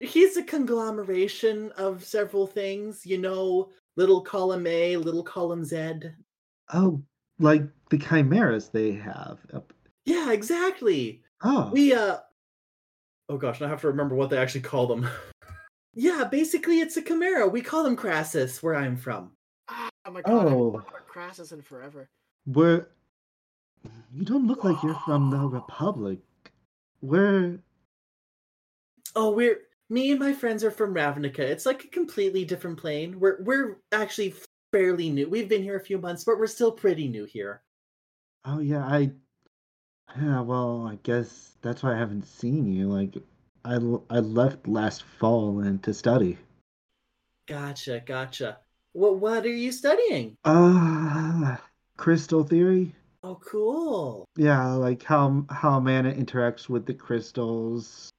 he's 0.00 0.36
a 0.36 0.42
conglomeration 0.42 1.72
of 1.72 2.04
several 2.04 2.46
things, 2.46 3.06
you 3.06 3.18
know, 3.18 3.70
little 3.96 4.20
column 4.20 4.66
A, 4.66 4.96
little 4.96 5.22
column 5.22 5.64
Z. 5.64 5.94
Oh, 6.72 7.02
like 7.38 7.62
the 7.90 7.98
chimeras 7.98 8.68
they 8.68 8.92
have. 8.92 9.38
Up. 9.52 9.72
Yeah, 10.04 10.32
exactly. 10.32 11.22
Oh, 11.42 11.70
We 11.72 11.94
uh 11.94 12.18
Oh 13.28 13.36
gosh, 13.38 13.60
now 13.60 13.66
I 13.66 13.70
have 13.70 13.80
to 13.80 13.88
remember 13.88 14.14
what 14.14 14.30
they 14.30 14.38
actually 14.38 14.60
call 14.60 14.86
them. 14.86 15.08
yeah, 15.94 16.24
basically 16.30 16.80
it's 16.80 16.96
a 16.96 17.02
chimera. 17.02 17.48
We 17.48 17.60
call 17.60 17.82
them 17.82 17.96
crassus 17.96 18.62
where 18.62 18.76
I'm 18.76 18.96
from. 18.96 19.32
Oh 19.68 19.88
my 20.10 20.22
god, 20.22 20.32
I 20.32 20.38
haven't 20.38 20.54
Oh. 20.54 20.82
Crassus 21.08 21.52
in 21.52 21.62
forever. 21.62 22.08
Where 22.46 22.88
you 24.12 24.24
don't 24.24 24.46
look 24.46 24.64
like 24.64 24.82
you're 24.82 24.94
from 25.04 25.30
the 25.30 25.38
Republic. 25.38 26.18
Where? 27.00 27.58
Oh, 29.14 29.30
we're 29.32 29.60
me 29.88 30.10
and 30.10 30.20
my 30.20 30.32
friends 30.32 30.64
are 30.64 30.70
from 30.70 30.94
Ravnica. 30.94 31.40
It's 31.40 31.66
like 31.66 31.84
a 31.84 31.88
completely 31.88 32.44
different 32.44 32.78
plane. 32.78 33.20
We're 33.20 33.42
we're 33.42 33.76
actually 33.92 34.34
fairly 34.72 35.10
new. 35.10 35.28
We've 35.28 35.48
been 35.48 35.62
here 35.62 35.76
a 35.76 35.84
few 35.84 35.98
months, 35.98 36.24
but 36.24 36.38
we're 36.38 36.46
still 36.46 36.72
pretty 36.72 37.08
new 37.08 37.24
here. 37.24 37.62
Oh 38.44 38.60
yeah, 38.60 38.84
I. 38.84 39.12
Yeah, 40.20 40.40
well, 40.40 40.86
I 40.86 40.98
guess 41.02 41.56
that's 41.62 41.82
why 41.82 41.92
I 41.94 41.98
haven't 41.98 42.26
seen 42.26 42.72
you. 42.72 42.88
Like, 42.88 43.16
I 43.64 43.74
I 44.08 44.20
left 44.20 44.68
last 44.68 45.02
fall 45.02 45.60
and 45.60 45.82
to 45.82 45.92
study. 45.92 46.38
Gotcha, 47.46 48.00
gotcha. 48.04 48.58
What 48.92 49.18
what 49.18 49.44
are 49.44 49.48
you 49.48 49.72
studying? 49.72 50.36
Uh, 50.44 51.56
crystal 51.96 52.44
theory. 52.44 52.94
Oh, 53.22 53.38
cool. 53.44 54.24
Yeah, 54.36 54.72
like 54.74 55.02
how 55.02 55.44
how 55.50 55.80
mana 55.80 56.12
interacts 56.12 56.68
with 56.68 56.86
the 56.86 56.94
crystals 56.94 58.10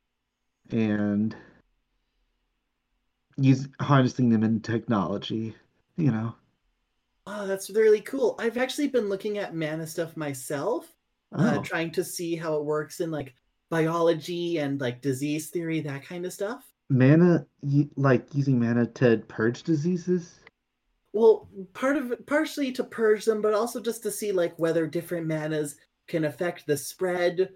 and 0.72 1.36
use 3.38 3.68
harnessing 3.80 4.30
them 4.30 4.44
in 4.44 4.60
technology, 4.62 5.56
you 5.96 6.12
know. 6.12 6.36
Oh, 7.26 7.46
that's 7.46 7.70
really 7.70 8.02
cool. 8.02 8.36
I've 8.40 8.58
actually 8.58 8.88
been 8.88 9.10
looking 9.10 9.38
at 9.38 9.54
mana 9.54 9.86
stuff 9.86 10.16
myself, 10.18 10.92
uh, 11.34 11.58
Oh, 11.58 11.62
trying 11.62 11.92
to 11.92 12.04
see 12.04 12.36
how 12.36 12.56
it 12.56 12.66
works 12.66 13.00
in 13.02 13.12
like 13.12 13.36
biology 13.70 14.58
and 14.60 14.80
like 14.80 15.02
disease 15.02 15.50
theory, 15.50 15.82
that 15.82 16.04
kind 16.06 16.26
of 16.26 16.34
stuff. 16.34 16.66
mana 16.90 17.46
like 17.96 18.34
using 18.34 18.60
mana 18.60 18.86
to 18.86 19.18
purge 19.28 19.64
diseases? 19.64 20.40
Well, 21.18 21.50
part 21.74 21.98
of 21.98 22.14
partially 22.28 22.72
to 22.74 22.84
purge 22.84 23.26
them, 23.26 23.42
but 23.42 23.56
also 23.56 23.80
just 23.82 24.04
to 24.04 24.12
see 24.12 24.32
like 24.32 24.54
whether 24.60 24.86
different 24.86 25.26
manas 25.26 25.76
can 26.08 26.26
affect 26.26 26.68
the 26.68 26.78
spread 26.78 27.50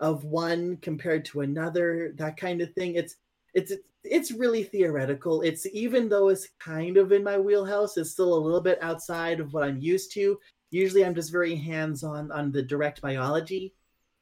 of 0.00 0.24
one 0.24 0.78
compared 0.78 1.24
to 1.26 1.42
another, 1.42 2.12
that 2.16 2.36
kind 2.36 2.60
of 2.60 2.72
thing. 2.72 2.96
It's 2.96 3.14
it's 3.54 3.72
it's 4.02 4.32
really 4.32 4.64
theoretical. 4.64 5.42
It's 5.42 5.64
even 5.66 6.08
though 6.08 6.28
it's 6.28 6.48
kind 6.58 6.96
of 6.96 7.12
in 7.12 7.22
my 7.22 7.38
wheelhouse, 7.38 7.96
it's 7.96 8.10
still 8.10 8.34
a 8.34 8.44
little 8.44 8.60
bit 8.60 8.82
outside 8.82 9.38
of 9.38 9.52
what 9.52 9.62
I'm 9.62 9.78
used 9.78 10.12
to. 10.14 10.36
Usually, 10.70 11.04
I'm 11.04 11.14
just 11.14 11.30
very 11.30 11.54
hands 11.54 12.02
on 12.02 12.32
on 12.32 12.50
the 12.50 12.62
direct 12.64 13.00
biology, 13.00 13.74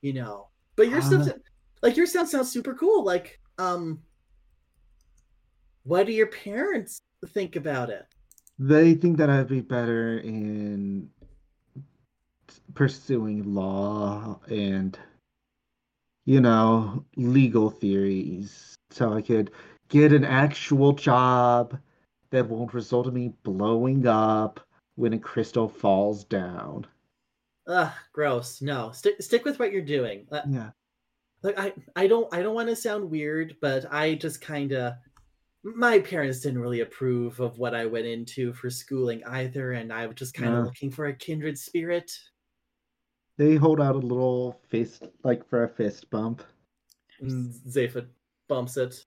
you 0.02 0.12
know. 0.12 0.48
But 0.76 0.90
your 0.90 1.00
stuff, 1.00 1.28
Ah. 1.30 1.38
like 1.82 1.96
your 1.96 2.04
sound 2.06 2.28
sounds 2.28 2.52
super 2.52 2.74
cool. 2.74 3.04
Like, 3.04 3.40
um, 3.56 4.02
what 5.84 6.06
do 6.06 6.12
your 6.12 6.26
parents 6.26 7.00
think 7.28 7.56
about 7.56 7.88
it? 7.88 8.11
They 8.58 8.94
think 8.94 9.16
that 9.18 9.30
I'd 9.30 9.48
be 9.48 9.60
better 9.60 10.18
in 10.18 11.10
pursuing 12.74 13.54
law 13.54 14.40
and 14.48 14.98
you 16.24 16.40
know, 16.40 17.04
legal 17.16 17.70
theories 17.70 18.74
so 18.90 19.12
I 19.12 19.22
could 19.22 19.50
get 19.88 20.12
an 20.12 20.24
actual 20.24 20.92
job 20.92 21.78
that 22.30 22.48
won't 22.48 22.74
result 22.74 23.06
in 23.08 23.14
me 23.14 23.32
blowing 23.42 24.06
up 24.06 24.60
when 24.94 25.12
a 25.12 25.18
crystal 25.18 25.68
falls 25.68 26.24
down. 26.24 26.86
Ugh, 27.66 27.92
gross. 28.12 28.62
No, 28.62 28.90
stick 28.92 29.20
stick 29.20 29.44
with 29.44 29.58
what 29.58 29.72
you're 29.72 29.82
doing. 29.82 30.26
Uh, 30.30 30.42
Yeah. 30.48 30.70
Like 31.42 31.58
I, 31.58 31.72
I 31.96 32.06
don't, 32.06 32.32
I 32.32 32.40
don't 32.40 32.54
want 32.54 32.68
to 32.68 32.76
sound 32.76 33.10
weird, 33.10 33.56
but 33.60 33.92
I 33.92 34.14
just 34.14 34.40
kind 34.40 34.72
of, 34.72 34.94
my 35.64 35.98
parents 36.00 36.40
didn't 36.40 36.60
really 36.60 36.80
approve 36.80 37.38
of 37.40 37.58
what 37.58 37.74
I 37.74 37.86
went 37.86 38.06
into 38.06 38.52
for 38.52 38.68
schooling 38.70 39.22
either, 39.24 39.72
and 39.72 39.92
I 39.92 40.06
was 40.06 40.16
just 40.16 40.34
kind 40.34 40.52
of 40.52 40.58
Yeah. 40.60 40.64
looking 40.64 40.90
for 40.90 41.06
a 41.06 41.14
kindred 41.14 41.58
spirit. 41.58 42.10
They 43.38 43.54
hold 43.56 43.80
out 43.80 43.94
a 43.94 43.98
little 43.98 44.60
fist 44.68 45.04
like 45.24 45.46
for 45.48 45.64
a 45.64 45.68
fist 45.68 46.10
bump. 46.10 46.42
And 47.20 47.52
Zayfa 47.52 48.08
bumps 48.48 48.76
it. 48.76 49.04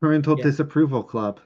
Parental 0.00 0.36
Yeah. 0.38 0.44
disapproval 0.44 1.02
club. 1.02 1.40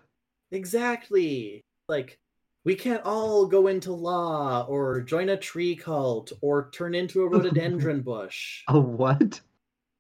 Exactly. 0.51 1.63
Like, 1.89 2.19
we 2.65 2.75
can't 2.75 3.03
all 3.05 3.47
go 3.47 3.69
into 3.69 3.93
law 3.93 4.67
or 4.69 5.01
join 5.01 5.29
a 5.29 5.37
tree 5.37 5.77
cult 5.77 6.33
or 6.41 6.71
turn 6.71 6.95
into 6.95 7.23
a 7.23 7.29
rhododendron 7.63 8.03
bush. 8.03 8.65
A 8.69 8.79
what? 8.79 9.41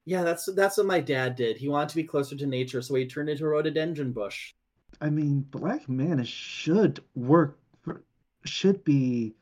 Yeah, 0.06 0.22
that's 0.22 0.46
that's 0.54 0.78
what 0.78 0.86
my 0.86 1.00
dad 1.00 1.36
did. 1.36 1.56
He 1.58 1.68
wanted 1.68 1.88
to 1.90 1.96
be 1.96 2.04
closer 2.04 2.36
to 2.36 2.46
nature, 2.46 2.80
so 2.80 2.94
he 2.94 3.06
turned 3.06 3.28
into 3.28 3.44
a 3.44 3.48
rhododendron 3.48 4.12
bush. 4.12 4.54
I 5.00 5.10
mean, 5.10 5.40
black 5.50 5.88
mana 5.88 6.24
should 6.24 7.02
work. 7.14 7.58
For, 7.82 8.02
should 8.44 8.82
be 8.84 9.34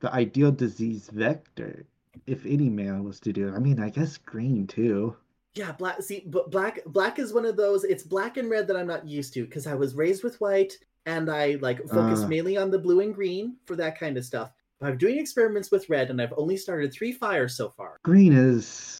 the 0.00 0.12
ideal 0.12 0.52
disease 0.52 1.08
vector 1.12 1.86
if 2.26 2.44
any 2.44 2.68
man 2.68 3.02
was 3.04 3.18
to 3.20 3.32
do 3.32 3.48
it. 3.48 3.54
I 3.54 3.58
mean, 3.58 3.80
I 3.80 3.88
guess 3.88 4.18
green 4.18 4.66
too. 4.66 5.16
Yeah, 5.54 5.72
black. 5.72 6.02
See, 6.02 6.24
but 6.26 6.50
black 6.50 6.80
black 6.86 7.18
is 7.18 7.32
one 7.32 7.46
of 7.46 7.56
those. 7.56 7.84
It's 7.84 8.02
black 8.02 8.36
and 8.36 8.50
red 8.50 8.66
that 8.68 8.76
I'm 8.76 8.86
not 8.86 9.06
used 9.08 9.32
to 9.34 9.44
because 9.44 9.66
I 9.66 9.74
was 9.74 9.94
raised 9.94 10.22
with 10.22 10.40
white 10.40 10.76
and 11.06 11.30
I 11.30 11.56
like 11.62 11.78
focus 11.88 12.20
Ah. 12.22 12.28
mainly 12.28 12.56
on 12.58 12.70
the 12.70 12.78
blue 12.78 13.00
and 13.00 13.14
green 13.14 13.56
for 13.64 13.76
that 13.76 13.98
kind 13.98 14.16
of 14.18 14.24
stuff. 14.24 14.52
But 14.78 14.90
I'm 14.90 14.98
doing 14.98 15.18
experiments 15.18 15.70
with 15.70 15.88
red, 15.88 16.10
and 16.10 16.20
I've 16.20 16.34
only 16.36 16.56
started 16.56 16.92
three 16.92 17.12
fires 17.12 17.56
so 17.56 17.70
far. 17.70 17.96
Green 18.02 18.32
is. 18.32 18.98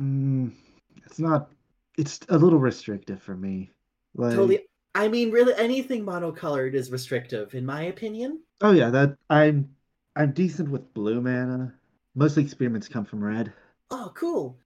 Mm, 0.00 0.52
it's 1.04 1.18
not. 1.18 1.50
It's 1.98 2.20
a 2.28 2.38
little 2.38 2.58
restrictive 2.58 3.22
for 3.22 3.36
me. 3.36 3.70
Like, 4.14 4.34
Totally. 4.34 4.60
I 4.94 5.08
mean, 5.08 5.30
really, 5.30 5.54
anything 5.56 6.04
monocolored 6.04 6.74
is 6.74 6.90
restrictive, 6.90 7.54
in 7.54 7.64
my 7.64 7.82
opinion. 7.84 8.40
Oh 8.60 8.72
yeah, 8.72 8.90
that 8.90 9.16
I'm. 9.28 9.70
I'm 10.16 10.32
decent 10.32 10.68
with 10.68 10.92
blue 10.92 11.20
mana. 11.20 11.72
Most 12.16 12.36
experiments 12.36 12.88
come 12.88 13.04
from 13.04 13.22
red. 13.22 13.52
Oh, 13.90 14.10
cool. 14.14 14.58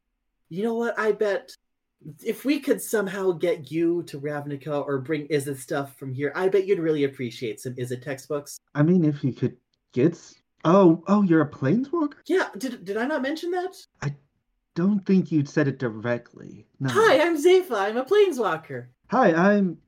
You 0.49 0.63
know 0.63 0.75
what? 0.75 0.99
I 0.99 1.13
bet 1.13 1.55
if 2.25 2.45
we 2.45 2.61
could 2.61 2.81
somehow 2.81 3.33
get 3.33 3.71
you 3.71 4.03
to 4.05 4.21
Ravnica 4.21 4.87
or 4.87 4.99
bring 4.99 5.29
Izzet 5.29 5.59
stuff 5.59 5.97
from 5.97 6.13
here, 6.13 6.33
I 6.35 6.49
bet 6.49 6.67
you'd 6.67 6.79
really 6.79 7.05
appreciate 7.05 7.61
some 7.61 7.75
Izzet 7.75 8.03
textbooks. 8.03 8.59
I 8.75 8.83
mean, 8.83 9.05
if 9.05 9.23
you 9.23 9.33
could 9.33 9.57
get. 9.93 10.19
Oh, 10.65 11.05
oh, 11.09 11.23
you're 11.23 11.43
a 11.43 11.51
planeswalker. 11.51 12.15
Yeah, 12.27 12.49
did 12.57 12.85
did 12.85 12.97
I 12.97 13.07
not 13.07 13.21
mention 13.21 13.51
that? 13.51 13.77
Don't 14.75 15.05
think 15.07 15.31
you'd 15.31 15.49
said 15.49 15.69
it 15.69 15.79
directly. 15.79 16.67
No. 16.81 16.91
Hi, 16.91 17.21
I'm 17.21 17.37
Zayfa. 17.37 17.77
I'm 17.77 17.97
a 17.97 18.05
planeswalker. 18.05 18.87
Hi, 19.11 19.33
I'm. 19.33 19.79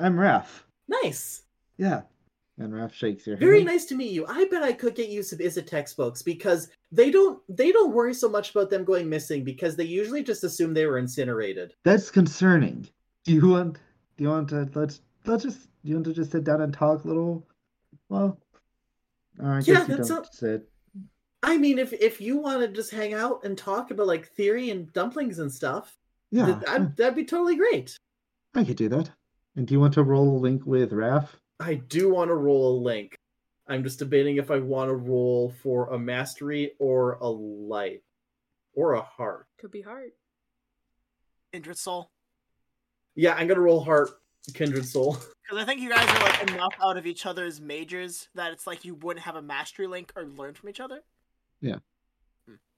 I'm 0.00 0.16
Raph. 0.16 0.62
Nice. 0.88 1.42
Yeah. 1.78 2.02
And 2.58 2.72
Raph 2.72 2.92
shakes 2.92 3.26
your 3.26 3.36
hand. 3.36 3.40
Very 3.46 3.62
nice 3.64 3.84
to 3.86 3.94
meet 3.94 4.10
you. 4.12 4.26
I 4.28 4.44
bet 4.50 4.62
I 4.62 4.72
could 4.72 4.94
get 4.94 5.08
you 5.08 5.22
some 5.22 5.38
Izzet 5.38 5.66
textbooks 5.66 6.22
because 6.22 6.68
they 6.90 7.10
don't 7.10 7.40
they 7.48 7.72
don't 7.72 7.92
worry 7.94 8.14
so 8.14 8.28
much 8.28 8.50
about 8.50 8.68
them 8.68 8.84
going 8.84 9.08
missing 9.08 9.42
because 9.44 9.76
they 9.76 9.84
usually 9.84 10.22
just 10.22 10.44
assume 10.44 10.74
they 10.74 10.86
were 10.86 10.98
incinerated. 10.98 11.74
That's 11.84 12.10
concerning. 12.10 12.88
Do 13.24 13.32
you 13.32 13.48
want? 13.48 13.78
Do 14.16 14.24
you 14.24 14.30
want 14.30 14.48
to? 14.50 14.68
Let's. 14.74 15.00
Let's 15.24 15.44
just. 15.44 15.60
Do 15.84 15.88
you 15.88 15.94
want 15.94 16.06
to 16.06 16.12
just 16.14 16.32
sit 16.32 16.44
down 16.44 16.62
and 16.62 16.74
talk 16.74 17.04
a 17.04 17.08
little? 17.08 17.46
Well. 18.08 18.38
I 19.42 19.58
Yeah, 19.58 19.60
guess 19.60 19.88
you 19.88 19.96
don't 19.96 20.04
sounds- 20.06 20.28
sit. 20.38 20.68
I 21.42 21.56
mean, 21.58 21.78
if 21.78 21.92
if 21.92 22.20
you 22.20 22.36
want 22.36 22.60
to 22.60 22.68
just 22.68 22.90
hang 22.90 23.14
out 23.14 23.44
and 23.44 23.56
talk 23.58 23.90
about 23.90 24.06
like 24.06 24.28
theory 24.28 24.70
and 24.70 24.92
dumplings 24.92 25.38
and 25.38 25.50
stuff, 25.50 25.96
Yeah, 26.30 26.46
th- 26.46 26.58
yeah, 26.62 26.72
that'd, 26.72 26.96
that'd 26.96 27.14
be 27.16 27.24
totally 27.24 27.56
great. 27.56 27.96
I 28.54 28.64
could 28.64 28.76
do 28.76 28.88
that. 28.90 29.10
And 29.56 29.66
do 29.66 29.74
you 29.74 29.80
want 29.80 29.94
to 29.94 30.02
roll 30.02 30.36
a 30.36 30.38
link 30.38 30.64
with 30.66 30.92
Raph? 30.92 31.28
I 31.60 31.74
do 31.74 32.10
want 32.12 32.28
to 32.28 32.34
roll 32.34 32.76
a 32.76 32.80
link. 32.80 33.14
I'm 33.68 33.82
just 33.82 33.98
debating 33.98 34.36
if 34.36 34.50
I 34.50 34.58
want 34.58 34.88
to 34.90 34.94
roll 34.94 35.50
for 35.62 35.88
a 35.88 35.98
mastery 35.98 36.72
or 36.78 37.12
a 37.20 37.28
light 37.28 38.02
or 38.74 38.94
a 38.94 39.02
heart. 39.02 39.46
Could 39.58 39.70
be 39.70 39.82
heart. 39.82 40.14
Kindred 41.52 41.78
Soul. 41.78 42.10
Yeah, 43.14 43.34
I'm 43.34 43.46
gonna 43.46 43.60
roll 43.60 43.82
heart, 43.84 44.10
kindred 44.54 44.86
soul. 44.86 45.16
Because 45.42 45.64
I 45.64 45.66
think 45.66 45.80
you 45.80 45.90
guys 45.90 46.08
are 46.08 46.22
like 46.22 46.50
enough 46.50 46.72
out 46.82 46.96
of 46.96 47.04
each 47.04 47.26
other's 47.26 47.60
majors 47.60 48.28
that 48.36 48.52
it's 48.52 48.64
like 48.66 48.84
you 48.84 48.94
wouldn't 48.94 49.24
have 49.26 49.34
a 49.34 49.42
mastery 49.42 49.88
link 49.88 50.12
or 50.16 50.24
learn 50.24 50.54
from 50.54 50.68
each 50.70 50.78
other. 50.80 51.00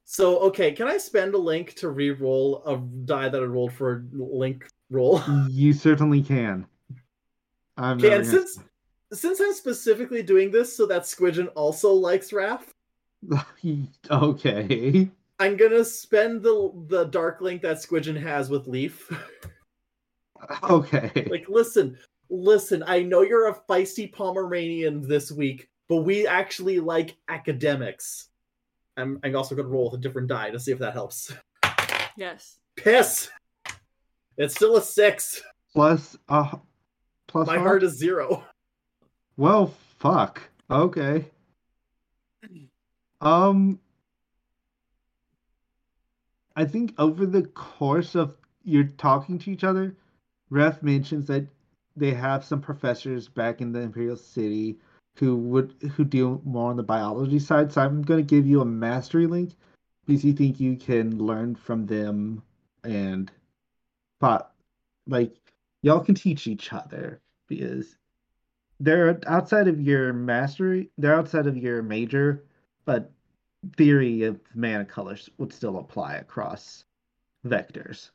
So 0.05 0.39
okay, 0.41 0.73
can 0.73 0.87
I 0.87 0.99
spend 0.99 1.35
a 1.35 1.39
link 1.39 1.75
to 1.77 1.89
re-roll 1.89 2.63
a 2.67 2.77
die 3.07 3.29
that 3.29 3.43
I 3.43 3.47
rolled 3.47 3.73
for 3.73 3.93
a 3.93 4.03
link 4.13 4.69
roll? 4.91 5.23
You 5.49 5.73
certainly 5.73 6.23
can. 6.23 6.67
I'm 7.77 7.99
Okay, 7.99 8.15
and 8.15 8.27
since 8.27 8.59
since 9.13 9.41
I'm 9.41 9.55
specifically 9.55 10.23
doing 10.23 10.51
this 10.51 10.77
so 10.77 10.87
that 10.87 11.03
Squidgen 11.03 11.51
also 11.55 11.93
likes 11.93 12.31
Raph, 12.31 12.63
okay. 14.11 15.11
I'm 15.39 15.57
gonna 15.57 15.85
spend 15.85 16.43
the 16.43 16.71
the 16.89 17.05
dark 17.05 17.41
link 17.41 17.63
that 17.63 17.79
Squidgen 17.79 18.21
has 18.21 18.51
with 18.51 18.67
Leaf. 18.67 19.11
Okay. 20.63 21.27
like, 21.31 21.49
listen, 21.49 21.97
listen, 22.29 22.85
I 22.87 23.01
know 23.01 23.23
you're 23.23 23.49
a 23.49 23.55
feisty 23.67 24.13
Pomeranian 24.13 25.01
this 25.01 25.33
week, 25.33 25.71
but 25.89 26.03
we 26.03 26.27
actually 26.27 26.81
like 26.81 27.17
academics. 27.31 28.29
I'm 28.97 29.19
I'm 29.25 29.35
also 29.37 29.55
gonna 29.55 29.69
roll 29.69 29.91
with 29.91 30.01
a 30.01 30.03
different 30.03 30.29
die 30.29 30.51
to 30.51 30.59
see 30.61 30.73
if 30.73 30.79
that 30.79 30.93
helps. 30.93 31.33
Yes. 32.17 32.59
Piss! 32.77 33.29
It's 34.37 34.55
still 34.55 34.77
a 34.77 34.83
six. 34.83 35.43
plus 35.73 36.17
uh 36.29 36.57
plus 37.27 37.47
My 37.47 37.55
heart? 37.55 37.67
heart 37.67 37.83
is 37.83 37.97
zero. 37.97 38.45
Well, 39.37 39.75
fuck. 39.99 40.41
Okay. 40.71 41.27
Um 43.21 43.81
I 46.57 46.65
think 46.65 46.95
over 46.99 47.27
the 47.27 47.43
course 47.43 48.15
of 48.15 48.37
you're 48.63 48.85
talking 48.85 49.39
to 49.41 49.51
each 49.51 49.65
other, 49.65 49.97
Ref 50.51 50.83
mentions 50.83 51.27
that 51.27 51.47
they 51.97 52.13
have 52.13 52.45
some 52.45 52.61
professors 52.61 53.29
back 53.29 53.61
in 53.61 53.73
the 53.73 53.81
Imperial 53.81 54.17
City 54.17 54.79
who 55.17 55.37
would 55.37 55.75
who 55.97 56.05
deal 56.05 56.41
more 56.45 56.71
on 56.71 56.77
the 56.77 56.83
biology 56.83 57.39
side. 57.39 57.73
So 57.73 57.81
I'm 57.83 58.03
gonna 58.03 58.23
give 58.23 58.47
you 58.47 58.61
a 58.61 58.67
mastery 58.67 59.27
link 59.27 59.53
because 60.07 60.25
you 60.25 60.33
think 60.33 60.61
you 60.61 60.77
can 60.77 61.19
learn 61.19 61.55
from 61.55 61.87
them 61.87 62.43
and 62.83 63.31
but 64.21 64.53
like 65.07 65.35
y'all 65.83 66.01
can 66.01 66.15
teach 66.15 66.47
each 66.47 66.73
other 66.73 67.21
because 67.49 67.97
they're 68.81 69.19
outside 69.27 69.69
of 69.69 69.81
your 69.81 70.13
mastery 70.13 70.91
they're 70.99 71.15
outside 71.15 71.47
of 71.47 71.57
your 71.57 71.83
major 71.83 72.45
but 72.85 73.11
theory 73.77 74.25
of 74.25 74.39
mana 74.55 74.85
colors 74.85 75.31
would 75.39 75.53
still 75.53 75.79
apply 75.79 76.15
across 76.15 76.85
vectors 77.47 78.11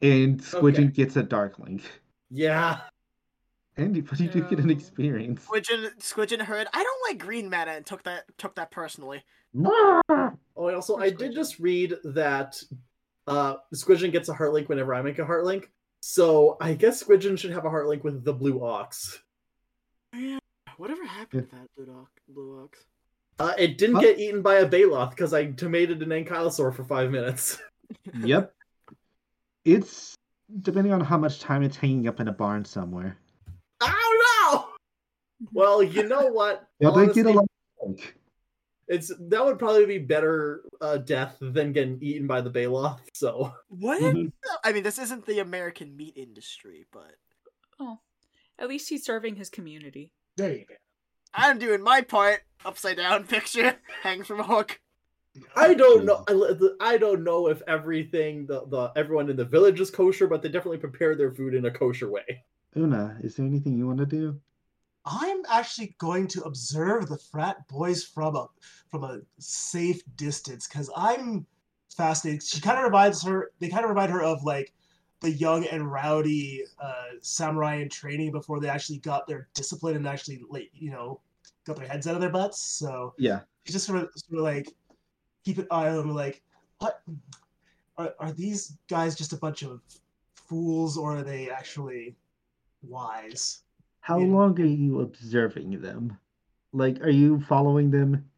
and 0.00 0.40
squidgen 0.40 0.84
Okay. 0.84 0.86
gets 0.86 1.16
a 1.16 1.22
dark 1.22 1.58
link 1.58 1.82
Yeah. 2.30 2.80
And 3.76 3.96
you, 3.96 4.02
but 4.02 4.20
you 4.20 4.28
do 4.28 4.42
get 4.42 4.58
an 4.58 4.70
experience 4.70 5.46
Squidgen, 5.46 5.90
Squidgen 5.98 6.40
heard, 6.42 6.66
I 6.72 6.82
don't 6.82 7.02
like 7.08 7.18
green 7.18 7.48
mana 7.50 7.72
and 7.72 7.86
took 7.86 8.02
that 8.04 8.24
took 8.38 8.54
that 8.56 8.70
personally. 8.70 9.22
Oh, 10.54 10.66
and 10.68 10.76
also, 10.76 10.96
I 10.98 11.08
did 11.10 11.34
just 11.34 11.58
read 11.58 11.94
that 12.04 12.62
uh, 13.26 13.56
Squidgen 13.74 14.12
gets 14.12 14.28
a 14.28 14.34
heart 14.34 14.52
link 14.52 14.68
whenever 14.68 14.94
I 14.94 15.00
make 15.00 15.18
a 15.18 15.24
heart 15.24 15.44
link. 15.44 15.70
So 16.00 16.56
I 16.60 16.74
guess 16.74 17.02
Squidgen 17.02 17.38
should 17.38 17.52
have 17.52 17.64
a 17.64 17.70
heart 17.70 17.86
link 17.88 18.04
with 18.04 18.22
the 18.22 18.34
blue 18.34 18.62
ox. 18.62 19.22
Yeah, 20.14 20.38
Whatever 20.76 21.04
happened 21.06 21.48
to 21.50 21.56
that 21.56 21.68
blue 21.76 21.94
ox? 22.00 22.10
Blue 22.28 22.62
ox? 22.64 22.84
Uh, 23.38 23.54
it 23.58 23.78
didn't 23.78 23.96
Huh? 23.96 24.02
get 24.02 24.18
eaten 24.18 24.42
by 24.42 24.56
a 24.56 24.68
Baloth 24.68 25.10
because 25.10 25.32
I 25.32 25.50
tomated 25.52 26.02
an 26.02 26.10
Ankylosaur 26.10 26.74
for 26.74 26.84
five 26.84 27.10
minutes. 27.10 27.58
yep 28.22 28.52
it's 29.64 30.14
depending 30.62 30.92
on 30.92 31.00
how 31.00 31.16
much 31.18 31.40
time 31.40 31.62
it's 31.62 31.76
hanging 31.76 32.08
up 32.08 32.20
in 32.20 32.28
a 32.28 32.32
barn 32.32 32.64
somewhere 32.64 33.16
no! 33.16 33.21
Well, 35.52 35.82
you 35.82 36.04
know 36.08 36.26
what? 36.28 36.68
you'll 36.78 37.06
get 37.06 37.26
a 37.26 37.30
lot 37.30 37.44
of 37.44 37.88
link. 37.88 38.16
it's 38.88 39.12
that 39.18 39.44
would 39.44 39.58
probably 39.58 39.86
be 39.86 39.98
better 39.98 40.62
uh, 40.80 40.98
death 40.98 41.36
than 41.40 41.72
getting 41.72 41.98
eaten 42.00 42.26
by 42.26 42.40
the 42.40 42.50
Baloth. 42.50 43.00
So 43.14 43.52
What? 43.68 44.00
Mhm. 44.00 44.32
I 44.64 44.72
mean, 44.72 44.82
this 44.82 44.98
isn't 44.98 45.26
the 45.26 45.40
American 45.40 45.96
meat 45.96 46.14
industry, 46.16 46.86
but 46.92 47.16
Oh. 47.80 47.98
At 48.58 48.68
least 48.68 48.88
he's 48.88 49.04
serving 49.04 49.36
his 49.36 49.48
community. 49.50 50.12
There 50.36 50.52
you 50.52 50.64
go. 50.68 50.74
I'm 51.34 51.58
doing 51.58 51.82
my 51.82 52.02
part. 52.02 52.42
Upside 52.64 52.98
down 52.98 53.24
picture, 53.24 53.76
hanging 54.02 54.22
from 54.24 54.38
a 54.40 54.44
hook. 54.44 54.80
I 55.56 55.74
don't 55.74 56.04
know. 56.04 56.22
I, 56.28 56.92
I 56.92 56.98
don't 56.98 57.24
know 57.24 57.48
if 57.48 57.62
everything 57.66 58.46
the, 58.46 58.66
the 58.66 58.92
everyone 58.94 59.30
in 59.30 59.36
the 59.36 59.44
village 59.44 59.80
is 59.80 59.90
kosher, 59.90 60.26
but 60.28 60.42
they 60.42 60.48
definitely 60.50 60.78
prepare 60.78 61.16
their 61.16 61.32
food 61.32 61.54
in 61.54 61.64
a 61.64 61.70
kosher 61.70 62.10
way. 62.10 62.44
una 62.76 63.16
is 63.22 63.34
there 63.36 63.46
anything 63.46 63.76
you 63.76 63.86
want 63.86 63.98
to 63.98 64.06
do 64.06 64.38
I'm 65.04 65.42
actually 65.50 65.96
going 65.98 66.28
to 66.28 66.42
observe 66.42 67.08
the 67.08 67.18
frat 67.18 67.66
boys 67.68 68.04
from 68.04 68.36
a 68.36 68.48
from 68.88 69.04
a 69.04 69.20
safe 69.38 70.02
distance 70.16 70.68
because 70.68 70.90
I'm 70.96 71.46
fascinated. 71.96 72.42
She 72.42 72.60
kind 72.60 72.78
of 72.78 72.84
reminds 72.84 73.22
her. 73.24 73.50
They 73.58 73.68
kind 73.68 73.84
of 73.84 73.90
remind 73.90 74.12
her 74.12 74.22
of 74.22 74.44
like 74.44 74.72
the 75.20 75.30
young 75.30 75.64
and 75.66 75.90
rowdy 75.90 76.64
uh, 76.80 77.04
samurai 77.20 77.76
in 77.76 77.88
training 77.88 78.32
before 78.32 78.60
they 78.60 78.68
actually 78.68 78.98
got 78.98 79.26
their 79.26 79.48
discipline 79.54 79.96
and 79.96 80.06
actually 80.06 80.42
like 80.48 80.70
you 80.72 80.90
know 80.90 81.20
got 81.64 81.76
their 81.76 81.86
heads 81.86 82.06
out 82.06 82.14
of 82.14 82.20
their 82.20 82.30
butts. 82.30 82.60
So 82.60 83.14
yeah 83.18 83.40
she's 83.64 83.74
just 83.74 83.86
sort 83.86 83.98
of, 84.02 84.10
sort 84.14 84.38
of 84.38 84.44
like 84.44 84.68
keep 85.44 85.58
an 85.58 85.66
eye 85.70 85.88
on 85.88 85.96
them. 85.96 86.14
Like, 86.14 86.42
what 86.78 87.02
are 87.98 88.14
are 88.18 88.32
these 88.32 88.78
guys 88.88 89.14
just 89.14 89.32
a 89.32 89.36
bunch 89.36 89.62
of 89.62 89.80
fools 90.34 90.96
or 90.96 91.18
are 91.18 91.22
they 91.22 91.50
actually 91.50 92.16
wise? 92.82 93.62
How 94.02 94.18
Yeah. 94.18 94.26
long 94.26 94.60
are 94.60 94.64
you 94.64 95.00
observing 95.00 95.80
them? 95.80 96.18
Like, 96.72 97.00
are 97.02 97.10
you 97.10 97.40
following 97.42 97.90
them 97.90 98.28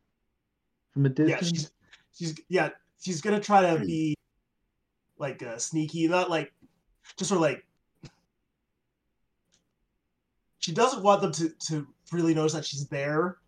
from 0.93 1.07
a 1.07 1.09
Yeah, 1.09 1.15
distance? 1.39 1.51
she's 1.51 1.71
she's 2.13 2.41
yeah, 2.51 2.69
she's 3.01 3.23
gonna 3.23 3.41
try 3.41 3.63
to 3.63 3.83
be 3.83 4.15
like 5.17 5.43
uh, 5.43 5.57
sneaky, 5.57 6.07
not 6.07 6.29
like 6.29 6.53
just 7.17 7.31
sort 7.31 7.39
of 7.39 7.43
like 7.43 7.65
she 10.59 10.73
doesn't 10.73 11.03
want 11.03 11.23
them 11.23 11.33
to 11.33 11.49
to 11.69 11.87
really 12.13 12.35
notice 12.35 12.53
that 12.53 12.67
she's 12.67 12.87
there, 12.89 13.39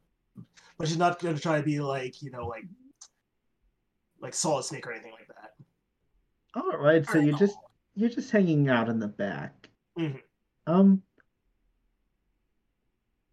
but 0.78 0.88
she's 0.88 0.96
not 0.96 1.18
gonna 1.20 1.38
try 1.38 1.58
to 1.58 1.62
be 1.62 1.80
like 1.80 2.22
you 2.22 2.30
know 2.30 2.46
like 2.46 2.64
like 4.20 4.32
solid 4.32 4.64
snake 4.64 4.86
or 4.86 4.92
anything 4.92 5.12
like 5.12 5.28
that. 5.28 5.52
All 6.54 6.78
right, 6.78 7.04
so 7.04 7.18
you're 7.18 7.36
just 7.36 7.58
you're 7.94 8.08
just 8.08 8.30
hanging 8.30 8.70
out 8.70 8.88
in 8.88 8.98
the 9.00 9.08
back. 9.08 9.68
Mhm. 9.98 10.22
Um. 10.66 11.02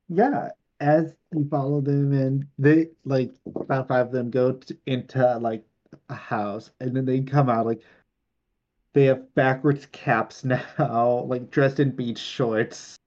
Yeah, 0.10 0.50
as 0.80 1.14
you 1.34 1.48
follow 1.50 1.82
them, 1.82 2.14
and 2.14 2.48
they 2.58 2.90
like 3.06 3.34
about 3.56 3.88
five 3.88 4.08
of 4.08 4.12
them 4.12 4.30
go 4.30 4.54
t 4.54 4.76
into 4.86 5.38
like 5.40 5.64
a 6.10 6.16
house, 6.16 6.72
and 6.80 6.96
then 6.96 7.06
they 7.06 7.22
come 7.22 7.50
out 7.50 7.66
like 7.66 7.82
they 8.94 9.06
have 9.06 9.34
backwards 9.36 9.88
caps 9.92 10.44
now, 10.46 11.26
like 11.28 11.50
dressed 11.50 11.80
in 11.80 11.92
beach 11.92 12.20
shorts, 12.20 12.98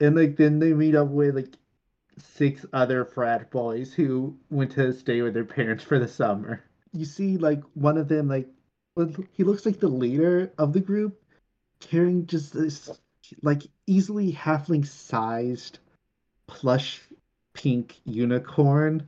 and 0.00 0.16
like 0.16 0.36
then 0.36 0.58
they 0.58 0.72
meet 0.72 0.94
up 0.94 1.08
with 1.08 1.36
like 1.36 1.56
six 2.18 2.66
other 2.72 3.04
frat 3.04 3.50
boys 3.50 3.94
who 3.94 4.36
went 4.50 4.72
to 4.72 4.92
stay 4.92 5.22
with 5.22 5.34
their 5.34 5.44
parents 5.44 5.84
for 5.84 5.98
the 5.98 6.08
summer. 6.08 6.62
You 6.92 7.04
see, 7.04 7.36
like 7.36 7.62
one 7.74 7.96
of 7.96 8.08
them, 8.08 8.28
like 8.28 8.48
he 9.32 9.44
looks 9.44 9.64
like 9.64 9.80
the 9.80 9.88
leader 9.88 10.52
of 10.58 10.72
the 10.72 10.80
group, 10.80 11.22
carrying 11.78 12.26
just 12.26 12.52
this 12.52 12.90
like 13.42 13.62
easily 13.86 14.32
halfling 14.32 14.86
sized 14.86 15.78
plush 16.46 17.00
pink 17.54 18.00
unicorn. 18.04 19.06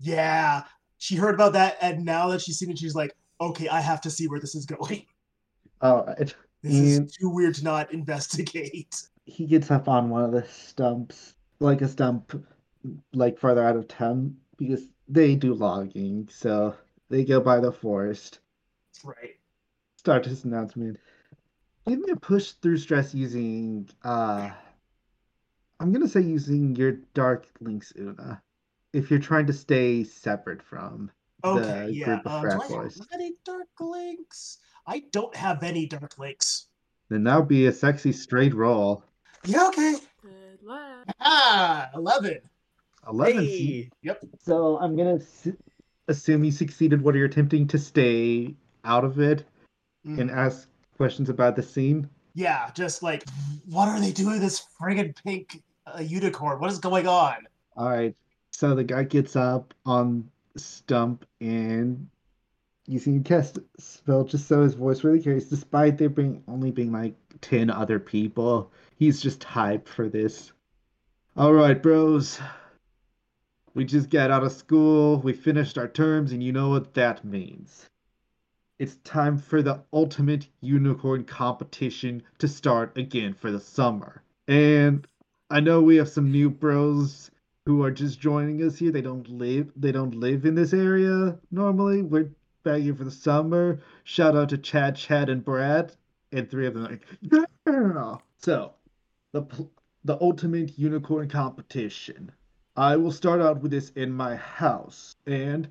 Yeah, 0.00 0.64
she 0.98 1.16
heard 1.16 1.34
about 1.34 1.52
that, 1.54 1.76
and 1.80 2.04
now 2.04 2.28
that 2.28 2.40
she's 2.40 2.58
seen 2.58 2.70
it, 2.70 2.78
she's 2.78 2.94
like, 2.94 3.14
okay, 3.40 3.68
I 3.68 3.80
have 3.80 4.00
to 4.02 4.10
see 4.10 4.26
where 4.28 4.40
this 4.40 4.54
is 4.54 4.66
going. 4.66 5.06
Oh, 5.80 5.96
All 5.96 6.04
right. 6.06 6.34
This 6.62 6.96
And- 6.98 7.08
is 7.08 7.16
too 7.16 7.28
weird 7.28 7.54
to 7.56 7.64
not 7.64 7.92
investigate. 7.92 9.02
He 9.26 9.46
gets 9.46 9.70
up 9.70 9.88
on 9.88 10.08
one 10.10 10.24
of 10.24 10.32
the 10.32 10.44
stumps, 10.48 11.34
like 11.60 11.82
a 11.82 11.88
stump, 11.88 12.44
like 13.12 13.38
further 13.38 13.62
out 13.64 13.76
of 13.76 13.88
town, 13.88 14.36
because 14.56 14.82
they 15.08 15.34
do 15.34 15.52
logging, 15.54 16.28
so 16.30 16.74
they 17.10 17.24
go 17.24 17.40
by 17.40 17.60
the 17.60 17.72
forest. 17.72 18.38
Right. 19.02 19.36
Start 19.96 20.24
his 20.26 20.44
announcement. 20.44 20.98
Give 21.86 21.98
me 22.00 22.12
a 22.12 22.16
push 22.16 22.52
through 22.52 22.78
stress 22.78 23.14
using, 23.14 23.88
uh, 24.02 24.50
I'm 25.80 25.92
gonna 25.92 26.08
say 26.08 26.22
using 26.22 26.74
your 26.76 26.92
dark 27.12 27.46
links, 27.60 27.92
Una, 27.98 28.42
if 28.92 29.10
you're 29.10 29.18
trying 29.20 29.46
to 29.46 29.52
stay 29.52 30.02
separate 30.04 30.62
from 30.62 31.10
Okay, 31.44 31.86
the 31.88 31.92
yeah. 31.92 32.04
group 32.06 32.26
of 32.26 32.32
Um, 32.32 32.40
do 32.40 32.48
frat 32.48 32.60
I 32.62 32.68
boys. 32.68 32.98
have 32.98 33.08
any 33.12 33.34
dark 33.44 33.68
links? 33.80 34.58
I 34.86 35.00
don't 35.12 35.34
have 35.36 35.62
any 35.62 35.86
dark 35.86 36.18
links. 36.18 36.68
Then 37.10 37.24
that 37.24 37.36
would 37.36 37.48
be 37.48 37.66
a 37.66 37.72
sexy 37.72 38.12
straight 38.12 38.54
roll. 38.54 39.04
Yeah, 39.44 39.66
okay. 39.68 39.96
Good 40.22 40.62
luck. 40.62 41.06
Ah, 41.20 41.90
11. 41.94 42.38
11. 43.06 43.44
Hey! 43.44 43.90
So 44.38 44.78
I'm 44.78 44.96
gonna 44.96 45.16
s- 45.16 45.48
assume 46.08 46.44
you 46.44 46.50
succeeded 46.50 47.02
what 47.02 47.14
are 47.14 47.18
you're 47.18 47.26
attempting 47.26 47.66
to 47.68 47.78
stay 47.78 48.54
out 48.84 49.04
of 49.04 49.20
it 49.20 49.44
and 50.06 50.30
Mhm. 50.30 50.34
ask 50.34 50.68
questions 50.96 51.28
about 51.28 51.56
the 51.56 51.62
scene. 51.62 52.08
Yeah, 52.34 52.70
just 52.74 53.02
like, 53.02 53.24
what 53.66 53.88
are 53.88 54.00
they 54.00 54.12
doing 54.12 54.40
this 54.40 54.66
friggin' 54.80 55.14
pink 55.24 55.62
uh, 55.86 56.00
unicorn? 56.00 56.60
What 56.60 56.70
is 56.70 56.78
going 56.78 57.06
on? 57.06 57.46
All 57.76 57.88
right. 57.88 58.14
So 58.50 58.74
the 58.74 58.84
guy 58.84 59.04
gets 59.04 59.36
up 59.36 59.74
on 59.84 60.28
the 60.52 60.60
stump 60.60 61.26
and 61.40 62.08
see 62.86 62.98
him 62.98 63.24
cast 63.24 63.58
spell 63.78 64.24
just 64.24 64.46
so 64.46 64.62
his 64.62 64.74
voice 64.74 65.04
really 65.04 65.20
carries, 65.20 65.48
despite 65.48 65.98
there 65.98 66.08
being 66.08 66.42
only 66.48 66.70
being 66.70 66.92
like 66.92 67.14
10 67.40 67.70
other 67.70 67.98
people. 67.98 68.72
He's 68.96 69.20
just 69.20 69.40
hyped 69.40 69.88
for 69.88 70.08
this. 70.08 70.52
All 71.36 71.52
right, 71.52 71.80
bros. 71.80 72.40
We 73.74 73.84
just 73.84 74.08
got 74.08 74.30
out 74.30 74.44
of 74.44 74.52
school, 74.52 75.18
we 75.18 75.32
finished 75.32 75.78
our 75.78 75.88
terms, 75.88 76.30
and 76.30 76.42
you 76.42 76.52
know 76.52 76.68
what 76.68 76.94
that 76.94 77.24
means. 77.24 77.88
It's 78.76 78.96
time 79.04 79.38
for 79.38 79.62
the 79.62 79.84
ultimate 79.92 80.48
unicorn 80.60 81.24
competition 81.24 82.24
to 82.38 82.48
start 82.48 82.98
again 82.98 83.32
for 83.32 83.52
the 83.52 83.60
summer. 83.60 84.22
And 84.48 85.06
I 85.48 85.60
know 85.60 85.80
we 85.80 85.94
have 85.96 86.08
some 86.08 86.32
new 86.32 86.50
bros 86.50 87.30
who 87.66 87.84
are 87.84 87.92
just 87.92 88.18
joining 88.18 88.60
us 88.64 88.76
here. 88.76 88.90
They 88.90 89.00
don't 89.00 89.28
live 89.28 89.70
they 89.76 89.92
don't 89.92 90.16
live 90.16 90.44
in 90.44 90.56
this 90.56 90.72
area 90.72 91.38
normally. 91.52 92.02
We're 92.02 92.30
back 92.64 92.80
here 92.80 92.96
for 92.96 93.04
the 93.04 93.12
summer. 93.12 93.78
Shout 94.02 94.36
out 94.36 94.48
to 94.48 94.58
Chad, 94.58 94.96
Chad, 94.96 95.28
and 95.28 95.44
Brad. 95.44 95.94
And 96.32 96.50
three 96.50 96.66
of 96.66 96.74
them 96.74 96.84
like, 96.84 97.06
yeah. 97.66 98.16
So 98.38 98.74
the 99.30 99.68
the 100.04 100.20
ultimate 100.20 100.76
unicorn 100.76 101.28
competition. 101.28 102.32
I 102.76 102.96
will 102.96 103.12
start 103.12 103.40
out 103.40 103.62
with 103.62 103.70
this 103.70 103.90
in 103.90 104.10
my 104.10 104.34
house, 104.34 105.14
and 105.26 105.68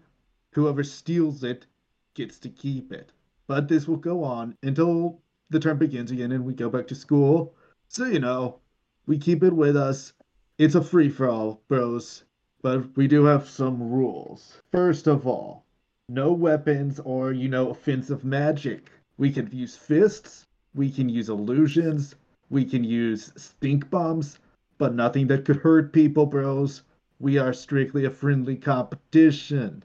whoever 0.51 0.85
steals 0.85 1.43
it 1.43 1.65
gets 2.13 2.39
to 2.39 2.49
keep 2.49 2.91
it. 2.91 3.11
But 3.47 3.67
this 3.67 3.87
will 3.87 3.97
go 3.97 4.23
on 4.23 4.55
until 4.63 5.21
the 5.49 5.59
term 5.59 5.77
begins 5.77 6.11
again 6.11 6.31
and 6.31 6.45
we 6.45 6.53
go 6.53 6.69
back 6.69 6.87
to 6.87 6.95
school. 6.95 7.53
So, 7.87 8.05
you 8.05 8.19
know, 8.19 8.59
we 9.05 9.17
keep 9.17 9.43
it 9.43 9.53
with 9.53 9.75
us. 9.75 10.13
It's 10.57 10.75
a 10.75 10.81
free 10.81 11.09
for 11.09 11.29
all, 11.29 11.61
bros. 11.67 12.23
But 12.61 12.95
we 12.95 13.07
do 13.07 13.25
have 13.25 13.49
some 13.49 13.81
rules. 13.91 14.61
First 14.71 15.07
of 15.07 15.27
all, 15.27 15.65
no 16.07 16.31
weapons 16.31 16.99
or, 16.99 17.33
you 17.33 17.49
know, 17.49 17.69
offensive 17.69 18.23
magic. 18.23 18.89
We 19.17 19.31
can 19.31 19.49
use 19.51 19.75
fists, 19.75 20.47
we 20.73 20.89
can 20.89 21.09
use 21.09 21.29
illusions, 21.29 22.15
we 22.49 22.65
can 22.65 22.83
use 22.83 23.31
stink 23.35 23.89
bombs, 23.89 24.39
but 24.77 24.95
nothing 24.95 25.27
that 25.27 25.45
could 25.45 25.57
hurt 25.57 25.93
people, 25.93 26.25
bros. 26.25 26.83
We 27.19 27.37
are 27.37 27.53
strictly 27.53 28.05
a 28.05 28.09
friendly 28.09 28.55
competition. 28.55 29.83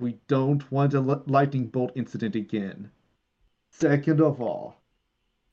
We 0.00 0.18
don't 0.28 0.72
want 0.72 0.94
a 0.94 1.00
lightning 1.00 1.66
bolt 1.66 1.92
incident 1.94 2.34
again. 2.34 2.90
Second 3.70 4.22
of 4.22 4.40
all, 4.40 4.80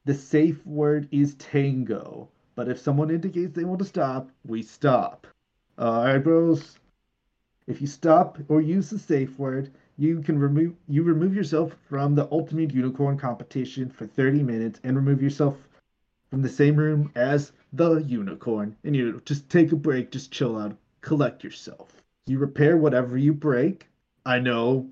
the 0.05 0.13
safe 0.13 0.65
word 0.65 1.09
is 1.11 1.35
tango, 1.35 2.29
but 2.55 2.69
if 2.69 2.79
someone 2.79 3.11
indicates 3.11 3.53
they 3.53 3.65
want 3.65 3.79
to 3.79 3.85
stop, 3.85 4.31
we 4.45 4.63
stop. 4.63 5.27
Alright, 5.77 6.23
bros? 6.23 6.79
If 7.67 7.81
you 7.81 7.87
stop 7.87 8.39
or 8.47 8.61
use 8.61 8.89
the 8.89 8.99
safe 8.99 9.37
word, 9.37 9.69
you 9.97 10.21
can 10.21 10.39
remove 10.39 10.75
you 10.87 11.03
remove 11.03 11.35
yourself 11.35 11.75
from 11.89 12.15
the 12.15 12.31
ultimate 12.31 12.73
unicorn 12.73 13.17
competition 13.17 13.89
for 13.89 14.07
30 14.07 14.43
minutes 14.43 14.79
and 14.85 14.95
remove 14.95 15.21
yourself 15.21 15.57
from 16.29 16.41
the 16.41 16.47
same 16.47 16.77
room 16.77 17.11
as 17.15 17.51
the 17.73 17.97
unicorn 17.97 18.77
and 18.85 18.95
you 18.95 19.21
just 19.25 19.49
take 19.49 19.73
a 19.73 19.75
break, 19.75 20.09
just 20.09 20.31
chill 20.31 20.57
out, 20.57 20.77
collect 21.01 21.43
yourself. 21.43 22.01
You 22.27 22.39
repair 22.39 22.77
whatever 22.77 23.17
you 23.17 23.33
break. 23.33 23.87
I 24.27 24.39
know 24.39 24.89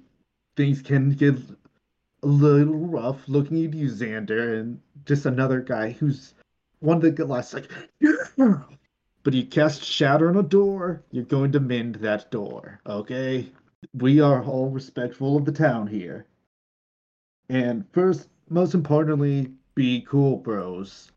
things 0.55 0.81
can 0.81 1.09
get 1.09 1.35
a 2.23 2.25
little 2.25 2.73
rough 2.73 3.27
looking 3.27 3.65
at 3.65 3.73
you, 3.73 3.89
Xander, 3.89 4.61
and 4.61 4.79
just 5.05 5.25
another 5.25 5.59
guy 5.59 5.91
who's 5.91 6.33
one 6.79 6.97
of 6.97 7.03
the 7.03 7.11
guys 7.11 7.53
like, 7.53 7.69
yeah. 7.99 8.15
But 9.23 9.33
you 9.33 9.45
cast 9.45 9.83
shatter 9.83 10.29
on 10.29 10.37
a 10.37 10.43
door, 10.43 11.03
you're 11.11 11.25
going 11.25 11.51
to 11.51 11.59
mend 11.59 11.95
that 11.95 12.31
door, 12.31 12.79
okay? 12.85 13.51
We 13.93 14.21
are 14.21 14.41
all 14.41 14.69
respectful 14.69 15.35
of 15.35 15.43
the 15.43 15.51
town 15.51 15.87
here. 15.87 16.27
And 17.49 17.85
first, 17.91 18.29
most 18.49 18.73
importantly, 18.73 19.51
be 19.73 20.01
cool, 20.07 20.37
bros. 20.37 21.11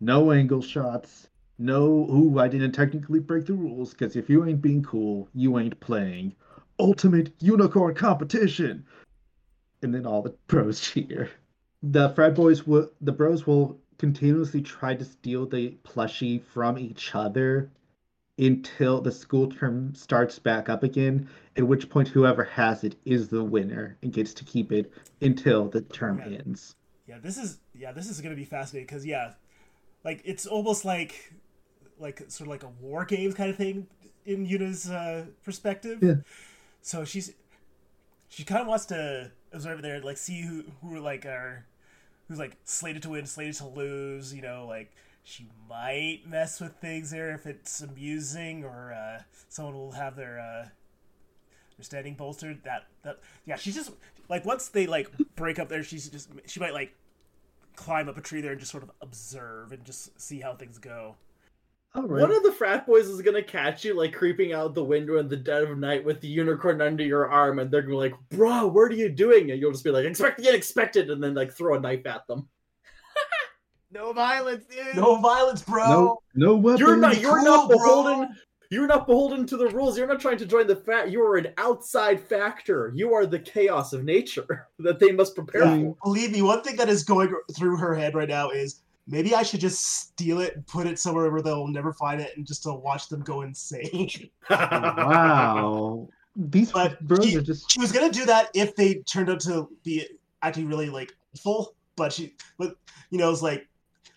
No 0.00 0.32
angle 0.32 0.60
shots. 0.60 1.28
No, 1.56 1.84
ooh, 2.10 2.38
I 2.38 2.48
didn't 2.48 2.72
technically 2.72 3.20
break 3.20 3.46
the 3.46 3.54
rules, 3.54 3.92
because 3.92 4.16
if 4.16 4.28
you 4.28 4.44
ain't 4.44 4.60
being 4.60 4.82
cool, 4.82 5.28
you 5.32 5.58
ain't 5.58 5.78
playing. 5.80 6.34
Ultimate 6.82 7.32
Unicorn 7.38 7.94
Competition! 7.94 8.84
And 9.82 9.94
then 9.94 10.04
all 10.04 10.20
the 10.20 10.34
bros 10.48 10.80
cheer. 10.80 11.30
The 11.84 12.08
frat 12.10 12.34
boys 12.34 12.66
will, 12.66 12.90
the 13.00 13.12
bros 13.12 13.46
will 13.46 13.78
continuously 13.98 14.60
try 14.60 14.96
to 14.96 15.04
steal 15.04 15.46
the 15.46 15.76
plushie 15.84 16.42
from 16.42 16.76
each 16.76 17.14
other 17.14 17.70
until 18.36 19.00
the 19.00 19.12
school 19.12 19.48
term 19.48 19.94
starts 19.94 20.40
back 20.40 20.68
up 20.68 20.82
again, 20.82 21.28
at 21.56 21.64
which 21.64 21.88
point 21.88 22.08
whoever 22.08 22.42
has 22.42 22.82
it 22.82 22.96
is 23.04 23.28
the 23.28 23.44
winner 23.44 23.96
and 24.02 24.12
gets 24.12 24.34
to 24.34 24.44
keep 24.44 24.72
it 24.72 24.92
until 25.20 25.68
the 25.68 25.82
term 25.82 26.18
Okay. 26.18 26.38
ends. 26.38 26.74
Yeah, 27.06 27.18
this 27.22 27.36
is 27.36 27.58
yeah, 27.76 27.92
this 27.92 28.08
is 28.08 28.20
gonna 28.20 28.34
be 28.34 28.44
fascinating 28.44 28.86
because 28.86 29.06
yeah, 29.06 29.34
like 30.02 30.20
it's 30.24 30.46
almost 30.46 30.84
like 30.84 31.32
like 32.00 32.18
sort 32.28 32.48
of 32.48 32.48
like 32.48 32.64
a 32.64 32.72
war 32.80 33.04
games 33.04 33.34
kind 33.34 33.50
of 33.50 33.56
thing 33.56 33.86
in 34.24 34.46
Una's 34.46 34.90
uh, 34.90 35.26
perspective. 35.44 36.02
Yeah. 36.02 36.14
So 36.82 37.04
she's 37.04 37.32
she 38.28 38.44
kind 38.44 38.60
of 38.60 38.66
wants 38.66 38.86
to 38.86 39.30
observe 39.52 39.82
there, 39.82 40.00
like 40.00 40.16
see 40.16 40.42
who 40.42 40.64
who 40.82 40.98
like 40.98 41.24
are 41.24 41.64
who's 42.28 42.38
like 42.38 42.56
slated 42.64 43.02
to 43.02 43.10
win, 43.10 43.26
slated 43.26 43.54
to 43.56 43.66
lose. 43.66 44.34
You 44.34 44.42
know, 44.42 44.66
like 44.68 44.92
she 45.22 45.46
might 45.68 46.22
mess 46.26 46.60
with 46.60 46.74
things 46.76 47.10
there 47.10 47.32
if 47.32 47.46
it's 47.46 47.80
amusing 47.80 48.64
or 48.64 48.92
uh, 48.92 49.22
someone 49.48 49.74
will 49.74 49.92
have 49.92 50.16
their 50.16 50.40
uh, 50.40 50.68
their 51.76 51.84
standing 51.84 52.14
bolstered. 52.14 52.64
That 52.64 52.86
that 53.02 53.20
yeah, 53.46 53.56
she's 53.56 53.76
just 53.76 53.92
like 54.28 54.44
once 54.44 54.68
they 54.68 54.86
like 54.86 55.08
break 55.36 55.58
up 55.58 55.68
there, 55.68 55.84
she's 55.84 56.08
just 56.08 56.30
she 56.46 56.58
might 56.58 56.74
like 56.74 56.94
climb 57.76 58.08
up 58.08 58.18
a 58.18 58.20
tree 58.20 58.40
there 58.40 58.52
and 58.52 58.60
just 58.60 58.72
sort 58.72 58.82
of 58.82 58.90
observe 59.00 59.72
and 59.72 59.84
just 59.84 60.20
see 60.20 60.40
how 60.40 60.54
things 60.54 60.78
go. 60.78 61.14
All 61.94 62.04
right. 62.08 62.22
One 62.22 62.32
of 62.32 62.42
the 62.42 62.52
frat 62.52 62.86
boys 62.86 63.06
is 63.06 63.20
gonna 63.20 63.42
catch 63.42 63.84
you 63.84 63.94
like 63.94 64.14
creeping 64.14 64.52
out 64.54 64.74
the 64.74 64.82
window 64.84 65.18
in 65.18 65.28
the 65.28 65.36
dead 65.36 65.62
of 65.64 65.76
night 65.78 66.02
with 66.04 66.20
the 66.22 66.28
unicorn 66.28 66.80
under 66.80 67.04
your 67.04 67.28
arm, 67.30 67.58
and 67.58 67.70
they're 67.70 67.82
gonna 67.82 67.92
be 67.94 67.98
like, 67.98 68.14
"Bro, 68.30 68.68
what 68.68 68.90
are 68.90 68.94
you 68.94 69.10
doing?" 69.10 69.50
And 69.50 69.60
you'll 69.60 69.72
just 69.72 69.84
be 69.84 69.90
like, 69.90 70.06
"Expect 70.06 70.38
the 70.40 70.48
unexpected," 70.48 71.10
and 71.10 71.22
then 71.22 71.34
like 71.34 71.52
throw 71.52 71.74
a 71.74 71.80
knife 71.80 72.06
at 72.06 72.26
them. 72.26 72.48
No 73.94 74.14
violence, 74.14 74.64
dude. 74.64 74.96
No 74.96 75.16
violence, 75.16 75.60
bro. 75.60 75.86
no, 75.86 76.22
no 76.34 76.56
weapons. 76.56 76.80
You're 76.80 76.96
not. 76.96 77.20
You're 77.20 77.36
cool, 77.36 77.44
not 77.44 77.68
bro. 77.68 77.76
beholden. 77.76 78.36
You're 78.70 78.86
not 78.86 79.06
beholden 79.06 79.46
to 79.48 79.58
the 79.58 79.68
rules. 79.68 79.98
You're 79.98 80.06
not 80.06 80.18
trying 80.18 80.38
to 80.38 80.46
join 80.46 80.66
the 80.66 80.76
frat. 80.76 81.10
You 81.10 81.22
are 81.22 81.36
an 81.36 81.48
outside 81.58 82.18
factor. 82.18 82.90
You 82.94 83.12
are 83.12 83.26
the 83.26 83.38
chaos 83.38 83.92
of 83.92 84.02
nature 84.02 84.68
that 84.78 84.98
they 84.98 85.12
must 85.12 85.34
prepare 85.34 85.64
Yeah, 85.64 85.76
for. 85.76 85.96
believe 86.04 86.32
me, 86.32 86.40
one 86.40 86.62
thing 86.62 86.76
that 86.76 86.88
is 86.88 87.04
going 87.04 87.34
through 87.54 87.76
her 87.76 87.94
head 87.94 88.14
right 88.14 88.30
now 88.30 88.48
is 88.48 88.80
maybe 89.06 89.34
I 89.34 89.42
should 89.42 89.60
just 89.60 89.84
steal 89.84 90.40
it 90.40 90.54
and 90.56 90.66
put 90.66 90.86
it 90.86 90.98
somewhere 90.98 91.30
where 91.30 91.42
they'll 91.42 91.66
never 91.66 91.92
find 91.92 92.20
it 92.20 92.36
and 92.36 92.46
just 92.46 92.62
to 92.64 92.72
watch 92.72 93.08
them 93.08 93.20
go 93.22 93.42
insane. 93.42 94.08
Wow. 94.50 96.08
These 96.36 96.72
But 96.72 96.98
bros 97.06 97.26
she- 97.26 97.36
are 97.36 97.42
just 97.42 97.70
she 97.70 97.78
was 97.80 97.92
gonna 97.92 98.10
do 98.10 98.24
that 98.24 98.48
if 98.54 98.74
they 98.74 98.94
turned 99.06 99.28
out 99.28 99.40
to 99.40 99.68
be 99.84 100.06
actually 100.40 100.64
really 100.64 100.88
like 100.88 101.12
full, 101.38 101.74
but 101.94 102.10
she 102.12 102.34
but 102.58 102.74
you 103.10 103.18
know 103.18 103.30
it's 103.30 103.42
like 103.42 103.68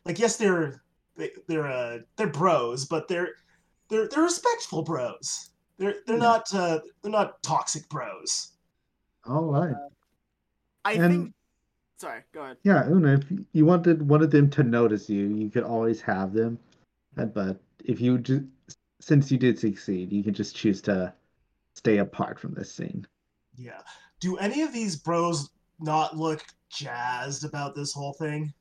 like 0.06 0.18
yes 0.18 0.38
they're 0.38 0.82
they, 1.18 1.32
they're 1.48 1.68
uh 1.68 1.98
they're 2.16 2.28
bros, 2.28 2.86
but 2.86 3.10
they're 3.10 3.32
they're 3.90 4.08
they're 4.08 4.24
respectful 4.24 4.82
bros. 4.82 5.50
They're 5.78 5.96
they're 6.08 6.16
Yeah. 6.16 6.24
not 6.24 6.54
uh 6.56 6.80
they're 7.02 7.12
not 7.12 7.44
toxic 7.44 7.88
bros. 7.90 8.54
all 9.28 9.44
right. 9.52 9.76
I 10.86 10.94
And- 10.94 11.12
think. 11.14 11.34
Sorry, 11.98 12.22
go 12.34 12.44
ahead. 12.44 12.58
Yeah, 12.64 12.88
Una, 12.90 13.14
if 13.14 13.24
you 13.54 13.66
wanted 13.66 14.08
one 14.08 14.22
of 14.22 14.32
them 14.32 14.50
to 14.52 14.64
notice 14.64 15.10
you, 15.10 15.28
you 15.28 15.50
could 15.50 15.64
always 15.64 16.02
have 16.02 16.34
them. 16.34 16.60
But 17.16 17.58
if 17.86 18.02
you 18.02 18.18
just, 18.18 18.44
since 19.00 19.32
you 19.32 19.38
did 19.38 19.58
succeed, 19.58 20.12
you 20.12 20.24
can 20.24 20.34
just 20.34 20.56
choose 20.56 20.82
to 20.84 21.14
stay 21.76 21.98
apart 22.00 22.40
from 22.40 22.54
this 22.54 22.72
scene. 22.72 23.08
Yeah. 23.56 23.82
Do 24.20 24.38
any 24.38 24.62
of 24.62 24.74
these 24.74 24.96
bros 24.98 25.50
not 25.80 26.18
look 26.18 26.44
jazzed 26.70 27.46
about 27.46 27.76
this 27.76 27.94
whole 27.94 28.14
thing? 28.14 28.54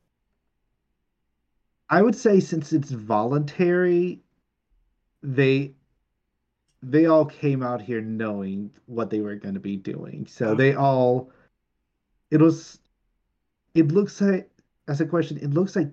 I 1.89 2.01
would 2.01 2.15
say 2.15 2.39
since 2.39 2.73
it's 2.73 2.91
voluntary, 2.91 4.21
they 5.21 5.73
they 6.81 7.07
all 7.07 7.25
came 7.25 7.63
out 7.63 7.81
here 7.81 8.01
knowing 8.01 8.69
what 8.85 9.09
they 9.09 9.19
were 9.19 9.35
going 9.35 9.55
to 9.55 9.59
be 9.59 9.75
doing. 9.75 10.27
So 10.27 10.49
Okay. 10.49 10.57
they 10.57 10.75
all 10.75 11.31
it 12.31 12.39
was 12.39 12.79
it 13.75 13.91
looks 13.91 14.19
like 14.21 14.49
as 14.87 15.01
a 15.01 15.05
question, 15.05 15.37
it 15.37 15.51
looks 15.53 15.75
like 15.75 15.91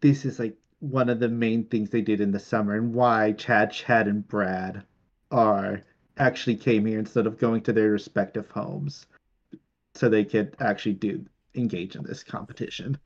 this 0.00 0.24
is 0.24 0.38
like 0.38 0.56
one 0.78 1.10
of 1.10 1.20
the 1.20 1.28
main 1.28 1.64
things 1.64 1.90
they 1.90 2.00
did 2.00 2.20
in 2.20 2.30
the 2.30 2.38
summer 2.38 2.74
and 2.74 2.94
why 2.94 3.32
Chad, 3.32 3.72
Chad 3.72 4.08
and 4.08 4.26
Brad 4.26 4.82
are 5.30 5.82
actually 6.16 6.56
came 6.56 6.86
here 6.86 6.98
instead 6.98 7.26
of 7.26 7.38
going 7.38 7.62
to 7.62 7.72
their 7.72 7.90
respective 7.90 8.48
homes 8.50 9.06
so 9.94 10.08
they 10.08 10.24
could 10.24 10.56
actually 10.60 10.94
do 10.94 11.24
engage 11.54 11.96
in 11.96 12.04
this 12.04 12.22
competition. 12.22 12.98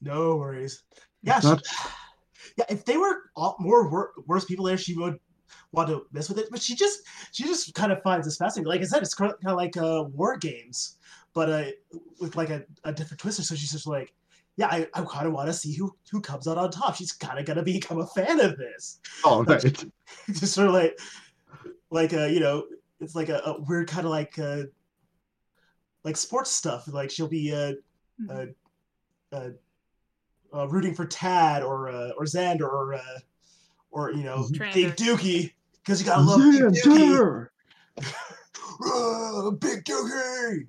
No 0.00 0.36
worries. 0.36 0.82
Yeah, 1.22 1.40
she, 1.40 1.48
yeah. 2.56 2.64
If 2.68 2.84
they 2.84 2.96
were 2.96 3.22
all, 3.36 3.56
more 3.58 3.88
wor- 3.88 4.12
worse 4.26 4.44
people 4.44 4.64
there, 4.64 4.78
she 4.78 4.96
would 4.96 5.18
want 5.72 5.88
to 5.88 6.06
mess 6.12 6.28
with 6.28 6.38
it. 6.38 6.48
But 6.50 6.62
she 6.62 6.74
just, 6.74 7.00
she 7.32 7.44
just 7.44 7.74
kind 7.74 7.92
of 7.92 8.02
finds 8.02 8.26
this 8.26 8.36
fascinating. 8.36 8.68
Like 8.68 8.80
I 8.80 8.84
said, 8.84 9.02
it's 9.02 9.14
kind 9.14 9.32
of 9.44 9.56
like 9.56 9.76
uh, 9.76 10.04
war 10.12 10.36
games, 10.36 10.96
but 11.34 11.50
uh, 11.50 11.64
with 12.20 12.36
like 12.36 12.50
a, 12.50 12.64
a 12.84 12.92
different 12.92 13.20
twister. 13.20 13.42
So 13.42 13.54
she's 13.54 13.72
just 13.72 13.86
like, 13.86 14.14
yeah, 14.56 14.68
I, 14.68 14.86
I 14.94 15.02
kind 15.02 15.26
of 15.26 15.32
want 15.32 15.48
to 15.48 15.52
see 15.52 15.74
who 15.74 15.94
who 16.10 16.20
comes 16.20 16.46
out 16.46 16.58
on 16.58 16.70
top. 16.70 16.94
She's 16.94 17.12
kind 17.12 17.38
of 17.38 17.44
gonna 17.44 17.62
become 17.62 18.00
a 18.00 18.06
fan 18.06 18.40
of 18.40 18.56
this. 18.56 19.00
All 19.24 19.42
right. 19.44 19.60
just 20.28 20.54
sort 20.54 20.68
of 20.68 20.74
like, 20.74 20.98
like 21.90 22.12
a 22.12 22.30
you 22.30 22.40
know, 22.40 22.64
it's 23.00 23.16
like 23.16 23.28
a, 23.28 23.38
a 23.44 23.60
weird 23.62 23.88
kind 23.88 24.06
of 24.06 24.12
like 24.12 24.38
uh, 24.38 24.62
like 26.04 26.16
sports 26.16 26.52
stuff. 26.52 26.86
Like 26.86 27.10
she'll 27.10 27.28
be 27.28 27.52
uh, 27.52 27.72
uh, 28.30 28.46
uh, 29.32 29.48
uh, 30.54 30.68
rooting 30.68 30.94
for 30.94 31.04
Tad 31.04 31.64
or 31.64 31.88
uh, 31.88 32.10
or 32.16 32.24
Xander 32.24 32.68
or 32.68 32.94
uh, 32.94 33.18
or 33.90 34.12
you 34.12 34.22
know 34.22 34.46
Trander. 34.54 34.74
Big 34.74 34.96
Dookie 34.96 35.52
because 35.82 36.00
you 36.00 36.06
gotta 36.06 36.22
love 36.22 36.38
Big 36.38 36.62
Dookie. 36.62 37.48
Xander! 37.98 38.06
Uh, 38.86 39.50
Big 39.50 39.84
Dookie. 39.84 40.66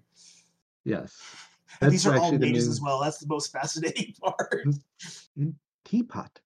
Yes. 0.86 1.20
And 1.82 1.92
these 1.92 2.08
are 2.08 2.16
all 2.16 2.24
actually 2.24 2.38
the 2.38 2.46
mages 2.46 2.70
as 2.70 2.80
well. 2.80 3.02
That's 3.02 3.18
the 3.18 3.28
most 3.28 3.52
fascinating 3.52 4.14
part. 4.22 4.64
Teapot. 5.84 6.40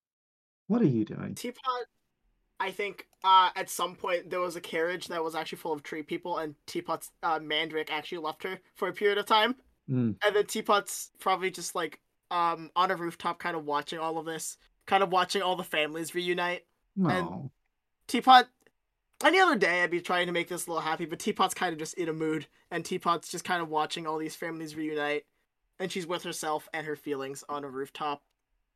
What 0.68 0.82
are 0.82 0.88
you 0.88 1.06
doing? 1.06 1.36
Teapot, 1.36 1.86
I 2.60 2.72
think 2.72 3.06
uh, 3.24 3.50
at 3.56 3.70
some 3.70 3.96
point 3.96 4.32
there 4.32 4.40
was 4.40 4.56
a 4.56 4.62
carriage 4.62 5.08
that 5.08 5.24
was 5.24 5.36
actually 5.36 5.60
full 5.60 5.74
of 5.74 5.84
tree 5.84 6.02
people, 6.02 6.40
and 6.40 6.56
Teapot's 6.66 7.12
uh, 7.22 7.40
Mandrake 7.40 7.92
actually 7.92 8.18
left 8.20 8.42
her 8.44 8.60
for 8.76 8.88
a 8.88 8.94
period 8.94 9.20
of 9.20 9.28
time. 9.28 9.56
Mm, 9.90 10.16
And 10.26 10.36
then 10.36 10.46
Teapot's 10.46 11.12
probably 11.20 11.52
just 11.52 11.76
like 11.76 12.00
um, 12.32 12.72
on 12.76 12.90
a 12.90 12.96
rooftop, 12.96 13.38
kind 13.40 13.56
of 13.56 13.66
watching 13.66 14.00
all 14.00 14.18
of 14.18 14.26
this, 14.26 14.58
kind 14.88 15.04
of 15.04 15.12
watching 15.12 15.42
all 15.42 15.56
the 15.56 15.64
families 15.64 16.16
reunite. 16.16 16.66
no. 16.96 17.52
Teapot, 18.08 18.48
any 19.24 19.40
other 19.40 19.56
day 19.56 19.84
I'd 19.84 19.92
be 19.92 20.02
trying 20.02 20.28
to 20.28 20.34
make 20.34 20.48
this 20.48 20.66
a 20.68 20.70
little 20.70 20.82
happy, 20.82 21.06
but 21.06 21.20
Teapot's 21.20 21.54
kind 21.54 21.74
of 21.74 21.80
just 21.80 21.96
in 21.96 22.10
a 22.10 22.14
mood, 22.14 22.48
and 22.72 22.84
Teapot's 22.86 23.30
just 23.30 23.44
kind 23.44 23.62
of 23.62 23.70
watching 23.70 24.08
all 24.08 24.18
these 24.18 24.36
families 24.36 24.76
reunite, 24.76 25.26
and 25.80 25.92
she's 25.92 26.08
with 26.08 26.24
herself 26.24 26.68
and 26.74 26.86
her 26.88 26.96
feelings 26.96 27.44
on 27.50 27.64
a 27.64 27.70
rooftop, 27.70 28.22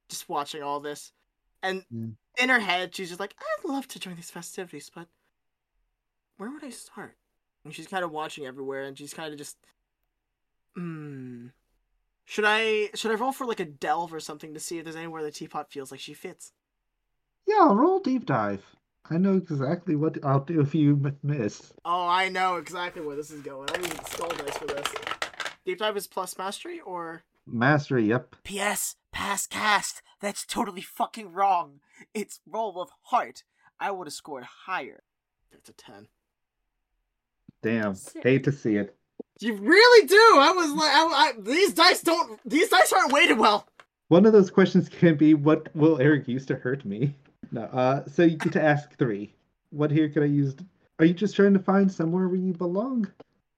just 0.10 0.28
watching 0.30 0.62
all 0.64 0.80
this. 0.80 1.12
And 1.62 1.86
Mm. 1.94 2.16
in 2.38 2.50
her 2.50 2.60
head, 2.60 2.94
she's 2.96 3.10
just 3.10 3.20
like, 3.20 3.36
I'd 3.40 3.70
love 3.70 3.88
to 3.90 4.00
join 4.00 4.16
these 4.16 4.32
festivities, 4.32 4.92
but 4.94 5.08
where 6.38 6.50
would 6.52 6.64
I 6.64 6.70
start? 6.72 7.18
And 7.64 7.74
she's 7.74 7.88
kind 7.88 8.04
of 8.04 8.12
watching 8.12 8.46
everywhere, 8.46 8.84
and 8.84 8.98
she's 8.98 9.14
kind 9.14 9.32
of 9.32 9.38
just, 9.38 9.58
hmm. 10.76 11.48
Should 12.26 12.46
I 12.48 12.90
should 12.96 13.12
I 13.12 13.16
roll 13.16 13.34
for 13.34 13.46
like 13.46 13.60
a 13.60 13.66
delve 13.66 14.14
or 14.14 14.20
something 14.22 14.54
to 14.54 14.60
see 14.60 14.78
if 14.78 14.86
there's 14.86 14.96
anywhere 14.96 15.22
the 15.22 15.32
teapot 15.32 15.70
feels 15.70 15.92
like 15.92 16.00
she 16.00 16.14
fits? 16.14 16.54
Yeah, 17.46 17.68
roll 17.74 18.00
deep 18.00 18.26
dive. 18.26 18.64
I 19.10 19.18
know 19.18 19.36
exactly 19.36 19.96
what 19.96 20.18
I'll 20.24 20.40
do 20.40 20.62
if 20.62 20.74
you 20.74 21.14
miss. 21.24 21.74
Oh, 21.84 22.08
I 22.08 22.30
know 22.30 22.56
exactly 22.56 23.02
where 23.02 23.16
this 23.16 23.32
is 23.32 23.42
going. 23.42 23.70
I'm 23.74 23.82
using 23.82 24.06
skull 24.06 24.30
dice 24.30 24.58
for 24.58 24.66
this. 24.66 24.88
Deep 25.66 25.80
dive 25.80 25.98
is 25.98 26.08
plus 26.08 26.38
mastery 26.38 26.80
or 26.80 27.24
Mastery, 27.46 28.06
yep. 28.06 28.36
P.S. 28.44 28.96
Pass 29.12 29.48
cast. 29.48 30.02
That's 30.22 30.46
totally 30.46 30.82
fucking 30.82 31.32
wrong. 31.32 31.82
It's 32.14 32.40
roll 32.48 32.82
of 32.82 32.90
heart. 33.04 33.44
I 33.80 33.92
would 33.92 34.08
have 34.08 34.14
scored 34.14 34.44
higher. 34.44 35.04
it's 35.52 35.70
a 35.70 35.74
ten. 35.74 36.08
Damn. 37.62 37.96
Sick. 37.96 38.24
Hate 38.24 38.44
to 38.46 38.52
see 38.52 38.76
it. 38.76 38.96
You 39.40 39.56
really 39.56 40.08
do. 40.08 40.16
I 40.16 40.52
was 40.52 40.72
like, 40.72 40.92
I, 40.92 41.02
I, 41.02 41.32
these 41.40 41.74
dice 41.74 42.02
don't. 42.02 42.40
These 42.46 42.70
dice 42.70 42.94
aren't 42.94 43.12
weighted 43.12 43.38
well. 43.38 43.68
One 44.08 44.26
of 44.26 44.34
those 44.34 44.52
questions 44.52 44.90
can 44.90 45.16
be 45.16 45.34
what 45.34 45.74
will 45.76 46.00
Eric 46.00 46.28
use 46.28 46.46
to 46.48 46.56
hurt 46.56 46.86
me? 46.86 47.16
No. 47.54 47.62
Uh 47.64 48.06
so 48.08 48.24
you 48.24 48.36
get 48.38 48.52
to 48.54 48.62
ask 48.64 48.98
three. 48.98 49.34
What 49.70 49.92
here 49.92 50.10
could 50.10 50.24
I 50.24 50.28
use? 50.28 50.56
Are 51.00 51.06
you 51.06 51.14
just 51.14 51.36
trying 51.36 51.54
to 51.54 51.60
find 51.60 51.92
somewhere 51.92 52.28
where 52.28 52.38
you 52.38 52.54
belong? 52.54 53.08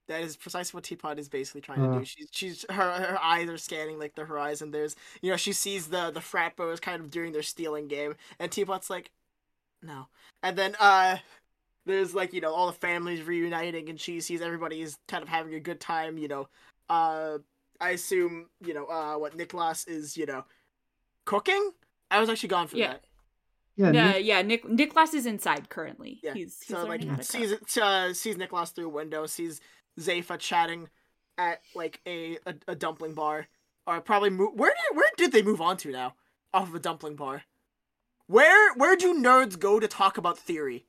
That 0.08 0.22
is 0.22 0.38
precisely 0.38 0.78
what 0.78 0.84
Teapot 0.84 1.18
is 1.18 1.30
basically 1.30 1.62
trying 1.62 1.82
to 1.82 1.98
Uh. 1.98 2.00
do. 2.00 2.06
She's 2.06 2.28
she's 2.32 2.66
her 2.70 2.92
her 2.92 3.20
eyes 3.22 3.50
are 3.50 3.58
scanning 3.58 3.98
like 3.98 4.14
the 4.16 4.26
horizon. 4.26 4.70
There's 4.72 4.96
you 5.22 5.32
know 5.32 5.38
she 5.38 5.54
sees 5.54 5.88
the 5.88 6.12
the 6.12 6.22
frat 6.22 6.56
bros 6.56 6.80
kind 6.80 7.02
of 7.02 7.10
doing 7.10 7.32
their 7.32 7.42
stealing 7.42 7.88
game, 7.88 8.16
and 8.40 8.52
Teapot's 8.52 8.90
like, 8.90 9.12
no. 9.82 10.08
And 10.44 10.58
then 10.58 10.76
uh, 10.80 11.18
there's 11.86 12.14
like 12.16 12.34
you 12.34 12.42
know 12.42 12.54
all 12.54 12.68
the 12.68 12.74
families 12.74 13.24
reuniting, 13.24 13.90
and 13.90 14.00
she 14.00 14.22
sees 14.22 14.42
everybody 14.42 14.82
is 14.82 14.98
kind 15.08 15.24
of 15.24 15.30
having 15.30 15.56
a 15.56 15.60
good 15.60 15.80
time. 15.80 16.18
You 16.20 16.28
know, 16.28 16.50
uh, 16.90 17.40
I 17.82 17.92
assume 17.92 18.50
you 18.62 18.74
know 18.76 18.86
uh 18.86 19.16
what 19.16 19.36
Nicholas 19.36 19.86
is 19.88 20.18
you 20.18 20.26
know 20.28 20.46
cooking. 21.26 21.72
I 22.12 22.20
was 22.20 22.30
actually 22.30 22.50
gone 22.50 22.68
for 22.68 22.78
Yeah. 22.78 22.94
that. 22.94 23.04
Yeah, 23.76 23.92
Yeah, 23.92 24.12
Nick- 24.14 24.26
yeah. 24.26 24.42
Nick 24.42 24.70
Nicholas 24.70 25.14
is 25.14 25.26
inside 25.26 25.70
currently. 25.70 26.20
Yeah. 26.24 26.34
He's, 26.34 26.60
he's 26.62 26.68
so 26.68 26.82
like 26.82 26.90
learning 26.90 27.10
how 27.10 27.16
to 27.18 27.24
sees 27.24 27.52
cook. 27.52 27.62
it 27.64 27.78
uh, 27.78 28.14
sees 28.14 28.38
Nicholas 28.38 28.70
through 28.72 28.86
a 28.86 28.90
window, 28.90 29.26
sees 29.26 29.62
Zayfa 30.00 30.40
chatting 30.40 30.88
at 31.38 31.62
like 31.74 32.00
a, 32.06 32.38
a, 32.46 32.56
a 32.70 32.76
dumpling 32.76 33.14
bar, 33.14 33.48
or 33.86 34.00
probably 34.02 34.30
move. 34.30 34.54
Where 34.56 34.72
did 34.72 34.98
where 34.98 35.10
did 35.18 35.32
they 35.32 35.42
move 35.42 35.62
on 35.62 35.78
to 35.78 35.92
now? 35.92 36.16
Off 36.54 36.70
of 36.70 36.76
a 36.76 36.80
dumpling 36.80 37.16
bar. 37.16 37.44
Where 38.28 38.74
where 38.76 38.96
do 38.96 39.14
nerds 39.14 39.60
go 39.60 39.80
to 39.80 39.88
talk 39.88 40.18
about 40.18 40.38
theory? 40.38 40.86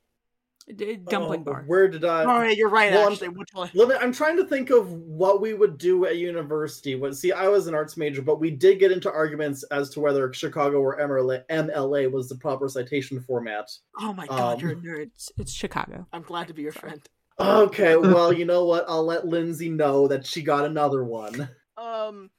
D- 0.75 0.97
dumpling 0.97 1.41
Oh, 1.41 1.45
bar. 1.45 1.65
Where 1.67 1.87
did 1.87 2.05
I? 2.05 2.25
oh, 2.25 2.43
yeah, 2.43 2.51
you're 2.51 2.69
right. 2.69 2.91
well, 2.91 3.05
I'm- 3.05 3.13
actually. 3.13 3.71
Let 3.75 3.89
me, 3.89 3.95
I'm 4.01 4.13
trying 4.13 4.37
to 4.37 4.45
think 4.45 4.71
of 4.71 4.91
what 4.93 5.41
we 5.41 5.55
would 5.55 5.79
do 5.79 6.07
at 6.07 6.17
university. 6.17 6.97
What, 6.97 7.17
see, 7.17 7.31
I 7.31 7.47
was 7.49 7.69
an 7.69 7.75
arts 7.75 7.97
major, 7.97 8.21
but 8.21 8.41
we 8.41 8.51
did 8.51 8.81
get 8.81 8.91
into 8.91 9.11
arguments 9.11 9.63
as 9.65 9.91
to 9.91 10.01
whether 10.01 10.33
Chicago 10.33 10.81
or 10.81 10.99
MLA, 10.99 11.45
MLA 11.51 12.11
was 12.11 12.29
the 12.29 12.35
proper 12.35 12.69
citation 12.69 13.21
format. 13.21 13.71
Oh 14.01 14.13
my 14.13 14.27
god, 14.27 14.55
um, 14.55 14.61
you're 14.61 14.73
a 14.73 14.77
nerd. 14.77 15.11
It's, 15.15 15.31
it's 15.39 15.53
Chicago. 15.53 16.05
I'm 16.13 16.23
glad 16.23 16.49
to 16.49 16.55
be 16.55 16.63
your 16.63 16.73
friend. 16.73 17.01
Okay, 17.39 17.97
well, 17.97 18.33
you 18.33 18.45
know 18.47 18.65
what? 18.65 18.87
I'll 18.89 19.05
let 19.05 19.27
Lindsay 19.27 19.69
know 19.69 20.09
that 20.09 20.27
she 20.27 20.43
got 20.43 20.65
another 20.65 21.05
one. 21.05 21.49
Um, 21.77 22.31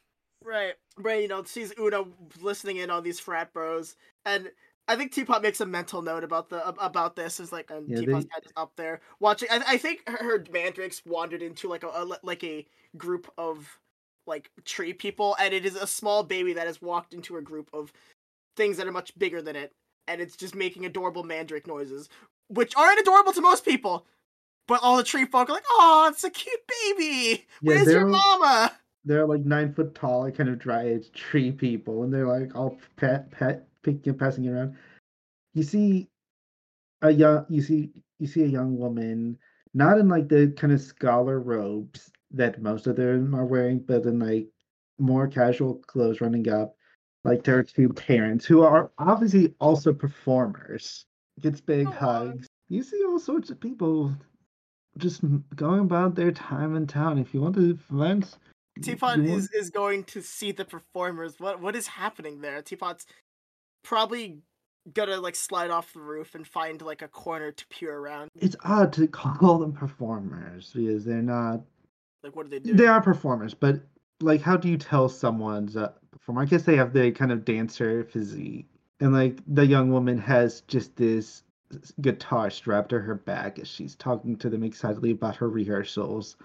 right, 0.44 0.74
right. 0.98 1.22
You 1.22 1.28
know, 1.28 1.44
sees 1.44 1.72
Una 1.80 2.04
listening 2.42 2.78
in 2.78 2.90
on 2.90 3.04
these 3.04 3.20
frat 3.20 3.54
bros, 3.54 3.96
and 4.26 4.50
I 4.88 4.96
think 4.96 5.12
Teapot 5.12 5.42
makes 5.42 5.60
a 5.60 5.66
mental 5.66 6.02
note 6.02 6.24
about 6.24 6.50
the 6.50 6.68
about 6.68 7.16
this. 7.16 7.40
Is 7.40 7.52
like, 7.52 7.70
and 7.72 7.90
Yeah, 7.90 8.00
Teapot's 8.00 8.26
they- 8.26 8.30
head 8.34 8.44
is 8.46 8.52
up 8.56 8.72
there 8.78 9.02
watching. 9.20 9.50
I, 9.52 9.62
I 9.68 9.78
think 9.78 10.08
her, 10.08 10.18
her 10.18 10.46
mandrakes 10.52 11.02
wandered 11.06 11.42
into 11.42 11.68
like 11.68 11.84
a, 11.84 11.88
a 11.90 12.18
like 12.24 12.44
a 12.44 12.66
group 12.96 13.32
of 13.38 13.80
like 14.26 14.50
tree 14.66 14.94
people, 14.94 15.36
and 15.40 15.54
it 15.54 15.66
is 15.66 15.76
a 15.76 15.88
small 15.88 16.24
baby 16.24 16.54
that 16.54 16.68
has 16.68 16.82
walked 16.82 17.14
into 17.14 17.38
a 17.38 17.42
group 17.42 17.70
of 17.74 17.92
things 18.56 18.78
that 18.78 18.88
are 18.88 18.92
much 18.92 19.18
bigger 19.18 19.42
than 19.42 19.56
it, 19.56 19.74
and 20.08 20.22
it's 20.22 20.36
just 20.36 20.56
making 20.56 20.86
adorable 20.86 21.24
mandrake 21.24 21.68
noises, 21.68 22.10
which 22.50 22.76
aren't 22.76 23.00
adorable 23.00 23.34
to 23.34 23.42
most 23.42 23.66
people. 23.66 24.06
But 24.68 24.82
all 24.84 24.98
the 24.98 25.04
tree 25.04 25.26
folk 25.26 25.50
are 25.50 25.54
like, 25.54 25.64
"Oh, 25.70 26.10
it's 26.12 26.24
a 26.24 26.30
cute 26.30 26.60
baby. 26.98 27.46
Yeah, 27.62 27.76
Where's 27.76 27.88
your 27.88 28.06
mama?" 28.06 28.72
They're 29.06 29.26
like 29.26 29.46
nine 29.46 29.74
foot 29.74 29.96
tall, 29.96 30.30
kind 30.32 30.50
of 30.50 30.60
dry 30.60 30.84
aged 30.84 31.14
tree 31.14 31.52
people, 31.52 32.04
and 32.04 32.14
they're 32.14 32.28
like 32.28 32.54
all 32.56 32.78
pet 32.98 33.32
pet 33.32 33.66
picking 33.94 34.18
passing 34.18 34.46
it 34.46 34.50
around. 34.50 34.76
You 35.54 35.64
see 35.64 36.10
a 37.02 37.12
young 37.12 37.46
you 37.50 37.62
see 37.62 37.92
you 38.20 38.28
see 38.28 38.44
a 38.44 38.48
young 38.48 38.78
woman, 38.78 39.38
not 39.74 39.98
in 39.98 40.08
like 40.08 40.28
the 40.28 40.54
kind 40.58 40.74
of 40.74 40.82
scholar 40.82 41.40
robes 41.40 42.12
that 42.32 42.62
most 42.62 42.88
of 42.88 42.96
them 42.96 43.34
are 43.34 43.46
wearing, 43.46 43.80
but 43.80 44.04
in 44.04 44.20
like 44.20 44.48
more 45.00 45.28
casual 45.28 45.76
clothes 45.76 46.22
running 46.22 46.50
up. 46.50 46.76
Like 47.24 47.44
there 47.44 47.58
are 47.58 47.64
two 47.64 47.90
parents 47.90 48.46
who 48.46 48.62
are 48.64 48.92
obviously 48.98 49.54
also 49.60 49.94
performers. 49.94 51.06
Gets 51.42 51.62
big 51.62 51.88
hugs. 51.88 52.48
You 52.68 52.84
see 52.84 53.04
all 53.06 53.20
sorts 53.20 53.50
of 53.50 53.60
people 53.60 54.14
just 54.98 55.22
going 55.56 55.82
about 55.82 56.16
their 56.16 56.32
time 56.32 56.76
in 56.76 56.88
town. 56.88 57.20
If 57.20 57.34
you 57.34 57.42
want 57.42 57.56
to 57.56 57.78
vent, 57.92 58.38
Teapot 58.82 59.20
is, 59.20 59.50
is 59.52 59.70
going 59.70 60.04
to 60.06 60.22
see 60.22 60.52
the 60.52 60.66
performers. 60.66 61.36
What 61.40 61.62
what 61.62 61.76
is 61.76 61.88
happening 61.88 62.42
there? 62.42 62.62
Teapot's 62.62 63.06
probably 63.88 64.38
gonna 64.94 65.18
like 65.18 65.36
slide 65.36 65.70
off 65.72 65.94
the 65.94 66.00
roof 66.00 66.36
and 66.36 66.46
find 66.46 66.82
like 66.82 67.02
a 67.02 67.08
corner 67.08 67.52
to 67.52 67.66
peer 67.68 67.98
around. 67.98 68.30
it's 68.36 68.56
odd 68.66 68.92
to 68.92 69.08
call 69.08 69.58
them 69.58 69.72
performers 69.72 70.72
because 70.74 71.06
they're 71.06 71.22
not 71.22 71.62
Like 72.24 72.36
what 72.36 72.46
are 72.46 72.50
they 72.50 72.60
doing? 72.60 72.76
they 72.76 72.86
are 72.88 73.02
performers 73.02 73.54
but 73.54 73.80
like 74.20 74.42
how 74.42 74.58
do 74.58 74.68
you 74.68 74.78
tell 74.78 75.08
someone's 75.08 75.76
a 75.78 75.94
performer 76.12 76.42
i 76.42 76.46
guess 76.46 76.64
they 76.64 76.76
have 76.76 76.92
the 76.94 77.12
kind 77.12 77.32
of 77.32 77.46
dancer 77.46 78.04
physique 78.04 78.68
and 79.00 79.14
like 79.14 79.40
the 79.48 79.66
young 79.66 79.92
woman 79.92 80.18
has 80.18 80.62
just 80.62 80.96
this 80.98 81.44
guitar 82.02 82.50
strapped 82.50 82.90
to 82.90 83.00
her 83.00 83.16
back 83.16 83.60
as 83.60 83.68
she's 83.68 83.96
talking 83.96 84.36
to 84.38 84.50
them 84.50 84.64
excitedly 84.64 85.12
about 85.12 85.36
her 85.36 85.50
rehearsals 85.50 86.36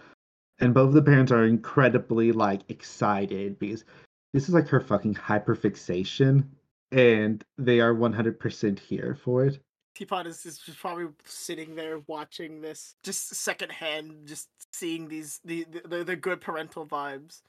and 0.60 0.74
both 0.74 0.88
of 0.88 0.94
the 0.94 1.02
parents 1.02 1.32
are 1.32 1.44
incredibly 1.44 2.30
like 2.30 2.60
excited 2.68 3.58
because 3.58 3.84
this 4.32 4.48
is 4.48 4.54
like 4.54 4.68
her 4.68 4.80
fucking 4.80 5.14
hyperfixation 5.14 6.44
and 6.92 7.44
they 7.58 7.80
are 7.80 7.94
100% 7.94 8.78
here 8.78 9.16
for 9.24 9.44
it 9.46 9.58
Teapot 9.94 10.26
is, 10.26 10.46
is 10.46 10.58
just 10.58 10.78
probably 10.78 11.08
sitting 11.24 11.74
there 11.74 11.98
watching 12.06 12.62
this, 12.62 12.94
just 13.02 13.34
secondhand, 13.34 14.26
just 14.26 14.48
seeing 14.72 15.06
these 15.08 15.38
the 15.44 15.66
the, 15.84 16.02
the 16.02 16.16
good 16.16 16.40
parental 16.40 16.86
vibes. 16.86 17.42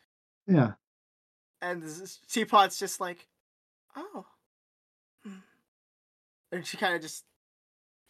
yeah 0.45 0.73
And 1.61 1.81
is- 1.83 2.19
Teapot's 2.29 2.77
just 2.77 2.99
like, 2.99 3.27
oh, 3.95 4.25
Hmm." 5.23 5.37
and 6.51 6.67
she 6.67 6.75
kind 6.75 6.95
of 6.95 7.01
just, 7.01 7.23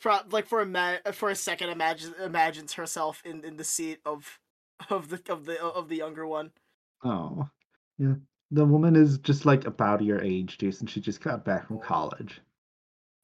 pro- 0.02 0.22
like 0.32 0.48
for 0.48 0.62
a 0.62 0.66
ma- 0.66 0.98
for 1.12 1.30
a 1.30 1.36
second, 1.36 1.70
imagines 1.70 2.16
imagines 2.20 2.74
herself 2.74 3.22
in, 3.24 3.46
in 3.46 3.58
the 3.58 3.64
seat 3.64 4.00
of 4.04 4.40
of 4.90 5.10
the 5.10 5.22
of 5.32 5.46
the 5.46 5.62
of 5.64 5.90
the 5.90 5.98
younger 5.98 6.26
one. 6.26 6.50
Oh, 7.04 7.50
yeah. 8.00 8.16
The 8.54 8.66
woman 8.66 8.96
is 8.96 9.18
just 9.18 9.46
like 9.46 9.66
about 9.66 10.04
your 10.04 10.22
age, 10.22 10.60
Jason. 10.60 10.86
She 10.86 11.02
just 11.02 11.22
got 11.22 11.44
back 11.44 11.68
from 11.68 11.80
college. 11.80 12.40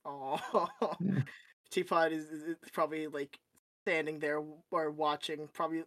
Oh, 0.04 0.68
Yeah. 1.00 1.22
Teapot 1.72 2.12
is, 2.12 2.26
is 2.32 2.58
probably 2.74 3.06
like 3.06 3.38
standing 3.86 4.18
there 4.18 4.42
or 4.72 4.90
watching, 4.90 5.48
probably 5.54 5.84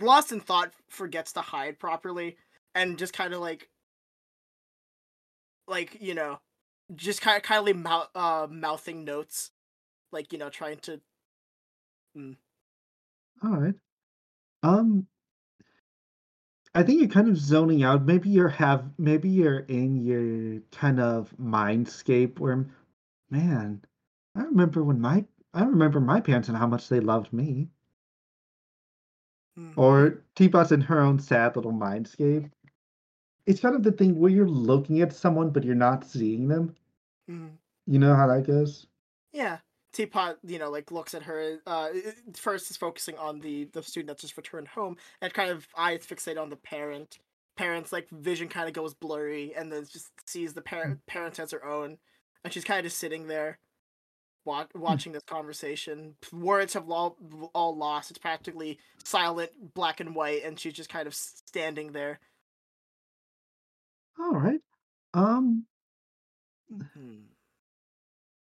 lost 0.00 0.32
in 0.32 0.40
thought, 0.40 0.72
forgets 0.88 1.32
to 1.34 1.40
hide 1.40 1.78
properly, 1.78 2.36
and 2.74 2.98
just 2.98 3.12
kind 3.12 3.32
of 3.32 3.40
like, 3.40 3.68
like 5.68 5.98
you 6.00 6.14
know, 6.14 6.40
just 6.96 7.20
kind 7.20 7.36
of 7.36 7.44
kindly 7.44 7.72
mouth 7.72 8.08
uh, 8.16 8.48
mouthing 8.50 9.04
notes, 9.04 9.52
like 10.10 10.32
you 10.32 10.38
know, 10.40 10.50
trying 10.50 10.78
to. 10.78 11.00
All 13.44 13.56
right. 13.56 13.74
Um, 14.64 15.06
I 16.74 16.82
think 16.82 17.00
you're 17.00 17.08
kind 17.08 17.28
of 17.28 17.38
zoning 17.38 17.82
out. 17.82 18.04
Maybe 18.04 18.28
you're 18.28 18.48
have 18.50 18.90
maybe 18.98 19.28
you're 19.30 19.60
in 19.60 19.96
your 20.04 20.60
kind 20.70 21.00
of 21.00 21.34
mindscape 21.38 22.38
where, 22.38 22.66
man, 23.30 23.82
I 24.34 24.42
remember 24.44 24.84
when 24.84 25.00
my 25.00 25.26
I 25.54 25.64
remember 25.64 26.00
my 26.00 26.20
parents 26.20 26.48
and 26.48 26.58
how 26.58 26.66
much 26.66 26.88
they 26.88 27.00
loved 27.00 27.32
me. 27.32 27.70
mm, 29.56 29.76
Or 29.76 30.24
Teapot's 30.34 30.72
in 30.72 30.80
her 30.80 30.98
own 31.00 31.18
sad 31.18 31.56
little 31.56 31.72
mindscape. 31.72 32.50
It's 33.46 33.60
kind 33.60 33.74
of 33.76 33.82
the 33.84 33.92
thing 33.92 34.18
where 34.18 34.30
you're 34.30 34.48
looking 34.48 35.00
at 35.02 35.12
someone 35.12 35.50
but 35.50 35.64
you're 35.64 35.74
not 35.74 36.04
seeing 36.04 36.48
them. 36.48 36.76
mm. 37.28 37.58
You 37.86 38.00
know 38.00 38.16
how 38.16 38.26
that 38.26 38.44
goes? 38.46 38.88
Yeah. 39.32 39.58
Teapot, 39.92 40.38
you 40.42 40.58
know, 40.58 40.70
like 40.70 40.90
looks 40.90 41.14
at 41.14 41.22
her. 41.24 41.58
Uh, 41.66 41.88
first 42.34 42.70
is 42.70 42.76
focusing 42.78 43.18
on 43.18 43.40
the 43.40 43.64
the 43.72 43.82
student 43.82 44.08
that's 44.08 44.22
just 44.22 44.36
returned 44.36 44.68
home, 44.68 44.96
and 45.20 45.34
kind 45.34 45.50
of 45.50 45.66
eyes 45.76 46.06
fixate 46.06 46.40
on 46.40 46.48
the 46.48 46.56
parent. 46.56 47.18
Parents 47.56 47.92
like 47.92 48.08
vision 48.10 48.48
kind 48.48 48.68
of 48.68 48.74
goes 48.74 48.94
blurry, 48.94 49.54
and 49.54 49.70
then 49.70 49.84
just 49.84 50.10
sees 50.26 50.54
the 50.54 50.62
parent 50.62 51.04
parents 51.06 51.38
as 51.38 51.50
her 51.50 51.64
own, 51.64 51.98
and 52.42 52.52
she's 52.52 52.64
kind 52.64 52.78
of 52.78 52.84
just 52.84 52.98
sitting 52.98 53.26
there, 53.26 53.58
wa- 54.46 54.66
watching 54.74 55.12
this 55.12 55.24
conversation. 55.24 56.14
Words 56.32 56.72
have 56.72 56.88
all 56.90 57.18
all 57.54 57.76
lost. 57.76 58.10
It's 58.10 58.18
practically 58.18 58.78
silent, 59.04 59.74
black 59.74 60.00
and 60.00 60.14
white, 60.14 60.42
and 60.44 60.58
she's 60.58 60.72
just 60.72 60.88
kind 60.88 61.06
of 61.06 61.14
standing 61.14 61.92
there. 61.92 62.18
All 64.18 64.32
right. 64.32 64.60
Um 65.12 65.66
Hmm. 66.94 67.24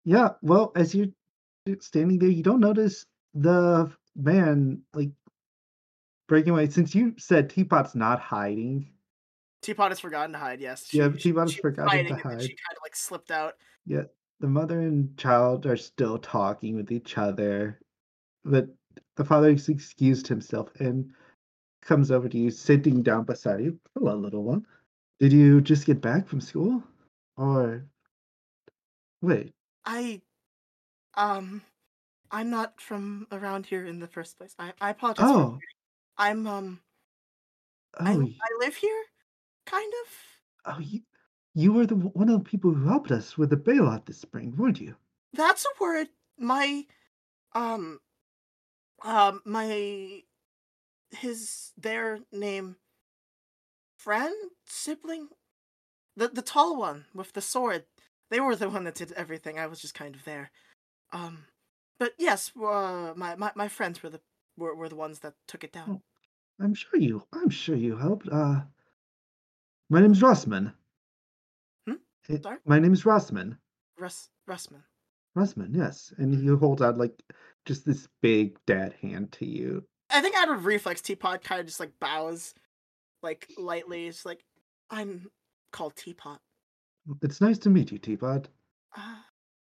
Yeah, 0.04 0.32
well, 0.42 0.72
as 0.76 0.94
you're 0.94 1.08
standing 1.80 2.20
there, 2.20 2.30
you 2.30 2.44
don't 2.44 2.60
notice 2.60 3.06
the 3.34 3.92
man 4.16 4.82
like 4.94 5.10
breaking 6.28 6.52
away. 6.52 6.70
Since 6.70 6.96
you 6.96 7.14
said 7.18 7.50
Teapot's 7.50 7.96
not 7.96 8.20
hiding, 8.20 8.92
Teapot 9.62 9.90
has 9.92 10.00
forgotten 10.00 10.34
to 10.34 10.40
hide. 10.40 10.62
Yes. 10.62 10.94
Yeah, 10.94 11.12
she- 11.14 11.18
Teapot 11.32 11.50
has 11.50 11.56
forgotten 11.56 11.86
to 11.92 11.98
hiding, 11.98 12.12
and 12.12 12.22
hide. 12.22 12.42
She 12.42 12.50
kind 12.50 12.78
of 12.78 12.82
like 12.84 12.96
slipped 12.96 13.32
out. 13.32 13.56
Yeah, 13.86 14.04
the 14.40 14.48
mother 14.48 14.80
and 14.82 15.16
child 15.18 15.66
are 15.66 15.78
still 15.78 16.18
talking 16.18 16.76
with 16.76 16.92
each 16.92 17.18
other. 17.18 17.80
But 18.46 18.68
the 19.16 19.26
father 19.26 19.52
has 19.52 19.68
excused 19.68 20.28
himself 20.28 20.70
and 20.80 21.12
comes 21.82 22.12
over 22.12 22.30
to 22.30 22.38
you, 22.38 22.52
sitting 22.52 23.02
down 23.02 23.24
beside 23.24 23.62
you. 23.62 23.80
Hello, 23.94 24.16
little 24.16 24.44
one. 24.44 24.66
Did 25.20 25.34
you 25.34 25.62
just 25.62 25.86
get 25.86 26.02
back 26.02 26.28
from 26.28 26.40
school? 26.40 26.84
Or 27.36 27.86
wait, 29.22 29.54
I, 29.86 30.22
um, 31.18 31.62
I'm 32.32 32.50
not 32.50 32.80
from 32.80 33.28
around 33.32 33.66
here 33.66 33.86
in 33.86 34.00
the 34.00 34.08
first 34.08 34.38
place. 34.38 34.56
I, 34.58 34.72
I 34.80 34.92
apologize. 34.92 35.26
oh. 35.28 35.60
I'm 36.18 36.48
um, 36.48 36.80
I, 38.00 38.16
oh, 38.16 38.22
I 38.22 38.66
live 38.66 38.76
here, 38.76 39.04
kind 39.66 39.94
of. 40.04 40.74
oh, 40.74 40.80
you, 40.80 41.02
you 41.54 41.74
were 41.74 41.86
the 41.86 41.96
one 41.96 42.30
of 42.30 42.44
the 42.44 42.50
people 42.50 42.72
who 42.74 42.88
helped 42.88 43.12
us 43.12 43.38
with 43.38 43.50
the 43.50 43.58
bailout 43.58 44.06
this 44.06 44.20
spring, 44.20 44.56
weren't 44.56 44.80
you? 44.82 44.96
That's 45.34 45.66
a 45.66 45.84
word. 45.84 46.08
My, 46.40 46.86
um, 47.54 48.00
um, 49.04 49.42
my, 49.46 50.22
his, 51.12 51.72
their 51.78 52.20
name, 52.32 52.78
friend, 53.98 54.36
sibling, 54.66 55.30
the 56.16 56.28
the 56.30 56.42
tall 56.42 56.78
one 56.78 57.06
with 57.14 57.34
the 57.34 57.42
sword. 57.42 57.84
They 58.30 58.40
were 58.40 58.56
the 58.56 58.70
one 58.70 58.84
that 58.84 58.96
did 58.96 59.14
everything. 59.14 59.58
I 59.58 59.68
was 59.68 59.80
just 59.80 59.94
kind 59.94 60.16
of 60.16 60.24
there. 60.26 60.52
Um, 61.12 61.46
but 62.00 62.14
yes, 62.18 62.52
uh, 62.56 63.14
my, 63.16 63.36
my 63.36 63.52
my 63.56 63.68
friends 63.68 64.02
were 64.04 64.10
the 64.10 64.22
were, 64.58 64.76
were 64.76 64.90
the 64.90 64.96
ones 64.96 65.20
that 65.20 65.34
took 65.48 65.64
it 65.64 65.72
down. 65.74 66.02
I'm 66.60 66.74
sure 66.74 67.00
you. 67.00 67.24
I'm 67.34 67.50
sure 67.50 67.76
you 67.76 67.96
helped. 67.98 68.28
Uh, 68.30 68.62
my 69.90 70.02
name's 70.02 70.22
Rossman. 70.22 70.74
Hmm? 71.88 71.94
It- 72.30 72.44
Sorry? 72.44 72.58
my 72.66 72.80
name's 72.80 73.04
Rossman. 73.04 73.58
Russ 73.98 74.30
Russman. 74.50 74.84
Rossman, 75.36 75.76
yes. 75.76 76.14
And 76.18 76.34
he 76.34 76.48
holds 76.48 76.82
out 76.82 76.98
like 76.98 77.22
just 77.66 77.86
this 77.86 78.08
big 78.22 78.58
dead 78.66 78.94
hand 79.02 79.32
to 79.34 79.46
you. 79.46 79.84
I 80.10 80.22
think 80.22 80.36
out 80.36 80.50
of 80.50 80.66
reflex, 80.66 81.02
Teapot 81.02 81.44
kind 81.44 81.60
of 81.60 81.68
just 81.68 81.80
like 81.80 81.92
bows, 82.00 82.54
like 83.22 83.48
lightly. 83.58 84.08
It's 84.08 84.26
like, 84.26 84.44
I'm 84.90 85.28
called 85.72 85.96
Teapot. 85.96 86.40
It's 87.22 87.40
nice 87.42 87.58
to 87.60 87.70
meet 87.70 87.92
you, 87.92 87.98
Teapot. 87.98 88.48
Uh, 88.96 89.16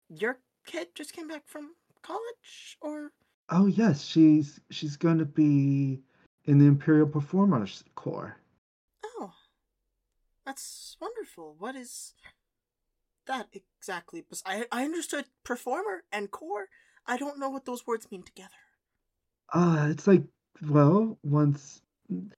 your 0.08 0.38
kid 0.64 0.94
just 0.94 1.12
came 1.12 1.28
back 1.28 1.46
from 1.46 1.74
college, 2.02 2.78
or 2.80 3.12
Oh 3.48 3.64
yes, 3.66 4.02
she's 4.04 4.60
she's 4.70 4.96
going 4.98 5.16
to 5.18 5.24
be 5.24 6.02
in 6.44 6.58
the 6.58 6.66
Imperial 6.66 7.06
Performers 7.08 7.82
Corps. 7.94 8.36
oh, 9.04 9.34
that's 10.44 10.96
wonderful. 11.00 11.54
What 11.58 11.74
is 11.76 12.14
that 13.26 13.48
exactly? 13.52 14.22
Bes- 14.22 14.42
I 14.46 14.66
I 14.72 14.84
understood 14.84 15.26
performer 15.44 16.04
and 16.12 16.30
corps 16.30 16.68
I 17.06 17.16
don't 17.18 17.38
know 17.38 17.50
what 17.50 17.66
those 17.66 17.86
words 17.86 18.10
mean 18.10 18.22
together. 18.22 18.54
Ah, 19.54 19.86
it's 19.88 20.06
like 20.06 20.22
well, 20.68 21.18
once 21.22 21.80
the 22.10 22.30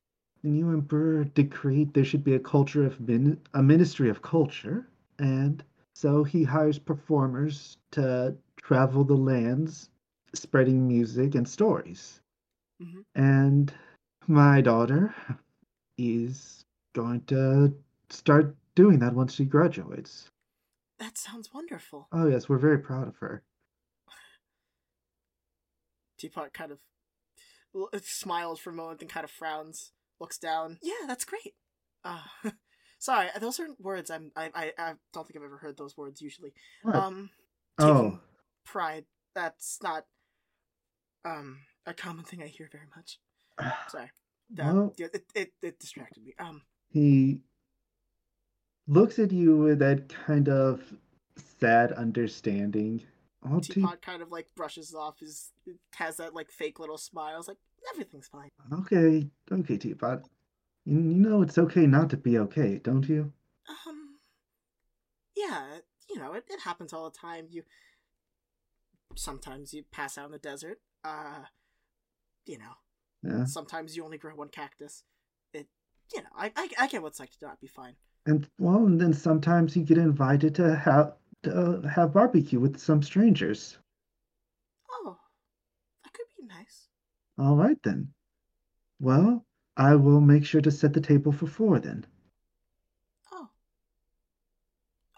new 0.44 0.70
emperor 0.70 1.24
decreed 1.24 1.92
there 1.92 2.04
should 2.04 2.22
be 2.22 2.34
a 2.34 2.38
culture 2.38 2.86
of 2.86 3.00
min- 3.00 3.40
a 3.54 3.62
ministry 3.62 4.08
of 4.08 4.22
culture, 4.22 4.86
and 5.18 5.64
so 5.96 6.22
he 6.24 6.44
hires 6.44 6.78
performers 6.78 7.78
to 7.90 8.36
travel 8.56 9.02
the 9.02 9.16
lands, 9.16 9.88
spreading 10.34 10.86
music 10.86 11.34
and 11.34 11.48
stories. 11.48 12.20
Mhm. 12.78 13.06
And 13.14 13.72
my 14.26 14.60
daughter 14.60 15.14
is 15.96 16.66
going 16.92 17.22
to 17.24 17.74
start 18.10 18.54
doing 18.74 18.98
that 18.98 19.14
once 19.14 19.32
she 19.32 19.46
graduates. 19.46 20.28
That 20.98 21.16
sounds 21.16 21.54
wonderful. 21.54 22.08
Oh 22.12 22.26
yes, 22.26 22.46
we're 22.46 22.58
very 22.58 22.78
proud 22.78 23.08
of 23.08 23.16
her. 23.16 23.42
Teapot 26.18 26.52
kind 26.52 26.72
of 26.72 26.80
smiles 28.02 28.60
for 28.60 28.68
a 28.68 28.74
moment, 28.74 29.00
then 29.00 29.08
kind 29.08 29.24
of 29.24 29.30
frowns, 29.30 29.92
looks 30.20 30.36
down. 30.36 30.78
Yeah, 30.82 31.06
that's 31.06 31.24
great. 31.24 31.56
Uh, 32.04 32.22
sorry, 32.98 33.28
those 33.40 33.58
aren't 33.60 33.80
words. 33.80 34.10
I'm. 34.10 34.30
I, 34.36 34.50
I. 34.54 34.72
I 34.78 34.92
don't 35.12 35.26
think 35.26 35.36
I've 35.38 35.44
ever 35.44 35.58
heard 35.58 35.76
those 35.76 35.96
words 35.96 36.20
usually. 36.20 36.52
What? 36.82 36.94
Um, 36.96 37.30
oh, 37.78 38.18
pride. 38.64 39.04
That's 39.34 39.78
not 39.82 40.06
um 41.24 41.58
a 41.86 41.92
common 41.94 42.24
thing 42.24 42.42
I 42.42 42.46
hear 42.46 42.68
very 42.70 42.86
much. 42.96 43.18
Sorry. 43.88 44.10
That, 44.54 44.74
Well- 44.74 44.94
yeah, 44.96 45.08
it, 45.12 45.24
it 45.34 45.52
it 45.62 45.78
distracted 45.78 46.24
me. 46.24 46.34
Um, 46.38 46.62
he 46.90 47.40
looks 48.86 49.18
at 49.18 49.32
you 49.32 49.56
with 49.56 49.78
that 49.80 50.08
kind 50.08 50.48
of 50.48 50.82
sad 51.58 51.92
understanding. 51.92 53.02
Oh, 53.48 53.60
Te- 53.60 53.74
Teapot 53.74 54.02
kind 54.02 54.22
of 54.22 54.30
like 54.32 54.46
brushes 54.56 54.94
off 54.94 55.18
his 55.20 55.52
has 55.94 56.16
that 56.16 56.34
like 56.34 56.50
fake 56.50 56.78
little 56.80 56.98
smile. 56.98 57.38
It's 57.38 57.48
like 57.48 57.58
everything's 57.92 58.28
fine. 58.28 58.48
okay, 58.72 59.28
okay, 59.52 59.76
Teapot. 59.76 60.22
You, 60.86 60.98
you 60.98 61.16
know 61.16 61.42
it's 61.42 61.58
okay 61.58 61.86
not 61.86 62.08
to 62.10 62.16
be 62.16 62.38
okay, 62.38 62.78
don't 62.78 63.06
you? 63.06 63.32
Um, 63.68 64.18
yeah, 65.36 65.78
you 66.08 66.18
know, 66.18 66.32
it, 66.34 66.44
it 66.48 66.60
happens 66.60 66.92
all 66.92 67.10
the 67.10 67.16
time. 67.18 67.46
You 67.50 67.62
sometimes 69.14 69.72
you 69.74 69.84
pass 69.90 70.18
out 70.18 70.26
in 70.26 70.32
the 70.32 70.38
desert. 70.38 70.78
Uh, 71.04 71.44
you 72.46 72.58
know, 72.58 72.72
Yeah. 73.22 73.44
sometimes 73.44 73.96
you 73.96 74.04
only 74.04 74.18
grow 74.18 74.34
one 74.34 74.48
cactus. 74.48 75.04
It, 75.52 75.66
you 76.14 76.22
know, 76.22 76.28
I 76.36 76.52
I, 76.56 76.68
I 76.80 76.86
get 76.86 77.02
what's 77.02 77.20
like 77.20 77.30
to 77.32 77.46
not 77.46 77.60
be 77.60 77.66
fine. 77.66 77.96
And 78.26 78.48
well, 78.58 78.86
and 78.86 79.00
then 79.00 79.12
sometimes 79.12 79.76
you 79.76 79.84
get 79.84 79.98
invited 79.98 80.54
to 80.56 80.76
have 80.76 81.14
to 81.44 81.80
have 81.82 82.12
barbecue 82.12 82.60
with 82.60 82.78
some 82.78 83.02
strangers. 83.02 83.78
Oh, 84.90 85.18
that 86.04 86.12
could 86.12 86.26
be 86.36 86.44
nice. 86.46 86.88
All 87.38 87.56
right 87.56 87.78
then. 87.82 88.12
Well, 89.00 89.45
I 89.76 89.94
will 89.94 90.20
make 90.20 90.44
sure 90.44 90.60
to 90.62 90.70
set 90.70 90.92
the 90.92 91.00
table 91.00 91.32
for 91.32 91.46
four 91.46 91.78
then. 91.78 92.06
Oh, 93.32 93.48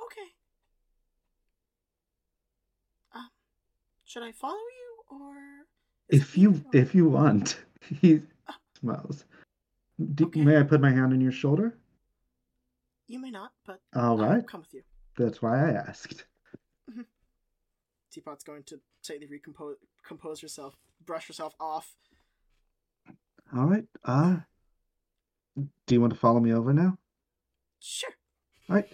okay. 0.04 0.28
Um, 3.14 3.28
should 4.04 4.22
I 4.22 4.32
follow 4.32 4.54
you 4.56 5.16
or? 5.20 5.34
If 6.08 6.36
you 6.38 6.60
if 6.72 6.94
you 6.94 7.08
want, 7.08 7.60
he 8.00 8.22
smiles. 8.80 9.24
Do, 10.14 10.26
Okay. 10.26 10.42
May 10.42 10.56
I 10.58 10.62
put 10.62 10.80
my 10.80 10.90
hand 10.90 11.12
on 11.12 11.20
your 11.20 11.32
shoulder? 11.32 11.76
you 13.10 13.18
may 13.18 13.30
not, 13.30 13.52
but 13.66 13.80
All 13.96 14.02
I'll 14.22 14.28
right. 14.28 14.46
come 14.46 14.60
with 14.60 14.74
you. 14.74 14.82
That's 15.16 15.40
why 15.40 15.70
I 15.70 15.72
asked. 15.72 16.24
Teapot's 18.12 18.44
going 18.44 18.62
to 18.64 18.80
slightly 19.02 19.26
recompose 19.26 19.76
compose 20.06 20.40
herself, 20.40 20.76
brush 21.04 21.26
herself 21.26 21.54
off. 21.60 21.94
All 23.56 23.66
right. 23.66 23.84
Uh, 24.04 24.36
do 25.86 25.94
you 25.94 26.00
want 26.00 26.12
to 26.12 26.18
follow 26.18 26.40
me 26.40 26.52
over 26.52 26.72
now? 26.72 26.98
Sure. 27.80 28.10
All 28.68 28.76
right. 28.76 28.88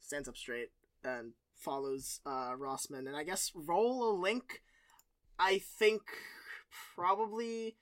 Stands 0.00 0.28
up 0.28 0.36
straight 0.36 0.70
and 1.04 1.32
follows 1.54 2.20
uh, 2.24 2.52
Rossman, 2.58 3.06
and 3.06 3.16
I 3.16 3.24
guess 3.24 3.52
roll 3.54 4.10
a 4.10 4.12
link. 4.12 4.62
I 5.38 5.58
think 5.58 6.02
probably 6.94 7.76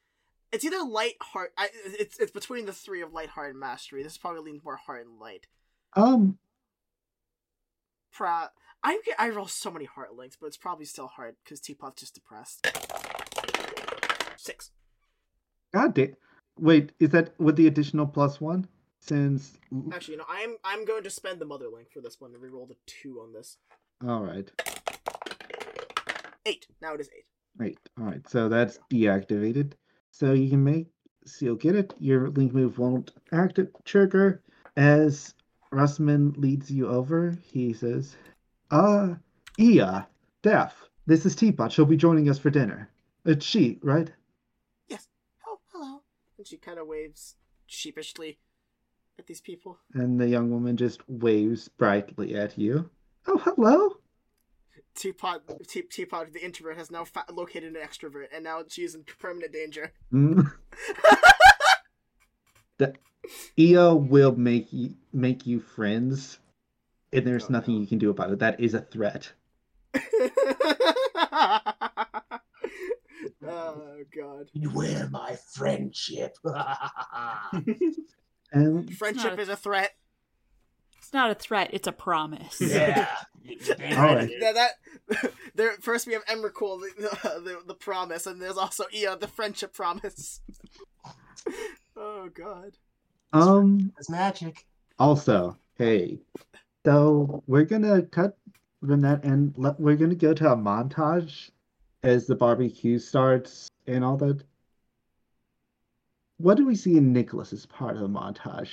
it's 0.52 0.64
either 0.64 0.82
light 0.82 1.16
heart. 1.20 1.52
I, 1.56 1.68
it's 1.84 2.18
it's 2.18 2.32
between 2.32 2.66
the 2.66 2.72
three 2.72 3.02
of 3.02 3.12
light 3.12 3.30
heart 3.30 3.50
and 3.50 3.60
mastery. 3.60 4.02
This 4.02 4.18
probably 4.18 4.42
leans 4.42 4.64
more 4.64 4.76
heart 4.76 5.06
and 5.06 5.18
light. 5.18 5.46
Um, 5.94 6.38
Pra- 8.12 8.50
I 8.82 9.00
I 9.18 9.28
roll 9.30 9.46
so 9.46 9.70
many 9.70 9.84
heart 9.84 10.14
links, 10.14 10.36
but 10.40 10.46
it's 10.46 10.56
probably 10.56 10.84
still 10.84 11.08
hard 11.08 11.36
because 11.42 11.60
Teapot's 11.60 12.00
just 12.00 12.14
depressed. 12.14 12.66
Six. 14.36 14.70
God 15.72 15.94
damn. 15.94 16.16
Wait, 16.58 16.92
is 16.98 17.10
that 17.10 17.38
with 17.38 17.56
the 17.56 17.66
additional 17.66 18.06
plus 18.06 18.40
one? 18.40 18.66
Since. 19.00 19.58
Actually, 19.92 20.14
you 20.14 20.18
know, 20.18 20.24
I'm 20.28 20.56
I'm 20.64 20.84
going 20.84 21.04
to 21.04 21.10
spend 21.10 21.40
the 21.40 21.44
mother 21.44 21.68
link 21.68 21.90
for 21.92 22.00
this 22.00 22.20
one 22.20 22.34
and 22.34 22.42
reroll 22.42 22.66
the 22.66 22.76
two 22.86 23.20
on 23.20 23.32
this. 23.32 23.58
All 24.06 24.22
right. 24.22 24.50
Eight. 26.44 26.66
Now 26.80 26.94
it 26.94 27.00
is 27.00 27.10
eight. 27.16 27.26
Eight. 27.64 27.78
All 27.98 28.04
right. 28.04 28.28
So 28.28 28.48
that's 28.48 28.78
deactivated. 28.90 29.72
So 30.10 30.32
you 30.32 30.50
can 30.50 30.64
make. 30.64 30.86
So 31.24 31.46
you'll 31.46 31.56
get 31.56 31.76
it. 31.76 31.94
Your 31.98 32.30
link 32.30 32.52
move 32.52 32.78
won't 32.78 33.12
active 33.32 33.68
trigger. 33.84 34.42
As 34.76 35.34
Russman 35.72 36.36
leads 36.36 36.70
you 36.70 36.88
over, 36.88 37.36
he 37.42 37.72
says, 37.72 38.16
"Uh, 38.70 39.14
Ia, 39.58 40.06
Def, 40.42 40.88
this 41.06 41.26
is 41.26 41.34
Teapot. 41.34 41.72
She'll 41.72 41.84
be 41.84 41.96
joining 41.96 42.28
us 42.28 42.38
for 42.38 42.50
dinner. 42.50 42.90
It's 43.24 43.44
she, 43.44 43.78
right? 43.82 44.10
And 46.38 46.46
she 46.46 46.56
kind 46.56 46.78
of 46.78 46.86
waves 46.86 47.36
sheepishly 47.66 48.38
at 49.18 49.26
these 49.26 49.40
people. 49.40 49.78
And 49.94 50.20
the 50.20 50.28
young 50.28 50.50
woman 50.50 50.76
just 50.76 51.00
waves 51.08 51.68
brightly 51.68 52.34
at 52.36 52.58
you. 52.58 52.90
Oh, 53.26 53.38
hello. 53.38 53.96
Teapot, 54.94 55.42
Te- 55.68 55.82
Teapot, 55.82 56.32
the 56.32 56.44
introvert, 56.44 56.76
has 56.78 56.90
now 56.90 57.04
fa- 57.04 57.24
located 57.32 57.74
an 57.76 57.82
extrovert, 57.82 58.26
and 58.34 58.44
now 58.44 58.62
she's 58.66 58.94
in 58.94 59.04
permanent 59.18 59.52
danger. 59.52 59.92
Mm. 60.12 60.50
the 62.78 62.94
Io 63.58 63.94
will 63.94 64.34
make 64.36 64.72
you 64.72 64.94
make 65.12 65.46
you 65.46 65.60
friends, 65.60 66.38
and 67.12 67.26
there's 67.26 67.44
Oh, 67.44 67.48
nothing 67.50 67.74
no. 67.74 67.80
you 67.80 67.86
can 67.86 67.98
do 67.98 68.08
about 68.10 68.30
it. 68.30 68.38
That 68.38 68.58
is 68.60 68.72
a 68.74 68.80
threat. 68.80 69.32
oh 73.48 73.98
god. 74.16 74.50
Beware 74.58 75.08
my 75.10 75.36
friendship. 75.54 76.36
And 78.52 78.94
Friendship 78.98 79.38
a- 79.38 79.40
is 79.40 79.48
a 79.48 79.56
threat. 79.56 79.92
It's 80.98 81.12
not 81.12 81.30
a 81.30 81.34
threat, 81.34 81.70
it's 81.72 81.86
a 81.86 81.92
promise. 81.92 82.60
yeah. 82.60 83.06
All 83.96 84.14
right. 84.14 84.30
That, 84.40 84.54
that 85.08 85.32
there 85.54 85.72
first 85.80 86.06
we 86.06 86.14
have 86.14 86.24
Emrakul, 86.26 86.80
the, 86.80 87.40
the 87.44 87.58
the 87.68 87.74
promise, 87.74 88.26
and 88.26 88.42
there's 88.42 88.56
also 88.56 88.84
Ea, 88.92 89.14
the 89.20 89.28
friendship 89.28 89.72
promise. 89.72 90.40
oh 91.96 92.28
god. 92.34 92.76
um, 93.32 93.92
It's 93.98 94.10
magic. 94.10 94.66
also, 94.98 95.56
hey, 95.78 96.18
so 96.84 97.44
we're 97.46 97.64
gonna 97.64 98.02
cut 98.02 98.36
from 98.84 99.02
that, 99.02 99.22
and 99.22 99.54
let, 99.56 99.78
we're 99.78 99.96
gonna 99.96 100.16
go 100.16 100.34
to 100.34 100.50
a 100.52 100.56
montage 100.56 101.50
as 102.02 102.26
the 102.26 102.34
barbecue 102.34 102.98
starts 102.98 103.68
and 103.86 104.04
all 104.04 104.16
that. 104.18 104.42
What 106.38 106.56
do 106.56 106.66
we 106.66 106.74
see 106.76 106.96
in 106.96 107.14
Niklas 107.14 107.52
as 107.52 107.66
part 107.66 107.96
of 107.96 108.02
the 108.02 108.08
montage? 108.08 108.70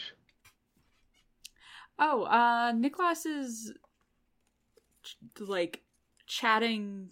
Oh, 1.98 2.24
uh, 2.24 2.74
Niklas 2.74 3.26
is 3.26 3.74
ch- 5.04 5.18
like 5.40 5.82
chatting 6.28 7.10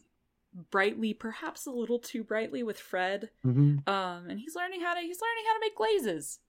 brightly, 0.69 1.13
perhaps 1.13 1.65
a 1.65 1.71
little 1.71 1.99
too 1.99 2.23
brightly 2.23 2.63
with 2.63 2.77
Fred. 2.77 3.29
Mm-hmm. 3.45 3.87
Um, 3.89 4.29
and 4.29 4.39
he's 4.39 4.55
learning 4.55 4.81
how 4.81 4.93
to 4.93 4.99
he's 4.99 5.21
learning 5.21 5.43
how 5.47 5.53
to 5.53 5.59
make 5.61 5.75
glazes. 5.75 6.39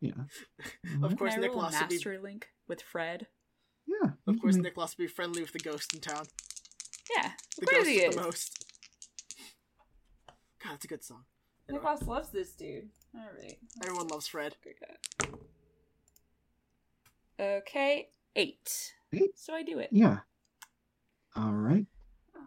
Yeah. 0.00 0.12
Of 1.02 1.12
Mhm. 1.12 1.18
course, 1.18 1.34
Can 1.34 1.44
I 1.44 1.48
roll 1.48 1.60
a 1.60 1.64
Niklas 1.68 1.80
would 1.80 1.88
be 1.88 1.94
master 1.96 2.18
link 2.20 2.48
with 2.66 2.80
Fred. 2.82 3.26
Yeah. 3.86 4.10
of 4.26 4.34
you 4.36 4.40
course 4.40 4.56
can- 4.56 4.64
Niklas 4.64 4.96
would 4.96 5.04
be 5.04 5.06
friendly 5.06 5.42
with 5.42 5.52
the 5.52 5.58
ghost 5.58 5.92
in 5.92 6.00
town. 6.00 6.24
Yeah, 7.16 7.30
The 7.58 7.62
of 7.66 7.70
ghost 7.70 7.88
he 7.88 7.96
is 7.96 8.10
is. 8.10 8.14
the 8.16 8.22
most. 8.22 8.64
God, 10.62 10.72
that's 10.72 10.84
a 10.84 10.88
good 10.88 11.02
song. 11.04 11.24
Nick 11.68 11.82
Boss 11.82 12.02
loves 12.06 12.30
this 12.30 12.52
dude. 12.52 12.88
All 13.14 13.22
right. 13.40 13.56
Everyone 13.82 14.08
loves 14.08 14.26
Fred. 14.26 14.56
Okay, 17.38 18.08
eight. 18.36 18.92
Eight? 19.12 19.38
So 19.38 19.54
I 19.54 19.62
do 19.62 19.78
it. 19.78 19.88
Yeah. 19.92 20.18
All 21.36 21.52
right. 21.52 21.86
All 22.36 22.44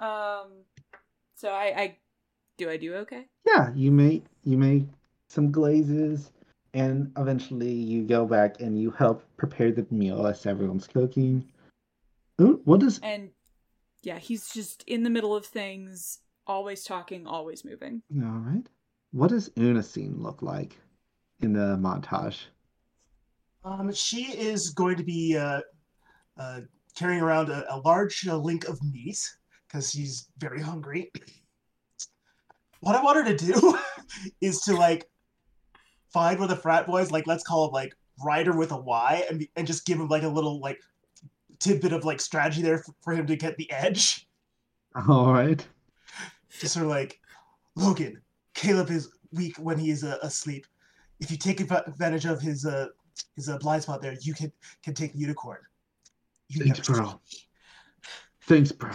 right. 0.00 0.42
Um. 0.42 0.48
So 1.34 1.48
I, 1.50 1.64
I 1.76 1.96
do 2.56 2.70
I 2.70 2.76
do 2.76 2.94
okay? 2.96 3.26
Yeah, 3.46 3.70
you 3.74 3.90
make 3.90 4.24
you 4.44 4.56
make 4.56 4.84
some 5.28 5.50
glazes, 5.50 6.30
and 6.72 7.10
eventually 7.18 7.72
you 7.72 8.04
go 8.04 8.24
back 8.26 8.60
and 8.60 8.78
you 8.80 8.90
help 8.92 9.24
prepare 9.36 9.72
the 9.72 9.86
meal 9.90 10.26
as 10.26 10.46
everyone's 10.46 10.86
cooking. 10.86 11.44
Ooh, 12.40 12.60
what 12.64 12.80
does 12.80 12.98
And 13.00 13.30
yeah, 14.02 14.18
he's 14.18 14.48
just 14.50 14.84
in 14.86 15.02
the 15.02 15.10
middle 15.10 15.34
of 15.34 15.46
things, 15.46 16.18
always 16.46 16.84
talking, 16.84 17.26
always 17.26 17.64
moving. 17.64 18.02
all 18.22 18.40
right? 18.40 18.68
What 19.12 19.30
does 19.30 19.50
Unasine 19.50 20.20
look 20.20 20.42
like 20.42 20.76
in 21.40 21.52
the 21.52 21.76
montage? 21.76 22.46
Um, 23.64 23.92
she 23.92 24.24
is 24.24 24.70
going 24.70 24.96
to 24.96 25.04
be 25.04 25.36
uh, 25.38 25.60
uh, 26.38 26.60
carrying 26.96 27.22
around 27.22 27.48
a, 27.48 27.64
a 27.74 27.78
large 27.78 28.26
uh, 28.26 28.36
link 28.36 28.68
of 28.68 28.78
meat 28.82 29.18
because 29.66 29.90
she's 29.90 30.28
very 30.38 30.60
hungry. 30.60 31.10
what 32.80 32.94
I 32.94 33.02
want 33.02 33.16
her 33.16 33.34
to 33.34 33.46
do 33.52 33.78
is 34.40 34.60
to 34.62 34.74
like 34.74 35.08
find 36.12 36.38
one 36.38 36.50
of 36.50 36.56
the 36.56 36.62
frat 36.62 36.86
boys, 36.86 37.10
like 37.10 37.26
let's 37.26 37.44
call 37.44 37.66
him 37.66 37.72
like 37.72 37.92
Ryder 38.24 38.56
with 38.56 38.72
a 38.72 38.76
Y, 38.76 39.24
and 39.28 39.38
be, 39.38 39.50
and 39.56 39.66
just 39.66 39.86
give 39.86 39.98
him 39.98 40.08
like 40.08 40.22
a 40.22 40.28
little 40.28 40.60
like 40.60 40.78
tidbit 41.64 41.92
of 41.92 42.04
like 42.04 42.20
strategy 42.20 42.62
there 42.62 42.78
for, 42.78 42.94
for 43.00 43.12
him 43.12 43.26
to 43.26 43.36
get 43.36 43.56
the 43.56 43.70
edge. 43.72 44.26
All 45.08 45.32
right. 45.32 45.66
Just 46.60 46.74
sort 46.74 46.84
of 46.84 46.90
like 46.90 47.18
Logan, 47.74 48.20
Caleb 48.54 48.90
is 48.90 49.10
weak 49.32 49.56
when 49.56 49.78
he 49.78 49.90
is 49.90 50.04
uh, 50.04 50.18
asleep. 50.22 50.66
If 51.20 51.30
you 51.30 51.36
take 51.36 51.60
advantage 51.60 52.26
of 52.26 52.40
his 52.40 52.66
uh 52.66 52.88
his 53.36 53.48
uh, 53.48 53.58
blind 53.58 53.82
spot 53.82 54.02
there, 54.02 54.16
you 54.20 54.34
can 54.34 54.52
can 54.82 54.94
take 54.94 55.12
the 55.12 55.18
unicorn. 55.18 55.58
You 56.48 56.64
Thanks, 56.64 56.88
bro. 56.88 57.06
me. 57.06 57.14
Thanks, 58.42 58.72
bro. 58.72 58.90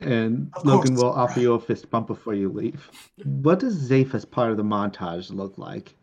And 0.00 0.50
Of 0.54 0.66
Logan 0.66 0.94
course, 0.96 1.02
will 1.02 1.12
offer 1.12 1.40
you 1.40 1.54
a 1.54 1.60
fist 1.60 1.88
bump 1.90 2.08
before 2.08 2.34
you 2.34 2.50
leave. 2.50 2.90
What 3.24 3.60
does 3.60 3.88
Zayfa's 3.88 4.24
part 4.24 4.50
of 4.50 4.56
the 4.58 4.62
montage 4.62 5.32
look 5.32 5.56
like? 5.56 5.94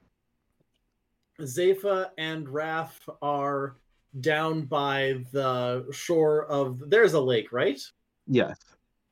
Zapha 1.39 2.09
and 2.17 2.47
Raph 2.47 2.93
are 3.21 3.75
down 4.19 4.65
by 4.65 5.23
the 5.31 5.87
shore 5.91 6.45
of. 6.45 6.89
There's 6.89 7.13
a 7.13 7.21
lake, 7.21 7.51
right? 7.51 7.79
Yes. 8.27 8.57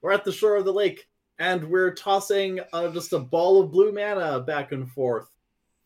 We're 0.02 0.14
at 0.14 0.24
the 0.24 0.32
shore 0.32 0.56
of 0.56 0.66
the 0.66 0.74
lake, 0.74 1.08
and 1.38 1.70
we're 1.70 1.94
tossing 1.94 2.60
uh, 2.74 2.90
just 2.90 3.14
a 3.14 3.20
ball 3.20 3.62
of 3.62 3.72
blue 3.72 3.92
mana 3.92 4.40
back 4.40 4.72
and 4.72 4.90
forth, 4.92 5.30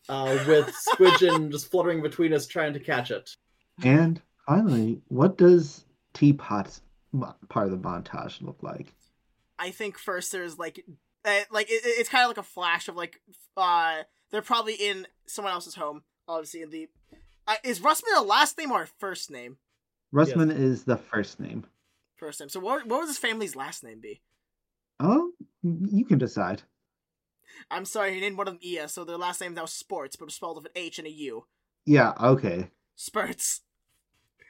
uh, 0.10 0.38
with 0.48 0.74
Squidgen 0.90 1.52
just 1.52 1.72
fluttering 1.72 2.02
between 2.02 2.34
us, 2.34 2.48
trying 2.48 2.74
to 2.74 2.80
catch 2.80 3.12
it. 3.12 3.30
And 3.84 4.22
finally, 4.46 5.02
what 5.08 5.38
does 5.38 5.86
Teapot's 6.14 6.82
part 7.50 7.68
of 7.68 7.72
the 7.72 7.78
montage 7.78 8.42
look 8.42 8.62
like? 8.62 8.94
I 9.58 9.72
think 9.72 9.98
first 9.98 10.32
there's 10.32 10.58
like, 10.58 10.84
uh, 11.26 11.40
like 11.52 11.70
it, 11.70 11.82
it's 11.84 12.10
kind 12.10 12.24
of 12.24 12.30
like 12.30 12.38
a 12.38 12.44
flash 12.44 12.88
of 12.88 12.96
like, 12.96 13.20
uh, 13.56 14.04
they're 14.32 14.42
probably 14.42 14.74
in 14.74 15.08
someone 15.28 15.54
else's 15.54 15.76
home. 15.76 16.04
Obviously, 16.28 16.62
in 16.62 16.70
the 16.70 16.90
uh, 17.48 17.56
is 17.64 17.80
Russman 17.80 18.18
a 18.18 18.22
last 18.22 18.58
name 18.58 18.72
or 18.72 18.84
a 18.84 18.88
first 18.88 19.30
name? 19.32 19.58
Russman 20.14 20.52
is 20.52 20.84
the 20.84 20.98
first 20.98 21.40
name. 21.40 21.66
First 22.16 22.40
name. 22.40 22.50
So 22.50 22.60
what 22.60 22.86
what 22.88 23.00
would 23.02 23.08
his 23.08 23.18
family's 23.18 23.56
last 23.56 23.84
name 23.84 24.00
be? 24.00 24.22
Oh, 25.00 25.32
you 25.64 26.06
can 26.06 26.18
decide. 26.20 26.62
I'm 27.70 27.86
sorry, 27.86 28.14
he 28.14 28.20
named 28.22 28.38
one 28.38 28.48
of 28.48 28.54
them 28.54 28.62
Ia, 28.64 28.88
so 28.88 29.04
their 29.04 29.18
last 29.18 29.42
name 29.42 29.54
now 29.54 29.66
Sports, 29.66 30.16
but 30.16 30.26
it's 30.26 30.36
spelled 30.36 30.58
with 30.58 30.66
an 30.66 30.72
H 30.76 30.98
and 31.00 31.08
a 31.08 31.12
U. 31.12 31.46
Yeah, 31.86 32.14
okay. 32.20 32.70
Spurts. 32.96 33.62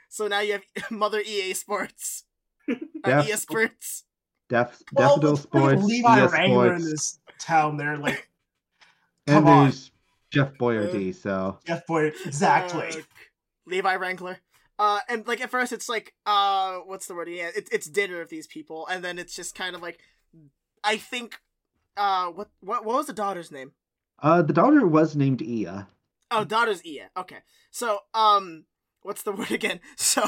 So 0.09 0.27
now 0.27 0.41
you 0.41 0.53
have 0.53 0.63
Mother 0.91 1.19
EA 1.21 1.53
Sports. 1.53 2.23
Uh, 3.05 3.21
Def- 3.21 3.27
EA 3.27 3.35
Spurts. 3.35 4.05
Def- 4.47 4.81
Well, 4.93 5.17
Daffodil 5.17 5.29
let's 5.31 5.41
Sports, 5.43 5.73
bring 5.75 5.85
Levi 5.87 6.23
ES 6.23 6.31
Wrangler 6.31 6.73
in 6.75 6.79
Sports, 6.81 6.91
this 6.91 7.19
town. 7.37 7.75
There, 7.75 7.97
like 7.97 8.29
and 9.27 9.35
come 9.43 9.47
on. 9.47 9.63
there's 9.65 9.91
Jeff 10.33 10.53
Boyardee, 10.59 11.13
so 11.13 11.59
Jeff 11.65 11.85
Boyer, 11.85 12.11
Exactly. 12.25 12.89
Uh, 12.89 13.01
Levi 13.67 13.95
Wrangler. 13.95 14.39
Uh, 14.79 14.99
and 15.07 15.27
like 15.27 15.39
at 15.39 15.51
first 15.51 15.71
it's 15.71 15.87
like, 15.87 16.15
uh, 16.25 16.77
what's 16.79 17.05
the 17.05 17.13
word? 17.13 17.29
Yeah, 17.29 17.51
it, 17.55 17.69
it's 17.71 17.87
dinner 17.87 18.19
of 18.19 18.29
these 18.29 18.47
people, 18.47 18.87
and 18.87 19.03
then 19.03 19.19
it's 19.19 19.35
just 19.35 19.53
kind 19.53 19.75
of 19.75 19.81
like, 19.81 19.99
I 20.83 20.97
think, 20.97 21.35
uh, 21.95 22.27
what 22.27 22.49
what 22.61 22.83
what 22.83 22.95
was 22.95 23.05
the 23.07 23.13
daughter's 23.13 23.51
name? 23.51 23.73
uh 24.21 24.41
the 24.41 24.53
daughter 24.53 24.85
was 24.87 25.15
named 25.15 25.41
Ia. 25.41 25.87
Oh, 26.31 26.43
daughter's 26.43 26.83
Ia. 26.85 27.11
Okay, 27.15 27.37
so 27.69 27.99
um, 28.15 28.65
what's 29.03 29.21
the 29.21 29.31
word 29.37 29.51
again? 29.51 29.79
So, 29.95 30.23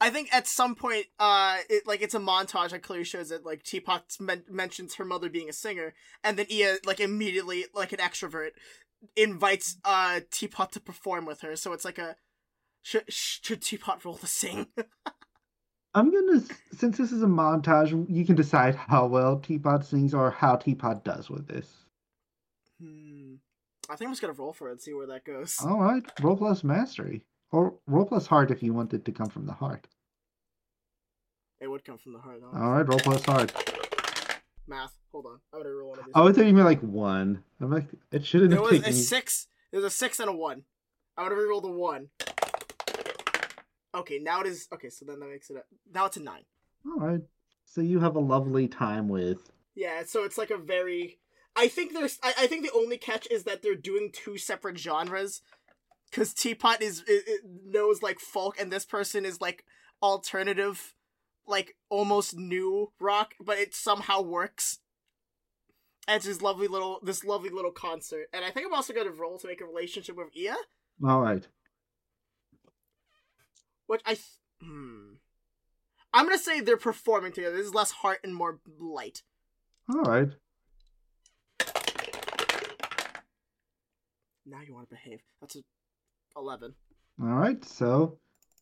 I 0.00 0.10
think 0.10 0.34
at 0.34 0.48
some 0.48 0.74
point, 0.74 1.06
uh, 1.20 1.58
it 1.68 1.86
like 1.86 2.02
it's 2.02 2.14
a 2.14 2.18
montage 2.18 2.70
that 2.70 2.82
clearly 2.82 3.04
shows 3.04 3.28
that 3.28 3.46
like 3.46 3.62
Teapot 3.62 4.16
men- 4.18 4.44
mentions 4.50 4.96
her 4.96 5.04
mother 5.04 5.30
being 5.30 5.48
a 5.48 5.52
singer, 5.52 5.94
and 6.24 6.36
then 6.36 6.46
Ia 6.50 6.78
like 6.84 6.98
immediately 6.98 7.66
like 7.72 7.92
an 7.92 8.00
extrovert 8.00 8.50
invites 9.16 9.78
uh 9.84 10.20
Teapot 10.30 10.72
to 10.72 10.80
perform 10.80 11.26
with 11.26 11.40
her. 11.42 11.56
So 11.56 11.72
it's 11.72 11.84
like 11.84 11.98
a 11.98 12.16
should 12.82 13.04
should 13.12 13.62
Teapot 13.62 14.04
roll 14.04 14.16
to 14.16 14.26
sing? 14.26 14.66
I'm 15.94 16.10
gonna 16.10 16.42
since 16.72 16.96
this 16.98 17.12
is 17.12 17.22
a 17.22 17.26
montage, 17.26 18.08
you 18.08 18.24
can 18.24 18.36
decide 18.36 18.74
how 18.74 19.06
well 19.06 19.38
Teapot 19.38 19.84
sings 19.84 20.14
or 20.14 20.30
how 20.30 20.56
Teapot 20.56 21.04
does 21.04 21.28
with 21.28 21.48
this. 21.48 21.68
hmm. 22.80 23.34
I 23.88 23.96
think 23.96 24.08
I'm 24.08 24.12
just 24.12 24.22
gonna 24.22 24.34
roll 24.34 24.52
for 24.52 24.68
it 24.68 24.72
and 24.72 24.80
see 24.80 24.94
where 24.94 25.08
that 25.08 25.24
goes. 25.24 25.58
All 25.64 25.80
right, 25.80 26.04
roll 26.20 26.36
plus 26.36 26.62
mastery 26.62 27.24
or 27.50 27.74
roll 27.86 28.06
plus 28.06 28.26
heart 28.26 28.50
if 28.50 28.62
you 28.62 28.72
want 28.72 28.94
it 28.94 29.04
to 29.04 29.12
come 29.12 29.28
from 29.28 29.46
the 29.46 29.52
heart. 29.52 29.88
It 31.60 31.68
would 31.68 31.84
come 31.84 31.98
from 31.98 32.12
the 32.12 32.20
heart. 32.20 32.40
Though. 32.40 32.58
All 32.58 32.70
right, 32.70 32.86
roll 32.86 33.00
plus 33.00 33.24
heart. 33.24 33.79
Math. 34.70 34.94
Hold 35.12 35.26
on. 35.26 35.40
I'm 35.52 35.60
gonna 35.60 35.74
roll 35.74 35.90
one 35.90 35.98
of 35.98 36.04
these. 36.06 36.12
Oh, 36.14 36.28
I 36.28 36.32
thought 36.32 36.46
you 36.46 36.54
meant 36.54 36.66
like 36.66 36.80
one. 36.80 37.42
I'm 37.60 37.70
like, 37.70 37.88
it 38.12 38.24
shouldn't 38.24 38.50
There 38.50 38.60
have 38.60 38.70
was 38.70 38.80
taken. 38.80 38.94
a 38.94 38.96
six. 38.96 39.48
There's 39.70 39.84
a 39.84 39.90
six 39.90 40.18
and 40.20 40.30
a 40.30 40.32
one. 40.32 40.62
I'm 41.18 41.28
gonna 41.28 41.40
reroll 41.40 41.60
the 41.60 41.70
one. 41.70 42.08
Okay, 43.94 44.18
now 44.18 44.40
it 44.40 44.46
is. 44.46 44.68
Okay, 44.72 44.88
so 44.88 45.04
then 45.04 45.18
that 45.20 45.28
makes 45.28 45.50
it. 45.50 45.56
A, 45.56 45.62
now 45.92 46.06
it's 46.06 46.16
a 46.16 46.22
nine. 46.22 46.44
All 46.86 47.06
right, 47.06 47.20
so 47.66 47.80
you 47.80 48.00
have 48.00 48.14
a 48.16 48.20
lovely 48.20 48.68
time 48.68 49.08
with. 49.08 49.50
Yeah, 49.74 50.04
so 50.06 50.24
it's 50.24 50.38
like 50.38 50.50
a 50.50 50.56
very. 50.56 51.18
I 51.56 51.66
think 51.68 51.92
there's. 51.92 52.18
I, 52.22 52.32
I 52.38 52.46
think 52.46 52.64
the 52.64 52.72
only 52.72 52.96
catch 52.96 53.26
is 53.30 53.42
that 53.44 53.62
they're 53.62 53.74
doing 53.74 54.10
two 54.12 54.38
separate 54.38 54.78
genres, 54.78 55.42
because 56.08 56.32
Teapot 56.32 56.80
is 56.80 57.00
it, 57.08 57.24
it 57.26 57.40
knows 57.66 58.00
like 58.00 58.20
folk, 58.20 58.60
and 58.60 58.72
this 58.72 58.84
person 58.86 59.24
is 59.26 59.40
like 59.40 59.64
alternative, 60.00 60.94
like 61.50 61.76
almost 61.90 62.36
new 62.36 62.92
rock, 63.00 63.34
but 63.40 63.58
it 63.58 63.74
somehow 63.74 64.22
works. 64.22 64.78
And 66.08 66.16
it's 66.16 66.26
this 66.26 66.40
lovely 66.40 66.66
little 66.68 67.00
this 67.02 67.24
lovely 67.24 67.50
little 67.50 67.70
concert, 67.70 68.28
and 68.32 68.44
I 68.44 68.50
think 68.50 68.66
I'm 68.66 68.74
also 68.74 68.92
gonna 68.94 69.10
roll 69.10 69.38
to 69.38 69.46
make 69.46 69.60
a 69.60 69.66
relationship 69.66 70.16
with 70.16 70.34
Ia. 70.36 70.56
All 71.06 71.20
right, 71.20 71.46
Which 73.86 74.00
I 74.06 74.14
th- 74.14 74.24
hmm. 74.62 75.14
I'm 76.12 76.24
gonna 76.26 76.38
say 76.38 76.60
they're 76.60 76.76
performing 76.76 77.32
together. 77.32 77.56
This 77.56 77.66
is 77.66 77.74
less 77.74 77.90
heart 77.90 78.18
and 78.24 78.34
more 78.34 78.60
light. 78.78 79.22
all 79.92 80.02
right. 80.02 80.30
Now 84.46 84.60
you 84.66 84.74
want 84.74 84.88
to 84.88 84.94
behave. 84.94 85.20
That's 85.40 85.56
a 85.56 85.60
eleven. 86.36 86.74
All 87.22 87.28
right, 87.28 87.62
so 87.64 88.18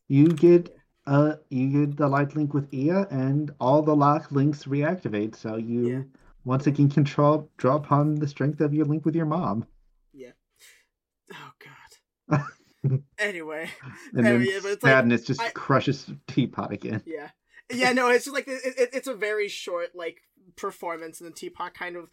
you 0.07 0.27
get 0.27 0.75
uh 1.15 1.33
you 1.49 1.65
get 1.87 1.97
the 1.97 2.07
light 2.07 2.35
link 2.35 2.53
with 2.53 2.67
Ia, 2.73 3.07
and 3.09 3.51
all 3.59 3.81
the 3.81 3.95
lock 3.95 4.31
links 4.31 4.65
reactivate. 4.65 5.35
So 5.35 5.55
you 5.57 5.81
Yeah. 5.89 6.03
once 6.45 6.67
again 6.67 6.89
control 6.89 7.49
draw 7.57 7.75
upon 7.77 8.15
the 8.15 8.27
strength 8.27 8.61
of 8.61 8.73
your 8.73 8.85
link 8.91 9.05
with 9.05 9.15
your 9.15 9.25
mom, 9.37 9.65
Yeah. 10.13 10.33
Oh 11.33 11.51
god. 11.65 12.43
anyway, 13.19 13.69
and 14.13 14.25
then 14.25 14.41
yeah, 14.41 14.59
it's 14.63 14.83
like- 14.83 15.25
just 15.25 15.41
I- 15.41 15.49
crushes 15.51 16.11
Teapot 16.27 16.71
again. 16.71 17.01
yeah, 17.05 17.29
yeah. 17.71 17.91
No, 17.93 18.09
it's 18.09 18.25
just 18.25 18.35
like 18.35 18.47
it, 18.47 18.61
it, 18.83 18.89
it's 18.93 19.07
a 19.07 19.13
very 19.15 19.47
short 19.47 19.89
like 19.95 20.17
performance, 20.55 21.19
and 21.21 21.29
the 21.29 21.33
Teapot 21.35 21.73
kind 21.73 21.95
of 21.95 22.03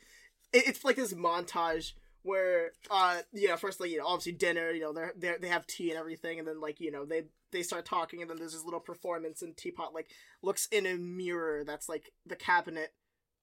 it, 0.52 0.66
it's 0.68 0.84
like 0.84 0.96
this 0.96 1.14
montage 1.14 1.92
where 2.26 2.72
uh 2.90 3.18
you 3.32 3.48
know 3.48 3.56
first 3.56 3.80
like 3.80 3.90
you 3.90 3.98
know 3.98 4.06
obviously 4.06 4.32
dinner 4.32 4.70
you 4.70 4.80
know 4.80 4.92
they're, 4.92 5.12
they 5.16 5.34
they 5.40 5.48
have 5.48 5.66
tea 5.66 5.90
and 5.90 5.98
everything 5.98 6.38
and 6.38 6.48
then 6.48 6.60
like 6.60 6.80
you 6.80 6.90
know 6.90 7.04
they 7.04 7.22
they 7.52 7.62
start 7.62 7.84
talking 7.84 8.20
and 8.20 8.30
then 8.30 8.36
there's 8.38 8.52
this 8.52 8.64
little 8.64 8.80
performance 8.80 9.42
and 9.42 9.56
teapot 9.56 9.94
like 9.94 10.08
looks 10.42 10.68
in 10.72 10.86
a 10.86 10.96
mirror 10.96 11.64
that's 11.64 11.88
like 11.88 12.12
the 12.26 12.36
cabinet 12.36 12.92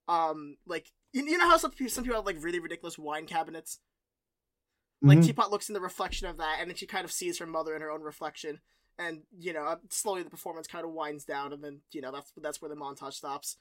um 0.08 0.58
like 0.68 0.92
you, 1.14 1.26
you 1.26 1.38
know 1.38 1.50
how 1.50 1.58
some 1.58 1.72
people 1.72 1.90
some 1.90 2.04
people 2.04 2.18
have 2.18 2.26
like 2.26 2.44
really 2.44 2.60
ridiculous 2.60 2.98
wine 2.98 3.26
cabinets 3.26 3.80
like 5.02 5.20
Mhm. 5.20 5.26
teapot 5.26 5.52
looks 5.52 5.70
in 5.70 5.74
the 5.74 5.82
reflection 5.82 6.28
of 6.28 6.38
that 6.38 6.58
and 6.60 6.70
then 6.70 6.76
she 6.78 6.86
kind 6.88 7.06
of 7.06 7.12
sees 7.12 7.40
her 7.40 7.46
mother 7.46 7.76
in 7.76 7.82
her 7.82 7.92
own 7.92 8.02
reflection 8.02 8.60
and 9.00 9.24
you 9.40 9.54
know, 9.54 9.76
slowly 9.90 10.22
the 10.22 10.30
performance 10.30 10.68
kind 10.68 10.86
of 10.86 10.92
winds 10.92 11.26
down, 11.26 11.52
and 11.52 11.64
then 11.64 11.82
you 11.92 12.02
know 12.02 12.12
that's 12.12 12.32
that's 12.42 12.62
where 12.62 12.70
the 12.70 12.76
montage 12.76 13.14
stops. 13.14 13.58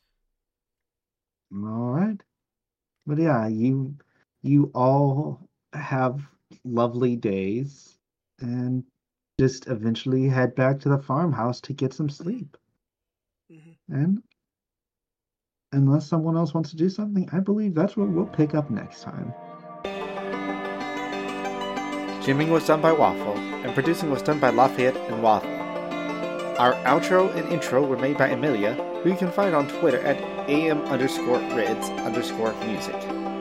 All 1.53 1.93
right. 1.93 2.21
But 3.07 3.19
yeah, 3.19 3.49
you 3.49 3.97
you 4.43 4.71
all 4.75 5.41
have 5.73 6.21
lovely 6.65 7.17
days 7.17 7.99
and 8.41 8.85
just 9.39 9.67
eventually 9.69 10.29
head 10.29 10.55
back 10.55 10.81
to 10.81 10.89
the 10.89 10.99
farmhouse 10.99 11.61
to 11.63 11.73
get 11.73 11.95
some 11.95 12.09
sleep. 12.09 12.57
Mhm. 13.51 13.77
And 13.89 14.23
unless 15.73 16.07
someone 16.07 16.37
else 16.37 16.55
wants 16.55 16.71
to 16.71 16.77
do 16.77 16.89
something, 16.89 17.29
I 17.33 17.41
believe 17.41 17.75
that's 17.75 17.97
what 17.97 18.09
we'll 18.09 18.27
pick 18.27 18.55
up 18.55 18.71
next 18.71 19.03
time. 19.03 19.33
Jimming 22.23 22.51
was 22.51 22.67
done 22.67 22.81
by 22.81 22.93
Waffle, 22.93 23.37
and 23.37 23.75
producing 23.75 24.11
was 24.11 24.23
done 24.23 24.39
by 24.39 24.51
Lafayette 24.51 24.97
and 24.97 25.23
Waffle. 25.23 25.51
Our 26.59 26.75
outro 26.85 27.35
and 27.35 27.49
intro 27.53 27.85
were 27.85 27.99
made 27.99 28.19
by 28.19 28.29
Amelia, 28.29 28.75
who 29.03 29.11
you 29.11 29.17
can 29.17 29.33
find 29.33 29.55
on 29.57 29.67
Twitter 29.67 29.99
at 30.01 30.19
am 30.49 30.83
underscore 30.83 31.39
Ridz 31.39 31.91
underscore 32.05 32.55
music. 32.65 33.32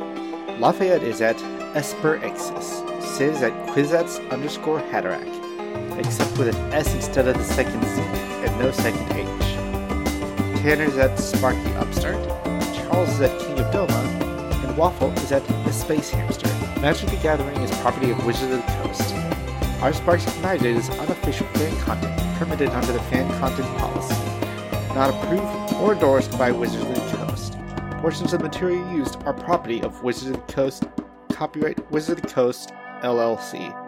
Lafayette 0.62 1.02
is 1.02 1.22
at 1.22 1.38
esperexis. 1.74 2.88
Is 3.20 3.44
at 3.44 3.54
quizets 3.70 4.18
underscore 4.32 4.80
hatterack, 4.80 5.28
except 6.00 6.36
with 6.40 6.56
an 6.56 6.74
S 6.74 6.92
instead 6.96 7.28
of 7.28 7.38
the 7.38 7.44
second 7.44 7.84
Z 7.84 8.02
and 8.02 8.60
no 8.60 8.72
second 8.72 9.04
H. 9.12 9.28
Tanner 10.62 10.86
is 10.86 10.98
at 10.98 11.20
Sparky 11.20 11.72
Upstart, 11.74 12.24
Charles 12.76 13.10
is 13.10 13.22
at 13.22 13.40
King 13.42 13.60
of 13.60 13.72
Doma, 13.72 14.64
and 14.64 14.76
Waffle 14.76 15.12
is 15.20 15.32
at 15.32 15.46
the 15.48 15.72
Space 15.72 16.10
Hamster. 16.10 16.48
Magic 16.80 17.10
the 17.10 17.18
Gathering 17.18 17.58
is 17.58 17.72
property 17.80 18.10
of 18.10 18.26
Wizards 18.26 18.54
of 18.54 18.66
the 18.66 18.72
Coast. 18.82 19.14
Our 19.84 19.94
Sparks 19.94 20.26
Ignited 20.36 20.78
is 20.78 20.90
unofficial 20.90 21.46
fan 21.48 21.76
content 21.82 22.20
permitted 22.40 22.70
under 22.70 22.94
the 22.94 23.02
fan 23.02 23.28
content 23.40 23.68
policy. 23.78 24.16
Not 24.96 25.10
approved 25.12 25.74
or 25.76 25.94
endorsed 25.94 26.38
by 26.40 26.52
Wizards 26.52 26.86
of 26.86 26.96
the. 26.96 27.01
Portions 28.02 28.34
of 28.34 28.40
the 28.40 28.46
material 28.46 28.92
used 28.92 29.22
are 29.26 29.34
property 29.34 29.80
of 29.84 30.02
Wizard 30.02 30.34
of 30.34 30.48
the 30.48 30.54
Coast. 30.54 30.86
Copyright 31.32 31.92
Wizard 31.92 32.18
of 32.18 32.24
the 32.24 32.30
Coast, 32.30 32.72
LLC. 33.04 33.81